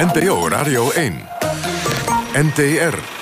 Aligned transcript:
NPO 0.00 0.48
Radio 0.48 0.86
1. 0.96 1.28
NTR. 2.32 3.19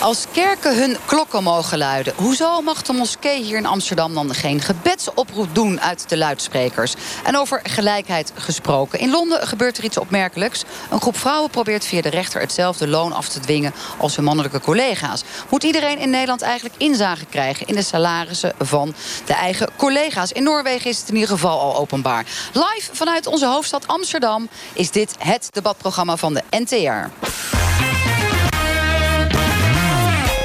Als 0.00 0.24
kerken 0.32 0.76
hun 0.76 0.96
klokken 1.04 1.42
mogen 1.42 1.78
luiden, 1.78 2.12
hoezo 2.16 2.60
mag 2.60 2.82
de 2.82 2.92
moskee 2.92 3.42
hier 3.42 3.56
in 3.56 3.66
Amsterdam 3.66 4.14
dan 4.14 4.34
geen 4.34 4.60
gebedsoproep 4.60 5.54
doen 5.54 5.80
uit 5.80 6.08
de 6.08 6.16
luidsprekers? 6.16 6.94
En 7.24 7.36
over 7.36 7.60
gelijkheid 7.62 8.32
gesproken. 8.34 8.98
In 8.98 9.10
Londen 9.10 9.46
gebeurt 9.46 9.78
er 9.78 9.84
iets 9.84 9.98
opmerkelijks. 9.98 10.64
Een 10.90 11.00
groep 11.00 11.18
vrouwen 11.18 11.50
probeert 11.50 11.84
via 11.84 12.00
de 12.00 12.08
rechter 12.08 12.40
hetzelfde 12.40 12.88
loon 12.88 13.12
af 13.12 13.28
te 13.28 13.40
dwingen 13.40 13.74
als 13.98 14.16
hun 14.16 14.24
mannelijke 14.24 14.60
collega's. 14.60 15.22
Moet 15.50 15.62
iedereen 15.62 15.98
in 15.98 16.10
Nederland 16.10 16.42
eigenlijk 16.42 16.74
inzage 16.78 17.26
krijgen 17.26 17.66
in 17.66 17.74
de 17.74 17.82
salarissen 17.82 18.52
van 18.58 18.94
de 19.24 19.34
eigen 19.34 19.68
collega's? 19.76 20.32
In 20.32 20.42
Noorwegen 20.42 20.90
is 20.90 20.98
het 20.98 21.08
in 21.08 21.14
ieder 21.14 21.30
geval 21.30 21.60
al 21.60 21.76
openbaar. 21.76 22.24
Live 22.52 22.88
vanuit 22.92 23.26
onze 23.26 23.46
hoofdstad 23.46 23.86
Amsterdam 23.86 24.48
is 24.72 24.90
dit 24.90 25.14
het 25.18 25.48
debatprogramma 25.52 26.16
van 26.16 26.34
de 26.34 26.42
NTR. 26.50 27.59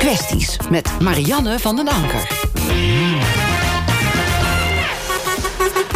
Kwesties 0.05 0.58
met 0.70 1.00
Marianne 1.02 1.59
van 1.59 1.76
den 1.76 1.88
Anker. 1.88 3.45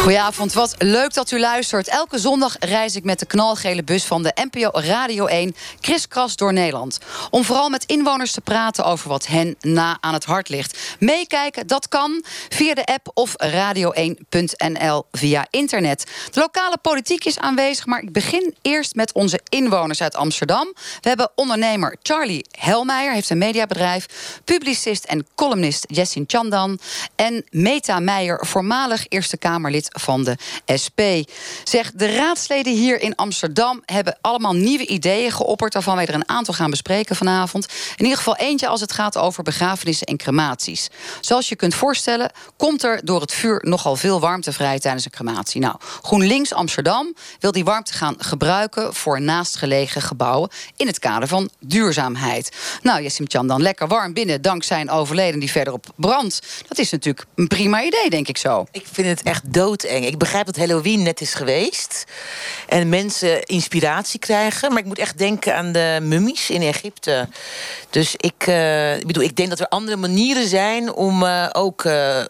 Goedenavond, 0.00 0.52
wat 0.52 0.74
leuk 0.78 1.14
dat 1.14 1.30
u 1.30 1.40
luistert. 1.40 1.88
Elke 1.88 2.18
zondag 2.18 2.56
reis 2.58 2.96
ik 2.96 3.04
met 3.04 3.18
de 3.18 3.26
knalgele 3.26 3.84
bus 3.84 4.04
van 4.04 4.22
de 4.22 4.32
NPO 4.50 4.70
Radio 4.72 5.26
1... 5.26 5.54
kriskras 5.80 6.36
door 6.36 6.52
Nederland. 6.52 6.98
Om 7.30 7.44
vooral 7.44 7.68
met 7.68 7.84
inwoners 7.84 8.32
te 8.32 8.40
praten 8.40 8.84
over 8.84 9.08
wat 9.08 9.26
hen 9.26 9.56
na 9.60 9.98
aan 10.00 10.14
het 10.14 10.24
hart 10.24 10.48
ligt. 10.48 10.96
Meekijken, 10.98 11.66
dat 11.66 11.88
kan 11.88 12.24
via 12.48 12.74
de 12.74 12.84
app 12.84 13.10
of 13.14 13.34
radio1.nl 13.44 15.04
via 15.12 15.46
internet. 15.50 16.04
De 16.30 16.40
lokale 16.40 16.78
politiek 16.82 17.24
is 17.24 17.38
aanwezig, 17.38 17.86
maar 17.86 18.02
ik 18.02 18.12
begin 18.12 18.54
eerst 18.62 18.94
met 18.94 19.12
onze 19.12 19.40
inwoners 19.48 20.02
uit 20.02 20.16
Amsterdam. 20.16 20.72
We 21.00 21.08
hebben 21.08 21.30
ondernemer 21.34 21.96
Charlie 22.02 22.46
Helmeijer, 22.50 23.12
heeft 23.12 23.30
een 23.30 23.38
mediabedrijf... 23.38 24.06
publicist 24.44 25.04
en 25.04 25.26
columnist 25.34 25.84
Jessin 25.88 26.24
Chandan... 26.26 26.78
en 27.16 27.44
Meta 27.50 27.98
Meijer, 27.98 28.46
voormalig 28.46 29.06
Eerste 29.08 29.36
Kamerlid 29.36 29.88
van 29.90 30.24
de 30.24 30.36
SP. 30.82 31.00
Zeg, 31.64 31.92
de 31.92 32.14
raadsleden 32.14 32.72
hier 32.72 33.00
in 33.00 33.14
Amsterdam 33.14 33.82
hebben 33.84 34.18
allemaal 34.20 34.54
nieuwe 34.54 34.86
ideeën 34.86 35.32
geopperd... 35.32 35.72
waarvan 35.72 35.96
wij 35.96 36.06
er 36.06 36.14
een 36.14 36.28
aantal 36.28 36.54
gaan 36.54 36.70
bespreken 36.70 37.16
vanavond. 37.16 37.66
In 37.96 38.04
ieder 38.04 38.18
geval 38.18 38.36
eentje 38.36 38.68
als 38.68 38.80
het 38.80 38.92
gaat 38.92 39.18
over 39.18 39.42
begrafenissen 39.42 40.06
en 40.06 40.16
crematies. 40.16 40.88
Zoals 41.20 41.48
je 41.48 41.56
kunt 41.56 41.74
voorstellen, 41.74 42.30
komt 42.56 42.82
er 42.82 43.04
door 43.04 43.20
het 43.20 43.32
vuur 43.32 43.60
nogal 43.64 43.96
veel 43.96 44.20
warmte 44.20 44.52
vrij 44.52 44.78
tijdens 44.78 45.04
een 45.04 45.10
crematie. 45.10 45.60
Nou, 45.60 45.74
GroenLinks 46.02 46.52
Amsterdam 46.52 47.14
wil 47.38 47.52
die 47.52 47.64
warmte 47.64 47.92
gaan 47.92 48.14
gebruiken 48.18 48.94
voor 48.94 49.20
naastgelegen 49.20 50.02
gebouwen 50.02 50.50
in 50.76 50.86
het 50.86 50.98
kader 50.98 51.28
van 51.28 51.50
duurzaamheid. 51.60 52.56
Nou, 52.82 53.02
Jessim 53.02 53.28
Chan, 53.28 53.46
dan 53.46 53.62
lekker 53.62 53.88
warm 53.88 54.12
binnen 54.12 54.42
dankzij 54.42 54.80
een 54.80 54.90
overleden 54.90 55.40
die 55.40 55.50
verderop 55.50 55.86
brandt. 55.96 56.64
Dat 56.68 56.78
is 56.78 56.90
natuurlijk 56.90 57.26
een 57.34 57.48
prima 57.48 57.82
idee, 57.82 58.10
denk 58.10 58.28
ik 58.28 58.36
zo. 58.36 58.66
Ik 58.70 58.86
vind 58.92 59.06
het 59.06 59.22
echt 59.22 59.52
dood 59.52 59.79
ik 59.84 60.18
begrijp 60.18 60.46
dat 60.46 60.56
Halloween 60.56 61.02
net 61.02 61.20
is 61.20 61.34
geweest. 61.34 62.04
En 62.68 62.88
mensen 62.88 63.42
inspiratie 63.42 64.18
krijgen. 64.18 64.70
Maar 64.70 64.78
ik 64.78 64.84
moet 64.84 64.98
echt 64.98 65.18
denken 65.18 65.56
aan 65.56 65.72
de 65.72 65.98
mummies 66.02 66.50
in 66.50 66.62
Egypte. 66.62 67.28
Dus 67.90 68.14
ik, 68.16 68.46
uh, 68.46 69.06
bedoel, 69.06 69.22
ik 69.22 69.36
denk 69.36 69.48
dat 69.48 69.60
er 69.60 69.68
andere 69.68 69.96
manieren 69.96 70.48
zijn 70.48 70.92
om, 70.92 71.22
uh, 71.22 71.48
ook, 71.52 71.84
uh, 71.84 72.24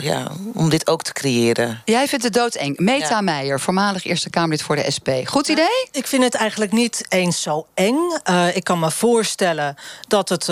ja, 0.00 0.30
om 0.54 0.70
dit 0.70 0.86
ook 0.86 1.02
te 1.02 1.12
creëren. 1.12 1.82
Jij 1.84 2.08
vindt 2.08 2.24
het 2.24 2.32
doodeng. 2.32 2.78
Meta 2.78 3.08
ja. 3.08 3.20
Meijer, 3.20 3.60
voormalig 3.60 4.04
Eerste 4.04 4.30
Kamerlid 4.30 4.62
voor 4.62 4.76
de 4.76 4.90
SP. 4.96 5.08
Goed 5.24 5.48
idee? 5.48 5.88
Ik 5.92 6.06
vind 6.06 6.22
het 6.22 6.34
eigenlijk 6.34 6.72
niet 6.72 7.04
eens 7.08 7.42
zo 7.42 7.66
eng. 7.74 7.98
ik 8.54 8.64
kan 8.64 8.78
me 8.78 8.90
voorstellen 8.90 9.76
dat, 10.08 10.28
het, 10.28 10.46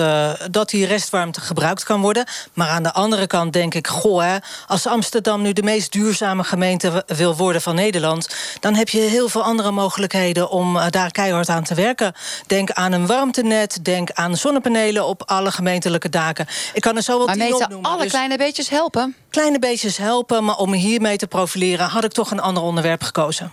dat 0.51 0.69
die 0.69 0.85
restwarmte 0.85 1.41
gebruikt 1.41 1.83
kan 1.83 2.01
worden. 2.01 2.25
Maar 2.53 2.67
aan 2.67 2.83
de 2.83 2.93
andere 2.93 3.27
kant 3.27 3.53
denk 3.53 3.73
ik... 3.73 3.87
goh, 3.87 4.21
hè, 4.21 4.37
als 4.67 4.87
Amsterdam 4.87 5.41
nu 5.41 5.53
de 5.53 5.63
meest 5.63 5.91
duurzame 5.91 6.38
gemeente 6.45 7.03
wil 7.07 7.35
worden 7.35 7.61
van 7.61 7.75
Nederland... 7.75 8.35
dan 8.59 8.75
heb 8.75 8.89
je 8.89 8.99
heel 8.99 9.29
veel 9.29 9.43
andere 9.43 9.71
mogelijkheden 9.71 10.49
om 10.49 10.79
daar 10.89 11.11
keihard 11.11 11.49
aan 11.49 11.63
te 11.63 11.75
werken. 11.75 12.13
Denk 12.47 12.71
aan 12.71 12.91
een 12.91 13.07
warmtenet, 13.07 13.85
denk 13.85 14.11
aan 14.11 14.37
zonnepanelen 14.37 15.05
op 15.05 15.23
alle 15.25 15.51
gemeentelijke 15.51 16.09
daken. 16.09 16.47
Ik 16.73 16.81
kan 16.81 16.95
er 16.95 17.03
zo 17.03 17.17
wel 17.17 17.27
maar 17.27 17.51
opnoemen. 17.51 17.81
alle 17.81 18.01
dus 18.01 18.11
kleine 18.11 18.37
beetjes 18.37 18.69
helpen? 18.69 19.15
Kleine 19.29 19.59
beetjes 19.59 19.97
helpen, 19.97 20.43
maar 20.43 20.57
om 20.57 20.73
hiermee 20.73 21.17
te 21.17 21.27
profileren... 21.27 21.87
had 21.87 22.03
ik 22.03 22.11
toch 22.11 22.31
een 22.31 22.39
ander 22.39 22.63
onderwerp 22.63 23.03
gekozen. 23.03 23.51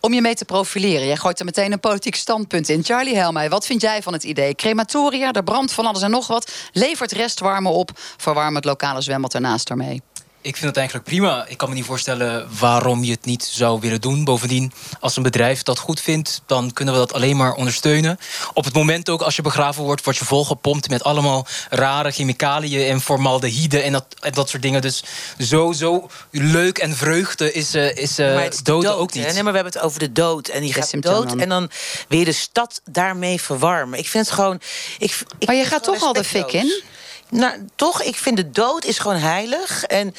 Om 0.00 0.12
je 0.12 0.20
mee 0.20 0.34
te 0.34 0.44
profileren. 0.44 1.06
Jij 1.06 1.16
gooit 1.16 1.38
er 1.38 1.44
meteen 1.44 1.72
een 1.72 1.80
politiek 1.80 2.14
standpunt 2.14 2.68
in. 2.68 2.84
Charlie 2.84 3.16
Helmij, 3.16 3.50
wat 3.50 3.66
vind 3.66 3.80
jij 3.80 4.02
van 4.02 4.12
het 4.12 4.24
idee? 4.24 4.54
Crematoria, 4.54 5.32
er 5.32 5.44
brandt 5.44 5.72
van 5.72 5.86
alles 5.86 6.02
en 6.02 6.10
nog 6.10 6.26
wat. 6.26 6.52
Levert 6.72 7.12
restwarme 7.12 7.68
op. 7.68 7.90
Verwarm 8.16 8.54
het 8.54 8.64
lokale 8.64 9.00
zwembad 9.00 9.34
ernaast 9.34 9.70
ermee 9.70 10.02
ik 10.42 10.56
vind 10.56 10.66
het 10.66 10.76
eigenlijk 10.76 11.08
prima. 11.08 11.46
Ik 11.48 11.56
kan 11.56 11.68
me 11.68 11.74
niet 11.74 11.84
voorstellen 11.84 12.48
waarom 12.58 13.04
je 13.04 13.10
het 13.10 13.24
niet 13.24 13.44
zou 13.44 13.80
willen 13.80 14.00
doen. 14.00 14.24
Bovendien, 14.24 14.72
als 15.00 15.16
een 15.16 15.22
bedrijf 15.22 15.62
dat 15.62 15.78
goed 15.78 16.00
vindt, 16.00 16.42
dan 16.46 16.72
kunnen 16.72 16.94
we 16.94 17.00
dat 17.00 17.12
alleen 17.12 17.36
maar 17.36 17.52
ondersteunen. 17.52 18.18
Op 18.54 18.64
het 18.64 18.74
moment 18.74 19.08
ook, 19.08 19.22
als 19.22 19.36
je 19.36 19.42
begraven 19.42 19.82
wordt, 19.82 20.04
word 20.04 20.16
je 20.16 20.24
volgepompt 20.24 20.88
met 20.88 21.04
allemaal 21.04 21.46
rare 21.70 22.10
chemicaliën 22.10 22.88
en 22.88 23.00
formaldehyde 23.00 23.80
en 23.80 23.92
dat, 23.92 24.04
en 24.20 24.32
dat 24.32 24.48
soort 24.48 24.62
dingen. 24.62 24.82
Dus 24.82 25.04
zo, 25.38 25.72
zo 25.72 26.08
leuk 26.30 26.78
en 26.78 26.96
vreugde 26.96 27.52
is, 27.52 27.74
uh, 27.74 27.96
is 27.96 28.18
uh, 28.18 28.48
dood, 28.62 28.86
ook 28.86 29.12
niet. 29.12 29.24
Nee, 29.24 29.42
maar 29.42 29.52
we 29.52 29.58
hebben 29.58 29.72
het 29.72 29.82
over 29.82 29.98
de 29.98 30.12
dood. 30.12 30.48
En 30.48 30.60
die 30.60 30.72
gaat 30.72 31.02
dood. 31.02 31.34
En 31.34 31.48
dan 31.48 31.70
wil 32.08 32.18
je 32.18 32.24
de 32.24 32.32
stad 32.32 32.80
daarmee 32.84 33.40
verwarmen. 33.40 33.98
Ik 33.98 34.08
vind 34.08 34.26
het 34.26 34.34
gewoon. 34.34 34.60
Ik, 34.98 35.22
ik 35.38 35.46
maar 35.46 35.56
je 35.56 35.64
gaat 35.64 35.84
toch 35.84 36.02
al 36.02 36.12
de 36.12 36.24
fik 36.24 36.52
in? 36.52 36.82
Nou, 37.30 37.66
toch, 37.74 38.02
ik 38.02 38.16
vind 38.16 38.36
de 38.36 38.50
dood 38.50 38.84
is 38.84 38.98
gewoon 38.98 39.16
heilig. 39.16 39.84
En 39.84 40.14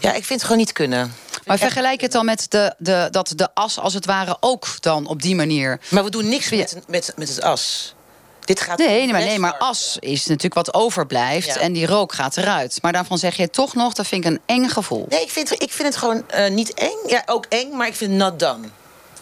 ja, 0.00 0.08
ik 0.08 0.24
vind 0.24 0.28
het 0.28 0.42
gewoon 0.42 0.58
niet 0.58 0.72
kunnen. 0.72 1.14
Maar 1.44 1.58
vergelijk 1.58 2.00
het 2.00 2.12
dan 2.12 2.24
met 2.24 2.46
de, 2.48 2.74
de, 2.78 3.08
dat 3.10 3.32
de 3.36 3.54
as 3.54 3.78
als 3.78 3.94
het 3.94 4.06
ware 4.06 4.36
ook 4.40 4.66
dan 4.80 5.06
op 5.06 5.22
die 5.22 5.34
manier... 5.34 5.80
Maar 5.88 6.04
we 6.04 6.10
doen 6.10 6.28
niks 6.28 6.50
met, 6.50 6.76
met, 6.86 7.12
met 7.16 7.28
het 7.28 7.42
as. 7.42 7.94
Dit 8.46 8.60
gaat 8.60 8.78
nee, 8.78 8.88
nee, 8.88 9.12
maar, 9.12 9.24
nee, 9.24 9.38
maar 9.38 9.56
as 9.56 9.96
is 10.00 10.26
natuurlijk 10.26 10.54
wat 10.54 10.74
overblijft 10.74 11.56
en 11.56 11.72
die 11.72 11.86
rook 11.86 12.12
gaat 12.12 12.36
eruit. 12.36 12.78
Maar 12.82 12.92
daarvan 12.92 13.18
zeg 13.18 13.36
je 13.36 13.50
toch 13.50 13.74
nog, 13.74 13.92
dat 13.92 14.06
vind 14.06 14.24
ik 14.24 14.30
een 14.30 14.40
eng 14.46 14.68
gevoel. 14.68 15.06
Nee, 15.08 15.22
ik 15.22 15.30
vind, 15.30 15.62
ik 15.62 15.72
vind 15.72 15.88
het 15.88 15.96
gewoon 15.96 16.24
uh, 16.34 16.48
niet 16.48 16.74
eng. 16.74 16.98
Ja, 17.06 17.22
ook 17.26 17.46
eng, 17.48 17.76
maar 17.76 17.86
ik 17.86 17.94
vind 17.94 18.10
het 18.10 18.20
not 18.20 18.38
done. 18.38 18.68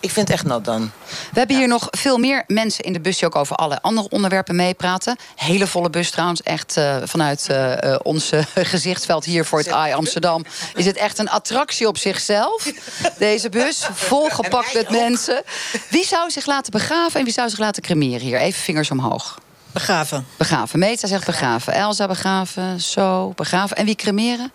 Ik 0.04 0.10
vind 0.10 0.28
het 0.28 0.36
echt 0.36 0.46
nat 0.46 0.64
dan. 0.64 0.92
We 1.32 1.38
hebben 1.38 1.56
hier 1.56 1.68
nog 1.68 1.88
veel 1.90 2.18
meer 2.18 2.44
mensen 2.46 2.84
in 2.84 2.92
de 2.92 3.00
bus 3.00 3.18
die 3.18 3.26
ook 3.28 3.36
over 3.36 3.56
alle 3.56 3.82
andere 3.82 4.08
onderwerpen 4.08 4.56
meepraten. 4.56 5.16
Hele 5.34 5.66
volle 5.66 5.90
bus 5.90 6.10
trouwens. 6.10 6.42
Echt 6.42 6.76
uh, 6.76 6.96
vanuit 7.04 7.46
uh, 7.50 7.96
ons 8.02 8.30
gezichtsveld 8.54 9.24
hier 9.24 9.44
voor 9.44 9.58
het 9.58 9.68
AI 9.68 9.92
Amsterdam. 9.92 10.44
Is 10.74 10.86
het 10.86 10.96
echt 10.96 11.18
een 11.18 11.30
attractie 11.30 11.88
op 11.88 11.98
zichzelf. 11.98 12.72
Deze 13.18 13.48
bus. 13.48 13.88
Volgepakt 14.10 14.74
met 14.74 14.90
mensen. 14.90 15.42
Wie 15.90 16.06
zou 16.06 16.30
zich 16.30 16.46
laten 16.46 16.72
begraven 16.72 17.18
en 17.18 17.24
wie 17.24 17.34
zou 17.34 17.48
zich 17.48 17.58
laten 17.58 17.82
cremeren 17.82 18.20
hier? 18.20 18.38
Even 18.38 18.62
vingers 18.62 18.90
omhoog. 18.90 19.38
Begraven. 19.72 20.26
Begraven. 20.36 20.78
Meta 20.78 21.06
zegt 21.06 21.26
begraven. 21.26 21.72
Elsa 21.72 22.06
begraven. 22.06 22.80
Zo, 22.80 23.32
begraven. 23.36 23.76
En 23.76 23.84
wie 23.84 23.94
cremeren? 23.94 24.52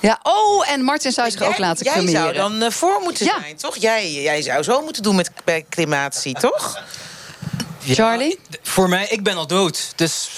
Ja, 0.00 0.20
oh, 0.22 0.70
en 0.70 0.82
Martin 0.82 1.12
zou 1.12 1.30
zich 1.30 1.42
ook 1.42 1.58
laten 1.58 1.86
cremeren. 1.86 2.12
Jij 2.12 2.22
zou 2.22 2.34
dan 2.34 2.62
uh, 2.62 2.70
voor 2.70 3.00
moeten 3.02 3.26
zijn, 3.26 3.56
toch? 3.56 3.76
Jij, 3.76 4.12
jij 4.12 4.42
zou 4.42 4.62
zo 4.62 4.82
moeten 4.82 5.02
doen 5.02 5.16
met 5.16 5.30
bij 5.44 5.64
crematie, 5.68 6.34
toch? 6.34 6.82
Charlie? 7.94 8.38
voor 8.62 8.88
mij, 8.88 9.06
ik 9.10 9.22
ben 9.22 9.36
al 9.36 9.46
dood. 9.46 9.92
Dus 9.96 10.30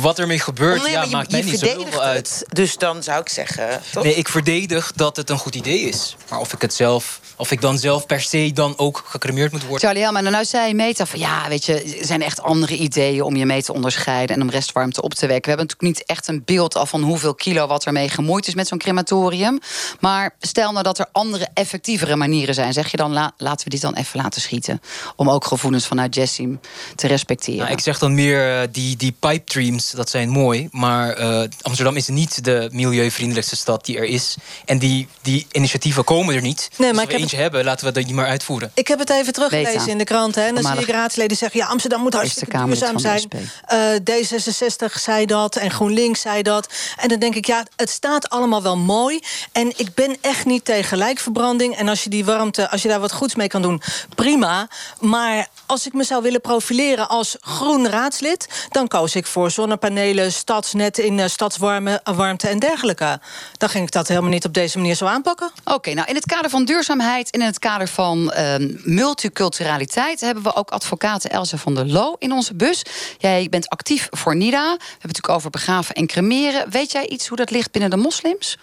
wat 0.00 0.18
ermee 0.18 0.38
gebeurt, 0.38 0.84
oh, 0.84 0.88
ja, 0.88 1.02
je, 1.02 1.10
maakt 1.10 1.30
mij 1.30 1.42
niet 1.42 1.58
zoveel 1.58 2.02
uit. 2.02 2.44
Dus 2.48 2.76
dan 2.76 3.02
zou 3.02 3.20
ik 3.20 3.28
zeggen, 3.28 3.82
toch? 3.90 4.04
Nee, 4.04 4.14
ik 4.14 4.28
verdedig 4.28 4.92
dat 4.94 5.16
het 5.16 5.30
een 5.30 5.38
goed 5.38 5.54
idee 5.54 5.80
is. 5.80 6.16
Maar 6.30 6.38
of 6.38 6.52
ik 6.52 6.60
het 6.60 6.74
zelf 6.74 7.20
of 7.38 7.50
ik 7.50 7.60
dan 7.60 7.78
zelf 7.78 8.06
per 8.06 8.20
se 8.20 8.50
dan 8.54 8.78
ook 8.78 9.04
gecremeerd 9.06 9.52
moet 9.52 9.62
worden. 9.62 9.80
Charlie 9.80 10.02
Helman, 10.02 10.22
nou 10.22 10.44
zei 10.44 10.74
Meta 10.74 11.06
van 11.06 11.18
ja, 11.18 11.48
weet 11.48 11.64
je, 11.64 11.82
er 11.82 12.06
zijn 12.06 12.22
echt 12.22 12.42
andere 12.42 12.76
ideeën 12.76 13.22
om 13.22 13.36
je 13.36 13.46
mee 13.46 13.62
te 13.62 13.72
onderscheiden 13.72 14.36
en 14.36 14.42
om 14.42 14.50
restwarmte 14.50 15.02
op 15.02 15.14
te 15.14 15.26
wekken. 15.26 15.42
We 15.42 15.48
hebben 15.48 15.66
natuurlijk 15.66 15.98
niet 15.98 16.08
echt 16.08 16.28
een 16.28 16.42
beeld 16.44 16.76
af 16.76 16.90
van 16.90 17.02
hoeveel 17.02 17.34
kilo 17.34 17.66
wat 17.66 17.84
ermee 17.84 18.08
gemoeid 18.08 18.46
is 18.46 18.54
met 18.54 18.68
zo'n 18.68 18.78
crematorium. 18.78 19.58
Maar 20.00 20.34
stel 20.40 20.72
nou 20.72 20.82
dat 20.82 20.98
er 20.98 21.06
andere, 21.12 21.48
effectievere 21.54 22.16
manieren 22.16 22.54
zijn. 22.54 22.72
Zeg 22.72 22.90
je 22.90 22.96
dan, 22.96 23.12
laten 23.36 23.64
we 23.64 23.70
dit 23.70 23.80
dan 23.80 23.94
even 23.94 24.20
laten 24.20 24.40
schieten. 24.40 24.80
Om 25.16 25.30
ook 25.30 25.44
gevoelens 25.44 25.86
vanuit 25.86 26.14
Jessim 26.14 26.60
te 26.94 27.06
respecteren. 27.06 27.60
Nou, 27.60 27.72
ik 27.72 27.80
zeg 27.80 27.98
dan 27.98 28.14
meer, 28.14 28.62
uh, 28.62 28.68
die, 28.70 28.96
die 28.96 29.14
pipe 29.18 29.44
dreams, 29.44 29.90
dat 29.90 30.10
zijn 30.10 30.28
mooi. 30.28 30.68
Maar 30.70 31.20
uh, 31.20 31.42
Amsterdam 31.62 31.96
is 31.96 32.08
niet 32.08 32.44
de 32.44 32.68
milieuvriendelijkste 32.72 33.56
stad 33.56 33.84
die 33.84 33.96
er 33.96 34.04
is. 34.04 34.36
En 34.64 34.78
die, 34.78 35.08
die 35.22 35.46
initiatieven 35.52 36.04
komen 36.04 36.34
er 36.34 36.42
niet. 36.42 36.68
Nee, 36.76 36.92
maar 36.92 37.04
Als 37.04 37.14
we 37.14 37.20
eentje 37.20 37.36
het... 37.36 37.44
hebben, 37.44 37.64
laten 37.64 37.86
we 37.86 37.92
dat 37.92 38.10
maar 38.10 38.26
uitvoeren. 38.26 38.70
Ik 38.74 38.88
heb 38.88 38.98
het 38.98 39.10
even 39.10 39.32
teruggelezen 39.32 39.88
in 39.88 39.98
de 39.98 40.04
krant. 40.04 40.34
Hè, 40.34 40.42
en 40.42 40.54
dan 40.54 40.64
zie 40.64 40.80
ik 40.80 40.88
raadsleden 40.88 41.36
zeggen... 41.36 41.60
ja, 41.60 41.66
Amsterdam 41.66 42.00
moet 42.00 42.14
hartstikke 42.14 42.64
duurzaam 42.64 42.98
zijn. 42.98 43.28
Uh, 43.72 43.78
D66 44.10 45.00
zei 45.00 45.26
dat 45.26 45.56
en 45.56 45.70
GroenLinks 45.70 46.20
zei 46.20 46.42
dat. 46.42 46.72
En 46.96 47.08
dan 47.08 47.18
denk 47.18 47.34
ik, 47.34 47.46
ja, 47.46 47.66
het 47.76 47.90
staat 47.90 48.28
allemaal 48.28 48.62
wel 48.62 48.76
mooi. 48.76 49.20
En 49.52 49.72
ik 49.76 49.94
ben 49.94 50.16
echt 50.20 50.44
niet 50.44 50.64
tegen 50.64 50.98
lijkverbranding. 50.98 51.76
En 51.76 51.88
als 51.88 52.04
je 52.04 52.10
die 52.10 52.24
warmte, 52.24 52.70
als 52.70 52.82
je 52.82 52.88
daar 52.88 53.00
wat 53.00 53.12
goeds 53.12 53.34
mee 53.34 53.48
kan 53.48 53.62
doen, 53.62 53.82
prima. 54.14 54.68
Maar 55.00 55.48
als 55.66 55.86
ik 55.86 55.92
me 55.92 56.04
zou 56.04 56.22
willen 56.22 56.40
profileren 56.58 57.08
als 57.08 57.36
groen 57.40 57.88
raadslid... 57.88 58.48
dan 58.70 58.88
koos 58.88 59.14
ik 59.14 59.26
voor 59.26 59.50
zonnepanelen, 59.50 60.32
stadsnet 60.32 60.98
in 60.98 61.18
uh, 61.18 61.26
stadswarmte 61.26 62.48
en 62.48 62.58
dergelijke. 62.58 63.20
Dan 63.56 63.68
ging 63.68 63.84
ik 63.84 63.92
dat 63.92 64.08
helemaal 64.08 64.30
niet 64.30 64.44
op 64.44 64.52
deze 64.52 64.78
manier 64.78 64.94
zo 64.94 65.04
aanpakken. 65.04 65.50
Oké, 65.64 65.92
nou 65.94 66.08
in 66.08 66.14
het 66.14 66.26
kader 66.26 66.50
van 66.50 66.64
duurzaamheid... 66.64 67.30
en 67.30 67.40
in 67.40 67.46
het 67.46 67.58
kader 67.58 67.88
van 67.88 68.32
uh, 68.36 68.54
multiculturaliteit... 68.82 70.20
hebben 70.20 70.42
we 70.42 70.54
ook 70.54 70.70
advocaat 70.70 71.24
Elze 71.24 71.58
van 71.58 71.74
der 71.74 71.86
Loo 71.86 72.16
in 72.18 72.32
onze 72.32 72.54
bus. 72.54 72.82
Jij 73.18 73.46
bent 73.50 73.68
actief 73.68 74.08
voor 74.10 74.36
NIDA. 74.36 74.62
We 74.62 74.68
hebben 74.68 74.88
het 74.90 75.02
natuurlijk 75.02 75.34
over 75.34 75.50
begraven 75.50 75.94
en 75.94 76.06
cremeren. 76.06 76.70
Weet 76.70 76.92
jij 76.92 77.06
iets 77.06 77.26
hoe 77.26 77.36
dat 77.36 77.50
ligt 77.50 77.70
binnen 77.70 77.90
de 77.90 77.96
moslims? 77.96 78.56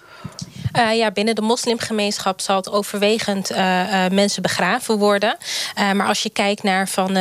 Uh, 0.75 0.95
ja, 0.95 1.12
binnen 1.12 1.36
de 1.36 1.42
moslimgemeenschap 1.42 2.42
zal 2.42 2.56
het 2.56 2.72
overwegend 2.72 3.51
uh, 3.51 3.57
uh, 3.57 4.10
mensen 4.12 4.42
begraven 4.42 4.98
worden. 4.98 5.38
maar 5.75 6.07
als 6.07 6.24
je 6.24 6.30
kijkt 6.30 6.63
naar 6.63 6.88
van, 6.88 7.13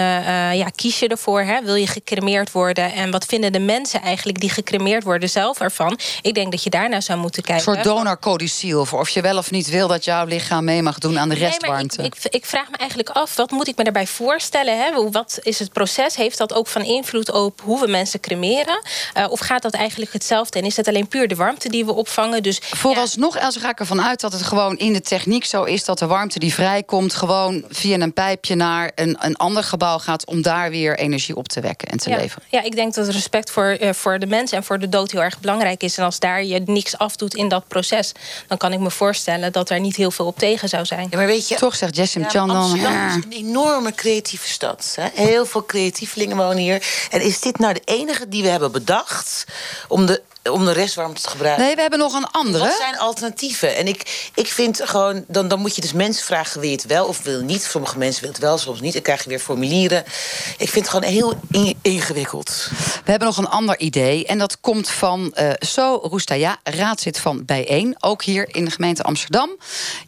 ja, 0.52 0.66
kies 0.74 0.98
je 0.98 1.08
ervoor? 1.08 1.40
Hè? 1.40 1.62
Wil 1.62 1.74
je 1.74 1.86
gecremeerd 1.86 2.52
worden? 2.52 2.92
En 2.92 3.10
wat 3.10 3.24
vinden 3.24 3.52
de 3.52 3.58
mensen 3.58 4.00
eigenlijk 4.02 4.40
die 4.40 4.50
gecremeerd 4.50 5.04
worden 5.04 5.30
zelf 5.30 5.60
ervan? 5.60 5.98
Ik 6.22 6.34
denk 6.34 6.50
dat 6.50 6.62
je 6.62 6.70
daarna 6.70 7.00
zou 7.00 7.18
moeten 7.18 7.42
kijken. 7.42 7.68
Een 7.68 7.74
soort 7.74 7.96
donorcodiciel 7.96 8.84
voor 8.84 9.00
of 9.00 9.08
je 9.08 9.20
wel 9.20 9.38
of 9.38 9.50
niet 9.50 9.70
wil 9.70 9.88
dat 9.88 10.04
jouw 10.04 10.24
lichaam 10.24 10.64
mee 10.64 10.82
mag 10.82 10.98
doen 10.98 11.18
aan 11.18 11.28
de 11.28 11.34
restwarmte. 11.34 11.96
Nee, 11.96 12.06
ik, 12.06 12.14
ik, 12.22 12.34
ik, 12.34 12.46
vraag 12.46 12.70
me 12.70 12.76
eigenlijk 12.76 13.08
af, 13.08 13.36
wat 13.36 13.50
moet 13.50 13.68
ik 13.68 13.76
me 13.76 13.84
daarbij 13.84 14.06
voorstellen? 14.06 14.78
Hè? 14.78 15.10
Wat 15.10 15.38
is 15.42 15.58
het 15.58 15.72
proces? 15.72 16.16
Heeft 16.16 16.38
dat 16.38 16.54
ook 16.54 16.66
van 16.66 16.82
invloed 16.82 17.32
op 17.32 17.60
hoe 17.60 17.80
we 17.80 17.86
mensen 17.86 18.20
cremeren? 18.20 18.82
of 19.30 19.40
gaat 19.40 19.62
dat 19.62 19.74
eigenlijk 19.74 20.12
hetzelfde? 20.12 20.58
En 20.58 20.64
is 20.64 20.76
het 20.76 20.88
alleen 20.88 21.08
puur 21.08 21.28
de 21.28 21.34
warmte 21.34 21.68
die 21.68 21.84
we 21.84 21.92
opvangen? 21.92 22.42
Dus, 22.42 22.60
Vooralsnog, 22.62 23.36
Els, 23.44 23.56
ga 23.56 23.70
ik 23.70 23.78
ervan 23.78 24.02
uit 24.02 24.20
dat 24.20 24.32
het 24.32 24.42
gewoon 24.42 24.76
in 24.78 24.92
de 24.92 25.00
techniek 25.00 25.44
zo 25.44 25.64
is... 25.64 25.84
dat 25.84 25.98
de 25.98 26.06
warmte 26.06 26.38
die 26.38 26.54
vrijkomt 26.54 27.14
gewoon 27.14 27.64
via 27.68 27.98
een 27.98 28.12
pijpje 28.12 28.54
naar 28.54 28.92
een, 28.94 29.16
een 29.20 29.36
ander 29.36 29.64
gebouw 29.64 29.98
gaat... 29.98 30.26
om 30.26 30.42
daar 30.42 30.70
weer 30.70 30.98
energie 30.98 31.36
op 31.36 31.48
te 31.48 31.60
wekken 31.60 31.88
en 31.88 31.98
te 31.98 32.10
ja. 32.10 32.16
leveren. 32.16 32.44
Ja, 32.50 32.62
ik 32.62 32.74
denk 32.74 32.94
dat 32.94 33.08
respect 33.08 33.50
voor, 33.50 33.76
uh, 33.80 33.92
voor 33.92 34.18
de 34.18 34.26
mens 34.26 34.52
en 34.52 34.64
voor 34.64 34.78
de 34.78 34.88
dood 34.88 35.10
heel 35.10 35.22
erg 35.22 35.40
belangrijk 35.40 35.82
is. 35.82 35.98
En 35.98 36.04
als 36.04 36.18
daar 36.18 36.44
je 36.44 36.62
niks 36.64 36.98
afdoet 36.98 37.34
in 37.34 37.48
dat 37.48 37.68
proces... 37.68 38.12
dan 38.46 38.58
kan 38.58 38.72
ik 38.72 38.78
me 38.78 38.90
voorstellen 38.90 39.52
dat 39.52 39.70
er 39.70 39.80
niet 39.80 39.96
heel 39.96 40.10
veel 40.10 40.26
op 40.26 40.38
tegen 40.38 40.68
zou 40.68 40.84
zijn. 40.84 41.06
Ja, 41.10 41.16
maar 41.16 41.26
weet 41.26 41.48
je, 41.48 41.54
Toch 41.54 41.76
zegt 41.76 41.96
Jessim 41.96 42.22
ja, 42.22 42.28
Chan 42.28 42.48
dan... 42.48 42.56
Amsterdam 42.56 43.06
is 43.06 43.14
een 43.14 43.32
enorme 43.46 43.92
creatieve 43.92 44.48
stad. 44.48 44.96
Hè? 45.00 45.24
Heel 45.24 45.46
veel 45.46 45.66
creatievelingen 45.66 46.36
wonen 46.36 46.58
hier. 46.58 46.86
En 47.10 47.20
is 47.20 47.40
dit 47.40 47.58
nou 47.58 47.74
de 47.74 47.82
enige 47.84 48.28
die 48.28 48.42
we 48.42 48.48
hebben 48.48 48.72
bedacht... 48.72 49.44
om 49.88 50.06
de 50.06 50.22
om 50.50 50.64
de 50.64 50.72
restwarmte 50.72 51.22
te 51.22 51.28
gebruiken. 51.28 51.64
Nee, 51.64 51.74
we 51.74 51.80
hebben 51.80 51.98
nog 51.98 52.14
een 52.14 52.30
andere. 52.30 52.64
Wat 52.64 52.76
zijn 52.76 52.98
alternatieven? 52.98 53.76
En 53.76 53.86
ik, 53.86 54.30
ik 54.34 54.46
vind 54.46 54.80
gewoon, 54.84 55.24
dan, 55.28 55.48
dan 55.48 55.60
moet 55.60 55.74
je 55.74 55.80
dus 55.80 55.92
mensen 55.92 56.24
vragen... 56.24 56.60
wil 56.60 56.68
je 56.68 56.76
het 56.76 56.86
wel 56.86 57.06
of 57.06 57.22
wil 57.22 57.38
je 57.38 57.44
niet? 57.44 57.62
Sommige 57.62 57.98
mensen 57.98 58.20
willen 58.20 58.36
het 58.36 58.44
wel, 58.44 58.58
soms 58.58 58.80
niet. 58.80 58.92
Dan 58.92 59.02
krijg 59.02 59.22
je 59.22 59.28
weer 59.28 59.38
formulieren. 59.38 60.04
Ik 60.58 60.70
vind 60.70 60.74
het 60.74 60.88
gewoon 60.88 61.10
heel 61.10 61.34
ingewikkeld. 61.82 62.68
We 63.04 63.10
hebben 63.10 63.28
nog 63.28 63.36
een 63.36 63.48
ander 63.48 63.78
idee. 63.78 64.26
En 64.26 64.38
dat 64.38 64.60
komt 64.60 64.90
van 64.90 65.34
uh, 65.40 65.50
So 65.58 66.00
Roestaya, 66.02 66.58
raadzit 66.62 67.18
van 67.18 67.44
Bijeen. 67.44 67.96
Ook 68.00 68.22
hier 68.22 68.54
in 68.54 68.64
de 68.64 68.70
gemeente 68.70 69.02
Amsterdam. 69.02 69.50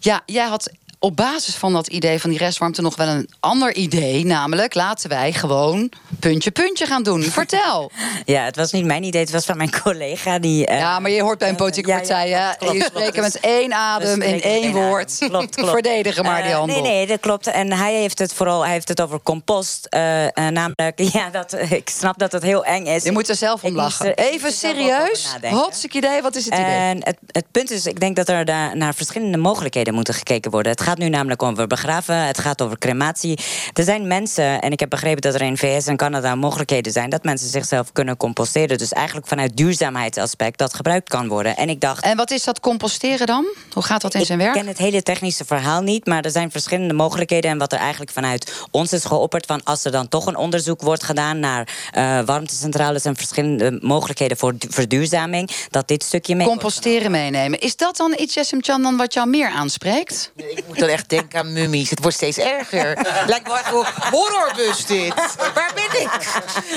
Ja, 0.01 0.23
jij 0.27 0.47
had 0.47 0.71
op 0.99 1.17
basis 1.17 1.55
van 1.55 1.73
dat 1.73 1.87
idee 1.87 2.21
van 2.21 2.31
die 2.31 2.39
restwarmte 2.39 2.83
nog 2.83 2.97
wel 2.97 3.07
een 3.07 3.29
ander 3.41 3.75
idee. 3.75 4.25
Namelijk, 4.25 4.75
laten 4.75 5.09
wij 5.09 5.33
gewoon 5.33 5.91
puntje 6.21 6.51
puntje 6.51 6.87
gaan 6.87 7.03
doen. 7.03 7.23
Vertel. 7.41 7.91
Ja, 8.25 8.45
het 8.45 8.57
was 8.57 8.73
niet 8.73 8.85
mijn 8.85 9.03
idee, 9.03 9.21
het 9.21 9.31
was 9.31 9.45
van 9.45 9.57
mijn 9.57 9.81
collega. 9.83 10.39
Die, 10.39 10.71
uh, 10.71 10.79
ja, 10.79 10.99
maar 10.99 11.11
je 11.11 11.23
hoort 11.23 11.39
bij 11.39 11.49
een 11.49 11.57
politieke 11.57 11.91
ja, 11.91 11.97
partij, 11.97 12.29
ja, 12.29 12.55
klopt, 12.55 12.75
je 12.75 12.83
spreekt 12.83 13.17
met 13.17 13.41
één 13.41 13.73
adem 13.73 14.23
in 14.23 14.43
één 14.43 14.73
woord. 14.73 15.17
Klopt, 15.19 15.55
klopt. 15.55 15.71
Verdedigen 15.77 16.25
maar 16.25 16.43
die 16.43 16.51
eh, 16.51 16.57
handel. 16.57 16.77
Uh, 16.77 16.83
nee, 16.83 16.93
nee, 16.93 17.07
dat 17.07 17.21
klopt. 17.21 17.47
En 17.47 17.73
hij 17.73 17.95
heeft 17.95 18.19
het 18.19 18.33
vooral 18.33 18.63
hij 18.63 18.73
heeft 18.73 18.89
het 18.89 19.01
over 19.01 19.21
compost. 19.23 19.87
Uh, 19.91 20.01
namelijk, 20.35 21.01
ja, 21.19 21.31
dat, 21.31 21.57
ik 21.71 21.89
snap 21.91 22.19
dat 22.19 22.33
het 22.33 22.43
heel 22.43 22.65
eng 22.65 22.87
is. 22.87 23.05
Je 23.05 23.13
moet 23.13 23.29
er 23.29 23.37
zelf 23.37 23.65
om 23.65 23.75
lachen. 23.75 24.15
Even 24.15 24.53
serieus? 24.53 25.37
Hartstikke 25.43 25.97
idee, 25.97 26.23
wat 26.23 26.37
is 26.37 26.45
het 26.45 26.55
idee? 26.55 26.65
En 26.65 27.05
het, 27.05 27.17
het 27.27 27.45
punt 27.51 27.71
is, 27.71 27.87
ik 27.87 28.01
denk 28.01 28.17
dat 28.17 28.29
er 28.29 28.45
daar 28.45 28.77
naar 28.77 28.95
verschillende 28.95 29.39
mogelijkheden 29.39 29.95
moeten 29.95 30.15
gekeken 30.15 30.51
worden. 30.51 30.73
Het 30.73 30.81
gaat 30.87 30.99
nu 30.99 31.09
namelijk 31.09 31.43
over 31.43 31.67
begraven, 31.67 32.27
het 32.27 32.39
gaat 32.39 32.63
over 32.63 32.79
crematie. 32.79 33.39
Er 33.73 33.85
zijn 33.85 34.07
mensen, 34.07 34.61
en 34.61 34.73
ik 34.73 34.81
heb 34.81 34.91
begrepen 34.91 35.23
dat 35.23 35.35
er 35.35 35.41
in 35.41 35.57
VS 35.57 35.87
en 35.87 35.97
Canada 35.97 36.35
mogelijkheden 36.35 36.93
zijn... 36.93 37.11
dat 37.11 37.25
mensen 37.25 37.49
zichzelf 37.49 37.93
kunnen 37.93 38.17
composteren. 38.17 38.79
Dus 38.79 38.93
eigenlijk 38.93 39.27
vanuit 39.27 39.57
duurzaamheidsaspect 39.57 40.59
dat 40.59 40.75
gebruikt 40.75 41.09
kan 41.09 41.29
worden. 41.29 41.57
En 41.57 41.69
ik 41.69 41.81
dacht... 41.81 42.05
En 42.05 42.17
wat 42.17 42.31
is 42.31 42.45
dat 42.45 42.61
composteren 42.61 43.27
dan? 43.27 43.47
Hoe 43.73 43.83
gaat 43.83 44.01
dat 44.01 44.15
in 44.15 44.25
zijn 44.25 44.39
werk? 44.39 44.55
Ik 44.55 44.61
ken 44.61 44.69
het 44.69 44.79
hele 44.79 45.03
technische 45.03 45.45
verhaal 45.45 45.83
niet, 45.83 46.07
maar 46.07 46.25
er 46.25 46.31
zijn 46.31 46.51
verschillende 46.51 46.95
mogelijkheden. 46.95 47.51
En 47.51 47.59
wat 47.59 47.73
er 47.73 47.79
eigenlijk 47.79 48.11
vanuit 48.11 48.53
ons 48.71 48.93
is 48.93 49.05
geopperd... 49.05 49.47
van 49.47 49.65
als 49.65 49.85
er 49.85 49.93
dan 49.93 50.09
toch 50.09 50.27
een 50.27 50.37
onderzoek 50.37 50.81
wordt 50.83 51.05
gedaan 51.05 51.41
naar 51.41 51.69
uh, 51.97 52.21
warmtecentrales... 52.21 53.05
en 53.05 53.17
verschillende 53.17 53.79
mogelijkheden 53.81 54.37
voor 54.37 54.55
verduurzaming, 54.59 55.51
dat 55.71 55.89
dit 55.89 56.03
stukje 56.03 56.35
mee 56.35 56.47
Composteren 56.47 57.11
meenemen. 57.11 57.61
Is 57.61 57.77
dat 57.77 57.97
dan 57.97 58.15
iets, 58.19 58.35
Jessim 58.35 58.63
Chan, 58.63 58.83
dan 58.83 58.97
wat 58.97 59.15
jou 59.15 59.29
meer 59.29 59.49
aanspreekt? 59.49 60.33
Nee, 60.37 60.51
ik 60.51 60.65
moet 60.67 60.76
dan 60.79 60.89
echt 60.89 61.09
denk 61.09 61.35
aan 61.35 61.53
mummies. 61.53 61.91
Het 61.91 62.01
wordt 62.01 62.17
steeds 62.17 62.39
erger. 62.39 63.07
Lijkt 63.27 63.47
wel 63.47 63.59
echt 63.59 63.73
een 63.73 64.11
horrorbus 64.11 64.87
dit. 64.87 65.15
Waar 65.55 65.73
ben 65.75 66.01
ik? 66.01 66.11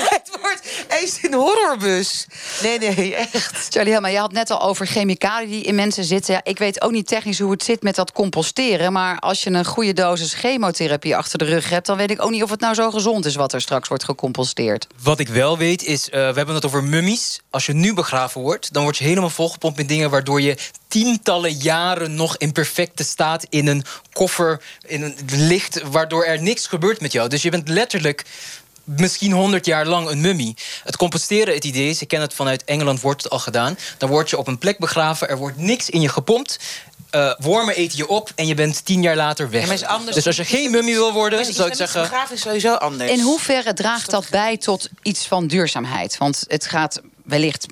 Het 0.08 0.30
wordt 0.40 0.60
eens 0.88 1.18
een 1.22 1.34
horrorbus. 1.34 2.26
Nee, 2.62 2.78
nee, 2.78 3.14
echt. 3.14 3.66
Charlie 3.70 3.92
Helma, 3.92 4.08
je 4.08 4.18
had 4.18 4.32
net 4.32 4.50
al 4.50 4.62
over 4.62 4.86
chemicaliën 4.86 5.50
die 5.50 5.62
in 5.62 5.74
mensen 5.74 6.04
zitten. 6.04 6.34
Ja, 6.34 6.40
ik 6.44 6.58
weet 6.58 6.82
ook 6.82 6.90
niet 6.90 7.06
technisch 7.06 7.38
hoe 7.38 7.50
het 7.50 7.64
zit 7.64 7.82
met 7.82 7.94
dat 7.94 8.12
composteren. 8.12 8.92
Maar 8.92 9.18
als 9.18 9.42
je 9.42 9.50
een 9.50 9.64
goede 9.64 9.92
dosis 9.92 10.34
chemotherapie 10.34 11.16
achter 11.16 11.38
de 11.38 11.44
rug 11.44 11.68
hebt... 11.68 11.86
dan 11.86 11.96
weet 11.96 12.10
ik 12.10 12.22
ook 12.22 12.30
niet 12.30 12.42
of 12.42 12.50
het 12.50 12.60
nou 12.60 12.74
zo 12.74 12.90
gezond 12.90 13.24
is 13.24 13.34
wat 13.34 13.52
er 13.52 13.60
straks 13.60 13.88
wordt 13.88 14.04
gecomposteerd. 14.04 14.86
Wat 15.02 15.18
ik 15.18 15.28
wel 15.28 15.58
weet 15.58 15.82
is, 15.82 16.06
uh, 16.06 16.12
we 16.12 16.18
hebben 16.18 16.54
het 16.54 16.64
over 16.64 16.84
mummies. 16.84 17.40
Als 17.50 17.66
je 17.66 17.72
nu 17.72 17.94
begraven 17.94 18.40
wordt, 18.40 18.72
dan 18.72 18.82
word 18.82 18.98
je 18.98 19.04
helemaal 19.04 19.30
volgepompt 19.30 19.76
met 19.76 19.88
dingen... 19.88 20.10
waardoor 20.10 20.40
je 20.40 20.56
tientallen 20.90 21.52
jaren 21.52 22.14
nog 22.14 22.36
in 22.36 22.52
perfecte 22.52 23.04
staat 23.04 23.46
in 23.48 23.66
een 23.66 23.84
koffer, 24.12 24.62
in 24.86 25.02
een 25.02 25.16
licht, 25.26 25.82
waardoor 25.82 26.24
er 26.24 26.42
niks 26.42 26.66
gebeurt 26.66 27.00
met 27.00 27.12
jou. 27.12 27.28
Dus 27.28 27.42
je 27.42 27.50
bent 27.50 27.68
letterlijk 27.68 28.24
misschien 28.84 29.32
100 29.32 29.66
jaar 29.66 29.86
lang 29.86 30.08
een 30.08 30.20
mummie. 30.20 30.56
Het 30.84 30.96
composteren, 30.96 31.54
het 31.54 31.64
idee 31.64 31.88
is, 31.88 32.00
ik 32.02 32.08
ken 32.08 32.20
het 32.20 32.34
vanuit 32.34 32.64
Engeland, 32.64 33.00
wordt 33.00 33.22
het 33.22 33.32
al 33.32 33.38
gedaan. 33.38 33.78
Dan 33.98 34.08
word 34.08 34.30
je 34.30 34.38
op 34.38 34.46
een 34.46 34.58
plek 34.58 34.78
begraven, 34.78 35.28
er 35.28 35.36
wordt 35.36 35.56
niks 35.56 35.90
in 35.90 36.00
je 36.00 36.08
gepompt. 36.08 36.58
Uh, 37.14 37.32
wormen 37.38 37.74
eten 37.74 37.96
je 37.96 38.08
op 38.08 38.32
en 38.34 38.46
je 38.46 38.54
bent 38.54 38.84
tien 38.84 39.02
jaar 39.02 39.16
later 39.16 39.50
weg. 39.50 39.80
Ja, 39.80 39.98
dus 39.98 40.26
als 40.26 40.36
je 40.36 40.44
geen 40.44 40.70
mummie 40.70 40.94
wil 40.94 41.12
worden, 41.12 41.54
zou 41.54 41.68
ik 41.68 41.74
zeggen... 41.74 42.02
begraven 42.02 42.34
is 42.34 42.40
sowieso 42.40 42.74
anders. 42.74 43.10
In 43.10 43.20
hoeverre 43.20 43.72
draagt 43.72 44.10
dat 44.10 44.28
bij 44.30 44.56
tot 44.56 44.88
iets 45.02 45.26
van 45.26 45.46
duurzaamheid? 45.46 46.18
Want 46.18 46.44
het 46.46 46.66
gaat 46.66 47.00
wellicht 47.24 47.66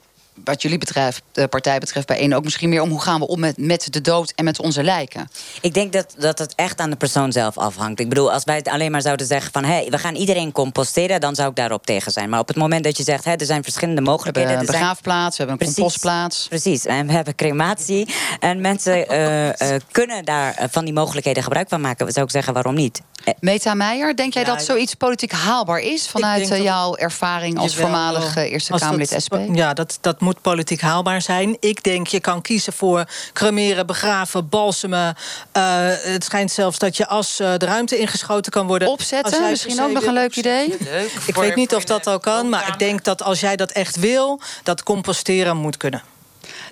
wat 0.44 0.62
jullie 0.62 0.78
betreft, 0.78 1.22
de 1.32 1.48
partij 1.48 1.78
betreft, 1.78 2.06
bij 2.06 2.18
één 2.18 2.32
ook 2.32 2.44
misschien 2.44 2.68
meer 2.68 2.82
om 2.82 2.90
hoe 2.90 3.00
gaan 3.00 3.20
we 3.20 3.26
om 3.26 3.40
met, 3.40 3.56
met 3.56 3.92
de 3.92 4.00
dood 4.00 4.32
en 4.36 4.44
met 4.44 4.60
onze 4.60 4.82
lijken? 4.82 5.30
Ik 5.60 5.74
denk 5.74 5.92
dat, 5.92 6.14
dat 6.18 6.38
het 6.38 6.54
echt 6.54 6.80
aan 6.80 6.90
de 6.90 6.96
persoon 6.96 7.32
zelf 7.32 7.58
afhangt. 7.58 8.00
Ik 8.00 8.08
bedoel, 8.08 8.32
als 8.32 8.44
wij 8.44 8.56
het 8.56 8.68
alleen 8.68 8.90
maar 8.90 9.02
zouden 9.02 9.26
zeggen 9.26 9.52
van 9.52 9.64
hé, 9.64 9.72
hey, 9.72 9.86
we 9.90 9.98
gaan 9.98 10.14
iedereen 10.14 10.52
composteren, 10.52 11.20
dan 11.20 11.34
zou 11.34 11.50
ik 11.50 11.56
daarop 11.56 11.86
tegen 11.86 12.12
zijn. 12.12 12.28
Maar 12.28 12.40
op 12.40 12.48
het 12.48 12.56
moment 12.56 12.84
dat 12.84 12.96
je 12.96 13.02
zegt, 13.02 13.24
hé, 13.24 13.32
er 13.32 13.46
zijn 13.46 13.62
verschillende 13.62 14.00
mogelijkheden. 14.00 14.50
We 14.50 14.56
hebben 14.56 14.74
een 14.74 14.80
begraafplaats, 14.80 15.36
we 15.36 15.44
hebben 15.44 15.52
een 15.52 15.58
precies, 15.58 15.74
compostplaats. 15.74 16.46
Precies, 16.48 16.86
en 16.86 17.06
we 17.06 17.12
hebben 17.12 17.34
crematie. 17.34 18.08
En 18.40 18.60
mensen 18.60 19.12
uh, 19.12 19.46
uh, 19.46 19.52
kunnen 19.90 20.24
daar 20.24 20.54
eh, 20.54 20.66
van 20.70 20.84
die 20.84 20.94
mogelijkheden 20.94 21.42
gebruik 21.42 21.68
van 21.68 21.80
maken. 21.80 22.12
Zou 22.12 22.26
ik 22.26 22.32
zeggen, 22.32 22.52
waarom 22.52 22.74
niet? 22.74 23.02
Meta 23.40 23.74
Meijer, 23.74 24.16
denk 24.16 24.34
jij 24.34 24.44
dat 24.44 24.62
zoiets 24.62 24.94
politiek 24.94 25.32
haalbaar 25.32 25.78
is 25.78 26.08
vanuit 26.08 26.48
jouw 26.48 26.96
ervaring 26.96 27.58
als 27.58 27.76
voormalig 27.76 28.36
Eerste 28.36 28.72
Kamerlid 28.72 29.14
SP? 29.24 29.34
Ja, 29.52 29.74
dat, 29.74 29.98
dat 30.00 30.20
moet 30.20 30.27
politiek 30.42 30.80
haalbaar 30.80 31.22
zijn. 31.22 31.56
Ik 31.60 31.82
denk 31.82 32.06
je 32.06 32.20
kan 32.20 32.42
kiezen 32.42 32.72
voor 32.72 33.04
cremeren, 33.32 33.86
begraven, 33.86 34.48
balsemen. 34.48 35.16
Uh, 35.56 35.62
het 35.86 36.24
schijnt 36.24 36.50
zelfs 36.50 36.78
dat 36.78 36.96
je 36.96 37.06
as 37.06 37.40
uh, 37.40 37.54
de 37.56 37.66
ruimte 37.66 37.98
ingeschoten 37.98 38.52
kan 38.52 38.66
worden. 38.66 38.88
Opzetten, 38.88 39.50
misschien 39.50 39.82
ook 39.82 39.92
nog 39.92 40.04
een 40.04 40.12
leuk 40.12 40.36
idee. 40.36 40.76
Leuk. 40.80 41.10
Ik 41.26 41.34
weet 41.34 41.54
niet 41.54 41.74
of 41.74 41.84
dat 41.84 42.06
al 42.06 42.18
kan, 42.18 42.48
maar 42.48 42.68
ik 42.68 42.78
denk 42.78 43.04
dat 43.04 43.22
als 43.22 43.40
jij 43.40 43.56
dat 43.56 43.70
echt 43.70 43.96
wil, 43.96 44.40
dat 44.62 44.82
composteren 44.82 45.56
moet 45.56 45.76
kunnen. 45.76 46.02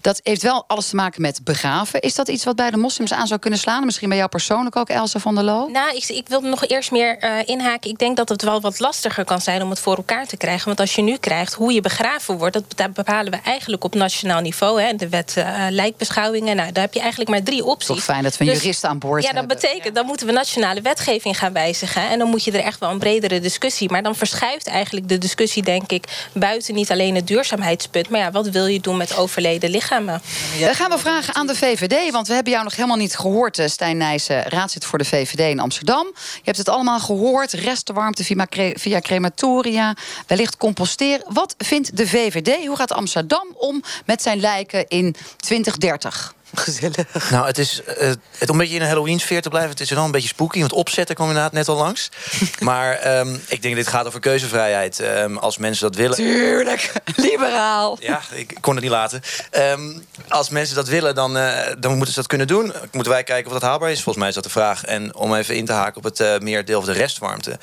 Dat 0.01 0.21
heeft 0.23 0.43
wel 0.43 0.65
alles 0.67 0.89
te 0.89 0.97
maken 0.97 1.23
met 1.23 1.41
begraven. 1.45 2.01
Is 2.01 2.15
dat 2.15 2.29
iets 2.29 2.45
wat 2.45 2.57
bij 2.57 2.71
de 2.71 2.77
moslims 2.77 3.13
aan 3.13 3.27
zou 3.27 3.41
kunnen 3.41 3.59
slaan? 3.59 3.85
Misschien 3.85 4.09
bij 4.09 4.19
jou 4.19 4.29
persoonlijk 4.29 4.77
ook, 4.77 4.89
Elsa 4.89 5.19
van 5.19 5.35
der 5.35 5.45
Loo? 5.45 5.69
Nou, 5.69 5.97
ik, 5.97 6.09
ik 6.09 6.29
wil 6.29 6.41
nog 6.41 6.67
eerst 6.67 6.91
meer 6.91 7.25
uh, 7.25 7.31
inhaken. 7.45 7.91
Ik 7.91 7.99
denk 7.99 8.17
dat 8.17 8.29
het 8.29 8.43
wel 8.43 8.61
wat 8.61 8.79
lastiger 8.79 9.25
kan 9.25 9.41
zijn 9.41 9.63
om 9.63 9.71
het 9.71 9.81
voor 9.81 9.97
elkaar 9.97 10.27
te 10.27 10.37
krijgen. 10.37 10.67
Want 10.67 10.81
als 10.81 10.95
je 10.95 11.03
nu 11.03 11.17
krijgt 11.17 11.55
hoe 11.55 11.73
je 11.73 11.81
begraven 11.81 12.39
wordt... 12.39 12.61
dat 12.77 12.93
bepalen 12.93 13.33
we 13.33 13.39
eigenlijk 13.45 13.85
op 13.85 13.95
nationaal 13.95 14.41
niveau. 14.41 14.83
Hè, 14.83 14.95
de 14.95 15.09
wet 15.09 15.35
uh, 15.39 15.67
lijkbeschouwingen. 15.71 16.57
Nou, 16.57 16.73
daar 16.73 16.83
heb 16.83 16.95
je 16.95 17.01
eigenlijk 17.01 17.31
maar 17.31 17.43
drie 17.43 17.65
opties. 17.65 17.87
Toch 17.87 18.03
fijn 18.03 18.23
dat 18.23 18.37
we 18.37 18.45
een 18.45 18.51
dus, 18.51 18.61
jurist 18.61 18.85
aan 18.85 18.99
boord 18.99 19.23
ja, 19.23 19.29
hebben. 19.29 19.49
Ja, 19.49 19.55
dat 19.55 19.63
betekent, 19.63 19.95
dan 19.95 20.07
moeten 20.07 20.27
we 20.27 20.33
nationale 20.33 20.81
wetgeving 20.81 21.39
gaan 21.39 21.53
wijzigen. 21.53 22.09
En 22.09 22.19
dan 22.19 22.29
moet 22.29 22.45
je 22.45 22.53
er 22.53 22.61
echt 22.61 22.81
wel 22.81 22.91
een 22.91 22.99
bredere 22.99 23.41
discussie. 23.41 23.91
Maar 23.91 24.03
dan 24.03 24.15
verschuift 24.15 24.67
eigenlijk 24.67 25.09
de 25.09 25.19
discussie, 25.19 25.63
denk 25.63 25.93
ik... 25.93 26.29
buiten 26.33 26.75
niet 26.75 26.91
alleen 26.91 27.15
het 27.15 27.27
duurzaamheidspunt... 27.27 28.09
maar 28.09 28.21
ja, 28.21 28.31
wat 28.31 28.49
wil 28.49 28.67
je 28.67 28.81
doen 28.81 28.97
met 28.97 29.17
overleden 29.17 29.66
lichamen? 29.69 30.23
Dan 30.61 30.75
gaan 30.75 30.91
we 30.91 30.99
vragen 30.99 31.35
aan 31.35 31.47
de 31.47 31.55
VVD, 31.55 32.13
want 32.13 32.27
we 32.27 32.35
hebben 32.35 32.53
jou 32.53 32.65
nog 32.65 32.77
helemaal 32.77 32.97
niet 32.97 33.17
gehoord... 33.17 33.59
Eh, 33.59 33.69
Stijn 33.69 33.97
Nijssen, 33.97 34.43
raadslid 34.43 34.85
voor 34.85 34.99
de 34.99 35.05
VVD 35.05 35.39
in 35.39 35.61
Amsterdam. 35.61 36.07
Je 36.15 36.41
hebt 36.43 36.59
het 36.59 36.69
allemaal 36.69 37.01
gehoord, 37.01 37.53
restenwarmte 37.53 38.25
via, 38.25 38.47
via 38.75 39.01
crematoria... 39.01 39.95
wellicht 40.27 40.57
composteren. 40.57 41.27
Wat 41.29 41.55
vindt 41.59 41.97
de 41.97 42.07
VVD? 42.07 42.67
Hoe 42.67 42.77
gaat 42.77 42.93
Amsterdam 42.93 43.47
om 43.55 43.83
met 44.05 44.23
zijn 44.23 44.41
lijken 44.41 44.89
in 44.89 45.17
2030? 45.37 46.35
Gezellig. 46.57 47.31
Nou, 47.31 47.47
het 47.47 47.59
is 47.59 47.81
uh, 47.89 47.95
het, 47.99 48.19
om 48.41 48.49
een 48.49 48.57
beetje 48.57 48.75
in 48.75 48.81
een 48.81 48.89
Halloween-sfeer 48.89 49.43
te 49.43 49.49
blijven... 49.49 49.71
het 49.71 49.81
is 49.81 49.91
wel 49.91 50.05
een 50.05 50.11
beetje 50.11 50.29
spooky, 50.29 50.59
want 50.59 50.73
opzetten 50.73 51.15
kwam 51.15 51.29
inderdaad 51.29 51.53
net 51.53 51.69
al 51.69 51.77
langs. 51.77 52.09
maar 52.61 53.19
um, 53.19 53.35
ik 53.35 53.63
denk 53.63 53.75
dat 53.75 53.85
dit 53.85 53.87
gaat 53.87 54.07
over 54.07 54.21
keuzevrijheid. 54.21 54.99
Um, 54.99 55.39
als 55.39 55.59
mensen 55.59 55.87
dat 55.87 55.97
willen... 55.97 56.17
Tuurlijk, 56.17 56.93
liberaal. 57.17 57.97
Ja, 58.01 58.21
ik 58.35 58.59
kon 58.61 58.75
het 58.75 58.83
niet 58.83 58.93
laten. 58.93 59.23
Um, 59.53 60.05
als 60.29 60.49
mensen 60.49 60.77
dat 60.77 60.89
willen, 60.89 61.15
dan, 61.15 61.37
uh, 61.37 61.59
dan 61.79 61.91
moeten 61.91 62.15
ze 62.15 62.21
dat 62.21 62.29
kunnen 62.29 62.47
doen. 62.47 62.73
Moeten 62.93 63.13
wij 63.13 63.23
kijken 63.23 63.47
of 63.47 63.53
dat 63.53 63.69
haalbaar 63.69 63.91
is. 63.91 64.03
Volgens 64.03 64.17
mij 64.17 64.29
is 64.29 64.35
dat 64.35 64.45
de 64.45 64.51
vraag. 64.51 64.85
En 64.85 65.15
om 65.15 65.35
even 65.35 65.57
in 65.57 65.65
te 65.65 65.73
haken 65.73 65.97
op 65.97 66.05
het 66.05 66.21
uh, 66.21 66.39
meer 66.39 66.65
deel 66.65 66.83
van 66.83 66.93
de 66.93 66.99
restwarmte. 66.99 67.59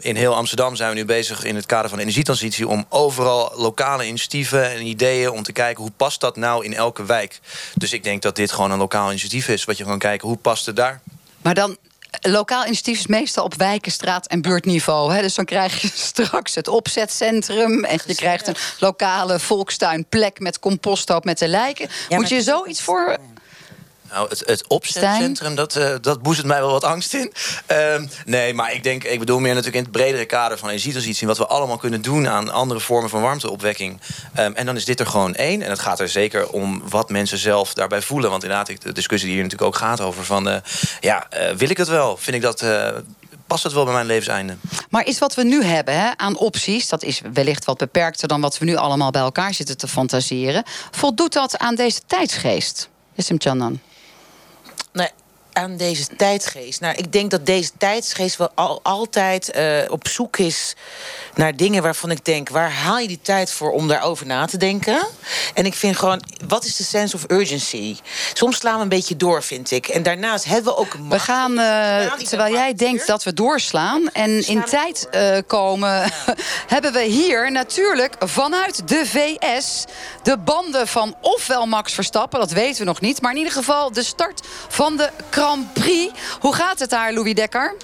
in 0.00 0.16
heel 0.16 0.34
Amsterdam 0.34 0.76
zijn 0.76 0.90
we 0.90 0.96
nu 0.96 1.04
bezig 1.04 1.44
in 1.44 1.54
het 1.54 1.66
kader 1.66 1.88
van 1.88 1.98
de 1.98 2.04
energietransitie... 2.04 2.68
om 2.68 2.84
overal 2.88 3.52
lokale 3.56 4.06
initiatieven 4.06 4.70
en 4.70 4.86
ideeën... 4.86 5.30
om 5.30 5.42
te 5.42 5.52
kijken 5.52 5.82
hoe 5.82 5.92
past 5.96 6.20
dat 6.20 6.36
nou 6.36 6.64
in 6.64 6.74
elke 6.74 7.04
wijk. 7.04 7.40
Dus 7.74 7.92
ik 7.92 7.99
denk 8.02 8.22
dat 8.22 8.36
dit 8.36 8.52
gewoon 8.52 8.70
een 8.70 8.78
lokaal 8.78 9.08
initiatief 9.08 9.48
is. 9.48 9.64
Wat 9.64 9.76
je 9.76 9.82
gewoon 9.82 9.98
kijken, 9.98 10.28
hoe 10.28 10.36
past 10.36 10.66
het 10.66 10.76
daar? 10.76 11.00
Maar 11.42 11.54
dan, 11.54 11.76
lokaal 12.20 12.64
initiatief 12.64 12.98
is 12.98 13.06
meestal 13.06 13.44
op 13.44 13.54
wijkenstraat 13.54 14.26
en 14.26 14.42
buurtniveau. 14.42 15.14
Hè? 15.14 15.22
Dus 15.22 15.34
dan 15.34 15.44
krijg 15.44 15.80
je 15.80 15.90
straks 16.10 16.54
het 16.54 16.68
opzetcentrum... 16.68 17.84
en 17.84 17.98
je 18.06 18.14
krijgt 18.14 18.46
een 18.46 18.56
lokale 18.78 19.38
volkstuinplek 19.38 20.40
met 20.40 20.58
composthoop 20.58 21.24
met 21.24 21.38
de 21.38 21.48
lijken. 21.48 21.88
Ja, 22.08 22.16
Moet 22.16 22.28
je 22.28 22.42
zoiets 22.42 22.82
voor... 22.82 23.18
Nou, 24.12 24.28
het, 24.28 24.42
het 24.46 24.66
opzetcentrum, 24.66 25.54
dat, 25.54 25.76
uh, 25.76 25.94
dat 26.00 26.22
boezet 26.22 26.44
mij 26.44 26.60
wel 26.60 26.70
wat 26.70 26.84
angst 26.84 27.14
in. 27.14 27.32
Uh, 27.72 27.94
nee, 28.24 28.54
maar 28.54 28.72
ik 28.72 28.82
denk, 28.82 29.04
ik 29.04 29.18
bedoel 29.18 29.38
meer 29.38 29.54
natuurlijk 29.54 29.76
in 29.76 29.82
het 29.82 29.92
bredere 29.92 30.24
kader 30.24 30.58
van 30.58 30.68
energietransitie... 30.68 31.26
wat 31.26 31.38
we 31.38 31.46
allemaal 31.46 31.76
kunnen 31.76 32.02
doen 32.02 32.28
aan 32.28 32.50
andere 32.50 32.80
vormen 32.80 33.10
van 33.10 33.22
warmteopwekking. 33.22 34.00
Um, 34.38 34.54
en 34.54 34.66
dan 34.66 34.76
is 34.76 34.84
dit 34.84 35.00
er 35.00 35.06
gewoon 35.06 35.34
één. 35.34 35.62
En 35.62 35.70
het 35.70 35.78
gaat 35.78 36.00
er 36.00 36.08
zeker 36.08 36.48
om 36.48 36.82
wat 36.88 37.10
mensen 37.10 37.38
zelf 37.38 37.74
daarbij 37.74 38.02
voelen. 38.02 38.30
Want 38.30 38.42
inderdaad, 38.42 38.82
de 38.82 38.92
discussie 38.92 39.28
die 39.28 39.38
hier 39.38 39.46
natuurlijk 39.48 39.74
ook 39.74 39.82
gaat 39.82 40.00
over 40.00 40.24
van... 40.24 40.48
Uh, 40.48 40.56
ja, 41.00 41.26
uh, 41.34 41.50
wil 41.56 41.70
ik 41.70 41.76
het 41.76 41.88
wel? 41.88 42.16
Vind 42.16 42.36
ik 42.36 42.42
dat 42.42 42.64
past 43.46 43.62
het 43.62 43.72
wel 43.72 43.84
bij 43.84 43.92
mijn 43.92 44.06
levenseinde. 44.06 44.56
Maar 44.90 45.06
is 45.06 45.18
wat 45.18 45.34
we 45.34 45.44
nu 45.44 45.64
hebben 45.64 45.94
hè, 45.94 46.10
aan 46.16 46.36
opties, 46.36 46.88
dat 46.88 47.02
is 47.02 47.20
wellicht 47.32 47.64
wat 47.64 47.78
beperkter 47.78 48.28
dan 48.28 48.40
wat 48.40 48.58
we 48.58 48.64
nu 48.64 48.76
allemaal 48.76 49.10
bij 49.10 49.22
elkaar 49.22 49.54
zitten 49.54 49.76
te 49.76 49.88
fantaseren. 49.88 50.62
Voldoet 50.90 51.32
dat 51.32 51.58
aan 51.58 51.74
deze 51.74 52.00
tijdsgeest? 52.06 52.88
Is 53.14 53.30
Chandan? 53.38 53.80
Nee, 54.94 55.08
aan 55.60 55.76
deze 55.76 56.06
tijdsgeest. 56.16 56.80
Nou, 56.80 56.94
ik 56.94 57.12
denk 57.12 57.30
dat 57.30 57.46
deze 57.46 57.70
tijdsgeest 57.78 58.36
wel 58.36 58.50
al, 58.54 58.80
altijd 58.82 59.56
uh, 59.56 59.78
op 59.88 60.08
zoek 60.08 60.36
is 60.36 60.74
naar 61.34 61.56
dingen 61.56 61.82
waarvan 61.82 62.10
ik 62.10 62.24
denk: 62.24 62.48
waar 62.48 62.72
haal 62.72 62.98
je 62.98 63.08
die 63.08 63.20
tijd 63.22 63.52
voor 63.52 63.72
om 63.72 63.88
daarover 63.88 64.26
na 64.26 64.46
te 64.46 64.56
denken? 64.56 65.06
En 65.54 65.66
ik 65.66 65.74
vind 65.74 65.96
gewoon, 65.96 66.22
wat 66.46 66.64
is 66.64 66.76
de 66.76 66.84
sense 66.84 67.16
of 67.16 67.24
urgency? 67.28 67.96
Soms 68.32 68.56
slaan 68.56 68.76
we 68.76 68.82
een 68.82 68.88
beetje 68.88 69.16
door, 69.16 69.42
vind 69.42 69.70
ik. 69.70 69.88
En 69.88 70.02
daarnaast 70.02 70.44
hebben 70.44 70.72
we 70.72 70.78
ook. 70.78 70.96
We 71.08 71.18
gaan, 71.18 71.52
uh, 71.52 72.12
terwijl 72.12 72.52
jij 72.52 72.74
denkt 72.74 73.06
dat 73.06 73.22
we 73.22 73.34
doorslaan 73.34 74.08
en 74.12 74.46
in 74.46 74.64
tijd 74.64 75.08
uh, 75.10 75.38
komen, 75.46 75.90
ja. 75.90 76.08
hebben 76.74 76.92
we 76.92 77.02
hier 77.02 77.52
natuurlijk 77.52 78.14
vanuit 78.18 78.88
de 78.88 79.06
VS 79.06 79.84
de 80.22 80.38
banden 80.38 80.88
van 80.88 81.16
ofwel 81.20 81.66
Max 81.66 81.92
Verstappen, 81.92 82.38
dat 82.40 82.50
weten 82.50 82.78
we 82.80 82.84
nog 82.84 83.00
niet, 83.00 83.20
maar 83.20 83.30
in 83.30 83.36
ieder 83.36 83.52
geval 83.52 83.92
de 83.92 84.02
start 84.02 84.46
van 84.68 84.96
de 84.96 85.10
Grand. 85.50 85.78
Hoe 86.40 86.54
gaat 86.54 86.78
het 86.78 86.90
daar, 86.90 87.12
Louis 87.12 87.34
Dekker? 87.34 87.74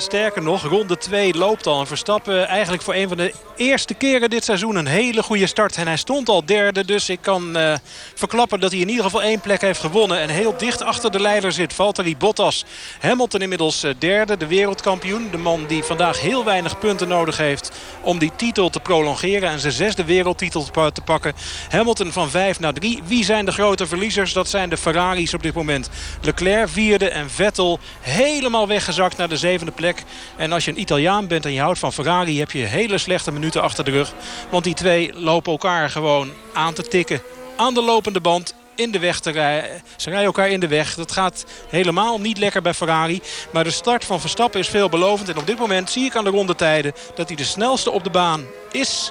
Sterker 0.00 0.42
nog, 0.42 0.62
ronde 0.62 0.98
2 0.98 1.34
loopt 1.34 1.66
al. 1.66 1.80
En 1.80 1.86
Verstappen 1.86 2.48
eigenlijk 2.48 2.82
voor 2.82 2.94
een 2.94 3.08
van 3.08 3.16
de 3.16 3.32
eerste 3.56 3.94
keren 3.94 4.30
dit 4.30 4.44
seizoen 4.44 4.76
een 4.76 4.86
hele 4.86 5.22
goede 5.22 5.46
start. 5.46 5.76
En 5.76 5.86
hij 5.86 5.96
stond 5.96 6.28
al 6.28 6.44
derde, 6.44 6.84
dus 6.84 7.08
ik 7.08 7.18
kan 7.20 7.56
uh, 7.56 7.74
verklappen 8.14 8.60
dat 8.60 8.70
hij 8.70 8.80
in 8.80 8.88
ieder 8.88 9.04
geval 9.04 9.22
één 9.22 9.40
plek 9.40 9.60
heeft 9.60 9.80
gewonnen. 9.80 10.20
En 10.20 10.28
heel 10.28 10.56
dicht 10.56 10.82
achter 10.82 11.10
de 11.10 11.20
leider 11.20 11.52
zit 11.52 11.72
Valtteri 11.72 12.16
Bottas. 12.16 12.64
Hamilton 13.00 13.40
inmiddels 13.40 13.84
uh, 13.84 13.94
derde, 13.98 14.36
de 14.36 14.46
wereldkampioen. 14.46 15.28
De 15.30 15.36
man 15.36 15.66
die 15.66 15.82
vandaag 15.82 16.20
heel 16.20 16.44
weinig 16.44 16.78
punten 16.78 17.08
nodig 17.08 17.36
heeft 17.36 17.70
om 18.00 18.18
die 18.18 18.32
titel 18.36 18.70
te 18.70 18.80
prolongeren. 18.80 19.50
En 19.50 19.60
zijn 19.60 19.72
zesde 19.72 20.04
wereldtitel 20.04 20.64
te 20.92 21.02
pakken. 21.04 21.32
Hamilton 21.68 22.12
van 22.12 22.30
5 22.30 22.60
naar 22.60 22.72
3. 22.72 23.02
Wie 23.04 23.24
zijn 23.24 23.44
de 23.44 23.52
grote 23.52 23.86
verliezers? 23.86 24.32
Dat 24.32 24.48
zijn 24.48 24.68
de 24.68 24.76
Ferraris 24.76 25.34
op 25.34 25.42
dit 25.42 25.54
moment. 25.54 25.88
Leclerc 26.22 26.68
vierde 26.68 27.08
en 27.08 27.30
Vettel 27.30 27.78
helemaal 28.00 28.66
weggezakt 28.66 29.16
naar 29.16 29.28
de 29.28 29.36
zevende 29.36 29.72
plek. 29.72 29.87
En 30.36 30.52
als 30.52 30.64
je 30.64 30.70
een 30.70 30.80
Italiaan 30.80 31.26
bent 31.26 31.44
en 31.44 31.52
je 31.52 31.60
houdt 31.60 31.78
van 31.78 31.92
Ferrari... 31.92 32.38
heb 32.38 32.50
je 32.50 32.64
hele 32.64 32.98
slechte 32.98 33.32
minuten 33.32 33.62
achter 33.62 33.84
de 33.84 33.90
rug. 33.90 34.12
Want 34.50 34.64
die 34.64 34.74
twee 34.74 35.12
lopen 35.14 35.52
elkaar 35.52 35.90
gewoon 35.90 36.30
aan 36.52 36.74
te 36.74 36.82
tikken. 36.82 37.22
Aan 37.56 37.74
de 37.74 37.82
lopende 37.82 38.20
band 38.20 38.54
in 38.74 38.90
de 38.90 38.98
weg 38.98 39.20
te 39.20 39.30
rijden. 39.30 39.82
Ze 39.96 40.08
rijden 40.08 40.26
elkaar 40.26 40.48
in 40.48 40.60
de 40.60 40.68
weg. 40.68 40.94
Dat 40.94 41.12
gaat 41.12 41.44
helemaal 41.68 42.20
niet 42.20 42.38
lekker 42.38 42.62
bij 42.62 42.74
Ferrari. 42.74 43.20
Maar 43.52 43.64
de 43.64 43.70
start 43.70 44.04
van 44.04 44.20
Verstappen 44.20 44.60
is 44.60 44.68
veelbelovend. 44.68 45.28
En 45.28 45.38
op 45.38 45.46
dit 45.46 45.58
moment 45.58 45.90
zie 45.90 46.04
ik 46.04 46.16
aan 46.16 46.24
de 46.24 46.30
rondetijden 46.30 46.92
dat 47.14 47.28
hij 47.28 47.36
de 47.36 47.44
snelste 47.44 47.90
op 47.90 48.04
de 48.04 48.10
baan 48.10 48.44
is. 48.70 49.10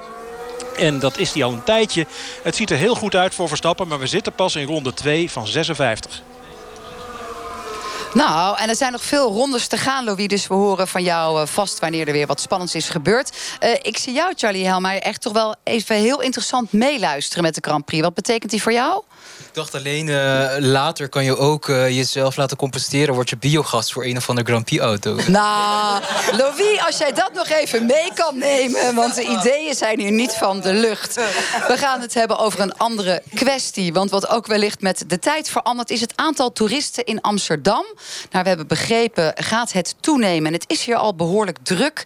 En 0.77 1.00
dat 1.00 1.17
is 1.17 1.34
hij 1.34 1.43
al 1.43 1.53
een 1.53 1.63
tijdje. 1.63 2.05
Het 2.43 2.55
ziet 2.55 2.69
er 2.69 2.77
heel 2.77 2.96
goed 2.96 3.15
uit 3.15 3.36
voor 3.36 3.48
Verstappen. 3.48 3.88
Maar 3.88 4.00
we 4.00 4.07
zitten 4.07 4.34
pas 4.34 4.55
in 4.55 4.65
ronde 4.65 4.93
2 4.93 5.31
van 5.31 5.48
56. 5.48 6.22
Nou, 8.14 8.58
en 8.58 8.70
er 8.70 8.76
zijn 8.76 8.92
nog 8.92 9.04
veel 9.04 9.32
rondes 9.32 9.68
te 9.68 9.78
gaan, 9.78 10.04
Louis. 10.04 10.28
Dus 10.28 10.48
we 10.48 10.54
horen 10.54 10.88
van 10.88 11.04
jou 11.04 11.42
uh, 11.42 11.48
vast 11.48 11.80
wanneer 11.80 12.08
er 12.08 12.14
weer 12.14 12.28
wat 12.28 12.42
spannends 12.42 12.76
is 12.76 12.90
gebeurd. 12.90 13.38
Uh, 13.64 13.72
ik 13.82 13.98
zie 13.98 14.14
jou, 14.14 14.34
Charlie 14.36 14.66
Helmer, 14.66 15.02
echt 15.02 15.22
toch 15.22 15.34
wel 15.34 15.56
even 15.64 15.96
heel 15.96 16.22
interessant 16.22 16.72
meeluisteren 16.72 17.44
met 17.44 17.56
de 17.56 17.62
Grand 17.64 17.86
Prix. 17.86 18.04
Wat 18.04 18.14
betekent 18.14 18.52
die 18.52 18.62
voor 18.62 18.72
jou? 18.72 19.04
Dacht 19.58 19.76
alleen, 19.76 20.08
uh, 20.08 20.56
later 20.60 21.10
kan 21.10 21.24
je 21.24 21.38
ook 21.38 21.66
jezelf 21.68 22.36
laten 22.36 22.58
compenseren. 22.58 23.14
Word 23.14 23.30
je 23.30 23.38
biogas 23.38 23.92
voor 23.92 24.06
een 24.06 24.18
of 24.18 24.30
andere 24.30 24.48
Grand 24.48 24.66
Prix 24.66 24.84
auto. 24.84 25.16
Nou, 25.28 26.04
Louis, 26.32 26.82
als 26.86 26.98
jij 26.98 27.12
dat 27.12 27.34
nog 27.34 27.50
even 27.50 27.86
mee 27.86 28.14
kan 28.14 28.38
nemen. 28.38 28.96
Want 28.96 29.16
de 29.16 29.24
ideeën 29.24 29.76
zijn 29.76 30.00
hier 30.00 30.12
niet 30.12 30.34
van 30.34 30.62
de 30.62 30.74
lucht. 30.74 31.16
We 31.68 31.78
gaan 31.78 32.02
het 32.02 32.14
hebben 32.14 32.38
over 32.38 32.60
een 32.60 32.78
andere 32.78 33.22
kwestie. 33.34 33.94
Want 33.94 34.10
wat 34.10 34.30
ook 34.30 34.48
wellicht 34.48 34.82
met 34.82 35.04
de 35.08 35.20
tijd 35.20 35.50
verandert... 35.50 35.90
is 35.90 36.02
het 36.02 36.14
aantal 36.16 36.52
toeristen 36.52 37.06
in 37.06 37.22
Amsterdam. 37.22 37.86
Nou, 38.32 38.44
we 38.44 38.50
hebben 38.50 38.68
begrepen, 38.68 39.34
gaat 39.36 39.72
het 39.72 39.96
toenemen. 40.00 40.48
En 40.48 40.54
het 40.54 40.66
is 40.68 40.86
hier 40.86 40.96
al 40.96 41.16
behoorlijk 41.16 41.58
druk. 41.64 42.04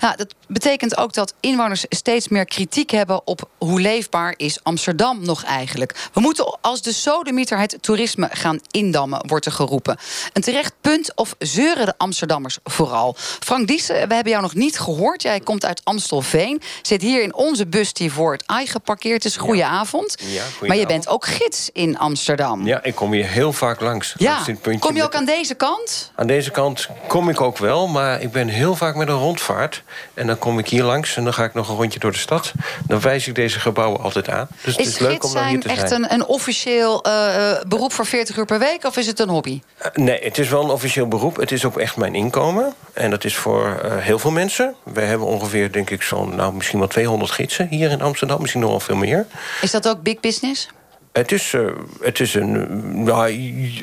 Nou, 0.00 0.16
dat 0.16 0.34
betekent 0.46 0.96
ook 0.96 1.12
dat 1.12 1.34
inwoners 1.40 1.84
steeds 1.88 2.28
meer 2.28 2.44
kritiek 2.44 2.90
hebben... 2.90 3.26
op 3.26 3.48
hoe 3.58 3.80
leefbaar 3.80 4.34
is 4.36 4.58
Amsterdam 4.62 5.24
nog 5.24 5.44
eigenlijk. 5.44 6.08
We 6.12 6.20
moeten 6.20 6.58
als 6.60 6.81
de 6.82 6.92
sodemieter 6.92 7.58
het 7.58 7.76
toerisme 7.80 8.28
gaan 8.32 8.60
indammen, 8.70 9.26
wordt 9.26 9.46
er 9.46 9.52
geroepen. 9.52 9.96
Een 10.32 10.42
terecht 10.42 10.72
punt 10.80 11.14
of 11.14 11.34
zeuren 11.38 11.86
de 11.86 11.94
Amsterdammers 11.96 12.58
vooral? 12.64 13.14
Frank 13.18 13.66
Diesen, 13.66 13.94
we 13.94 14.14
hebben 14.14 14.32
jou 14.32 14.42
nog 14.42 14.54
niet 14.54 14.78
gehoord. 14.78 15.22
Jij 15.22 15.40
komt 15.40 15.64
uit 15.64 15.80
Amstelveen. 15.84 16.62
Zit 16.82 17.02
hier 17.02 17.22
in 17.22 17.34
onze 17.34 17.66
bus 17.66 17.92
die 17.92 18.12
voor 18.12 18.32
het 18.32 18.42
AI 18.46 18.66
geparkeerd 18.66 19.24
is. 19.24 19.36
Goeie 19.36 19.64
avond. 19.64 20.14
Ja, 20.24 20.44
maar 20.66 20.76
je 20.76 20.86
bent 20.86 21.08
ook 21.08 21.26
gids 21.26 21.70
in 21.72 21.98
Amsterdam. 21.98 22.66
Ja, 22.66 22.82
ik 22.82 22.94
kom 22.94 23.12
hier 23.12 23.26
heel 23.28 23.52
vaak 23.52 23.80
langs. 23.80 24.14
Ja. 24.18 24.44
Kom 24.78 24.96
je 24.96 25.02
ook 25.02 25.14
aan 25.14 25.24
deze 25.24 25.54
kant? 25.54 26.12
Aan 26.14 26.26
deze 26.26 26.50
kant 26.50 26.88
kom 27.06 27.28
ik 27.28 27.40
ook 27.40 27.58
wel, 27.58 27.86
maar 27.86 28.20
ik 28.20 28.32
ben 28.32 28.48
heel 28.48 28.76
vaak 28.76 28.94
met 28.94 29.08
een 29.08 29.14
rondvaart. 29.14 29.82
En 30.14 30.26
dan 30.26 30.38
kom 30.38 30.58
ik 30.58 30.68
hier 30.68 30.84
langs 30.84 31.16
en 31.16 31.24
dan 31.24 31.34
ga 31.34 31.44
ik 31.44 31.54
nog 31.54 31.68
een 31.68 31.76
rondje 31.76 31.98
door 31.98 32.12
de 32.12 32.18
stad. 32.18 32.52
Dan 32.86 33.00
wijs 33.00 33.26
ik 33.26 33.34
deze 33.34 33.60
gebouwen 33.60 34.00
altijd 34.00 34.28
aan. 34.28 34.48
Dus 34.64 34.76
is 34.76 34.86
het 34.86 34.94
is 34.94 35.00
leuk 35.00 35.24
om 35.24 35.32
dan 35.32 35.44
hier 35.44 35.60
te 35.60 35.68
zijn. 35.68 35.80
echt 35.80 35.90
een, 35.90 36.12
een 36.12 36.24
officieel 36.24 36.71
uh, 36.80 37.00
beroep 37.68 37.92
voor 37.92 38.06
40 38.06 38.36
uur 38.36 38.44
per 38.44 38.58
week 38.58 38.84
of 38.84 38.96
is 38.96 39.06
het 39.06 39.18
een 39.20 39.28
hobby? 39.28 39.60
Uh, 39.82 39.86
nee, 39.94 40.18
het 40.22 40.38
is 40.38 40.48
wel 40.48 40.64
een 40.64 40.70
officieel 40.70 41.08
beroep. 41.08 41.36
Het 41.36 41.52
is 41.52 41.64
ook 41.64 41.78
echt 41.78 41.96
mijn 41.96 42.14
inkomen. 42.14 42.74
En 42.92 43.10
dat 43.10 43.24
is 43.24 43.36
voor 43.36 43.80
uh, 43.84 43.96
heel 43.96 44.18
veel 44.18 44.30
mensen. 44.30 44.74
We 44.82 45.00
hebben 45.00 45.26
ongeveer, 45.26 45.72
denk 45.72 45.90
ik, 45.90 46.02
zo'n, 46.02 46.36
nou, 46.36 46.54
misschien 46.54 46.78
wel 46.78 46.88
200 46.88 47.30
gidsen 47.30 47.68
hier 47.68 47.90
in 47.90 48.02
Amsterdam. 48.02 48.40
Misschien 48.40 48.60
nog 48.60 48.70
wel 48.70 48.80
veel 48.80 48.96
meer. 48.96 49.26
Is 49.60 49.70
dat 49.70 49.88
ook 49.88 50.02
big 50.02 50.20
business? 50.20 50.68
Het 51.12 51.32
is, 51.32 51.52
eh, 51.54 51.60
het 52.00 52.20
is 52.20 52.34
een. 52.34 53.04
Nou, 53.04 53.32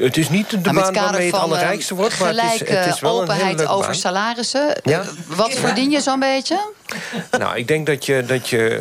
het 0.01 0.17
is 0.17 0.29
niet 0.29 0.49
de 0.49 0.59
Maar 0.63 0.73
met 0.73 0.83
baan 0.83 0.93
waarmee 0.93 1.25
het 1.25 1.35
allerrijkste 1.35 1.93
eh, 1.93 1.99
wordt. 1.99 2.19
Maar 2.19 2.33
het 2.35 2.61
is, 2.61 2.69
het 2.69 2.85
is 2.93 2.99
wel 2.99 3.21
openheid 3.21 3.67
over 3.67 3.85
baan. 3.85 3.95
salarissen. 3.95 4.75
Ja? 4.83 4.99
Eh, 4.99 5.07
Wat 5.27 5.53
verdien 5.53 5.91
je 5.91 6.01
zo'n 6.01 6.19
beetje? 6.19 6.59
Nou, 7.39 7.57
ik 7.57 7.67
denk 7.67 7.85
dat 7.85 8.05
je, 8.05 8.23
dat 8.25 8.49
je 8.49 8.79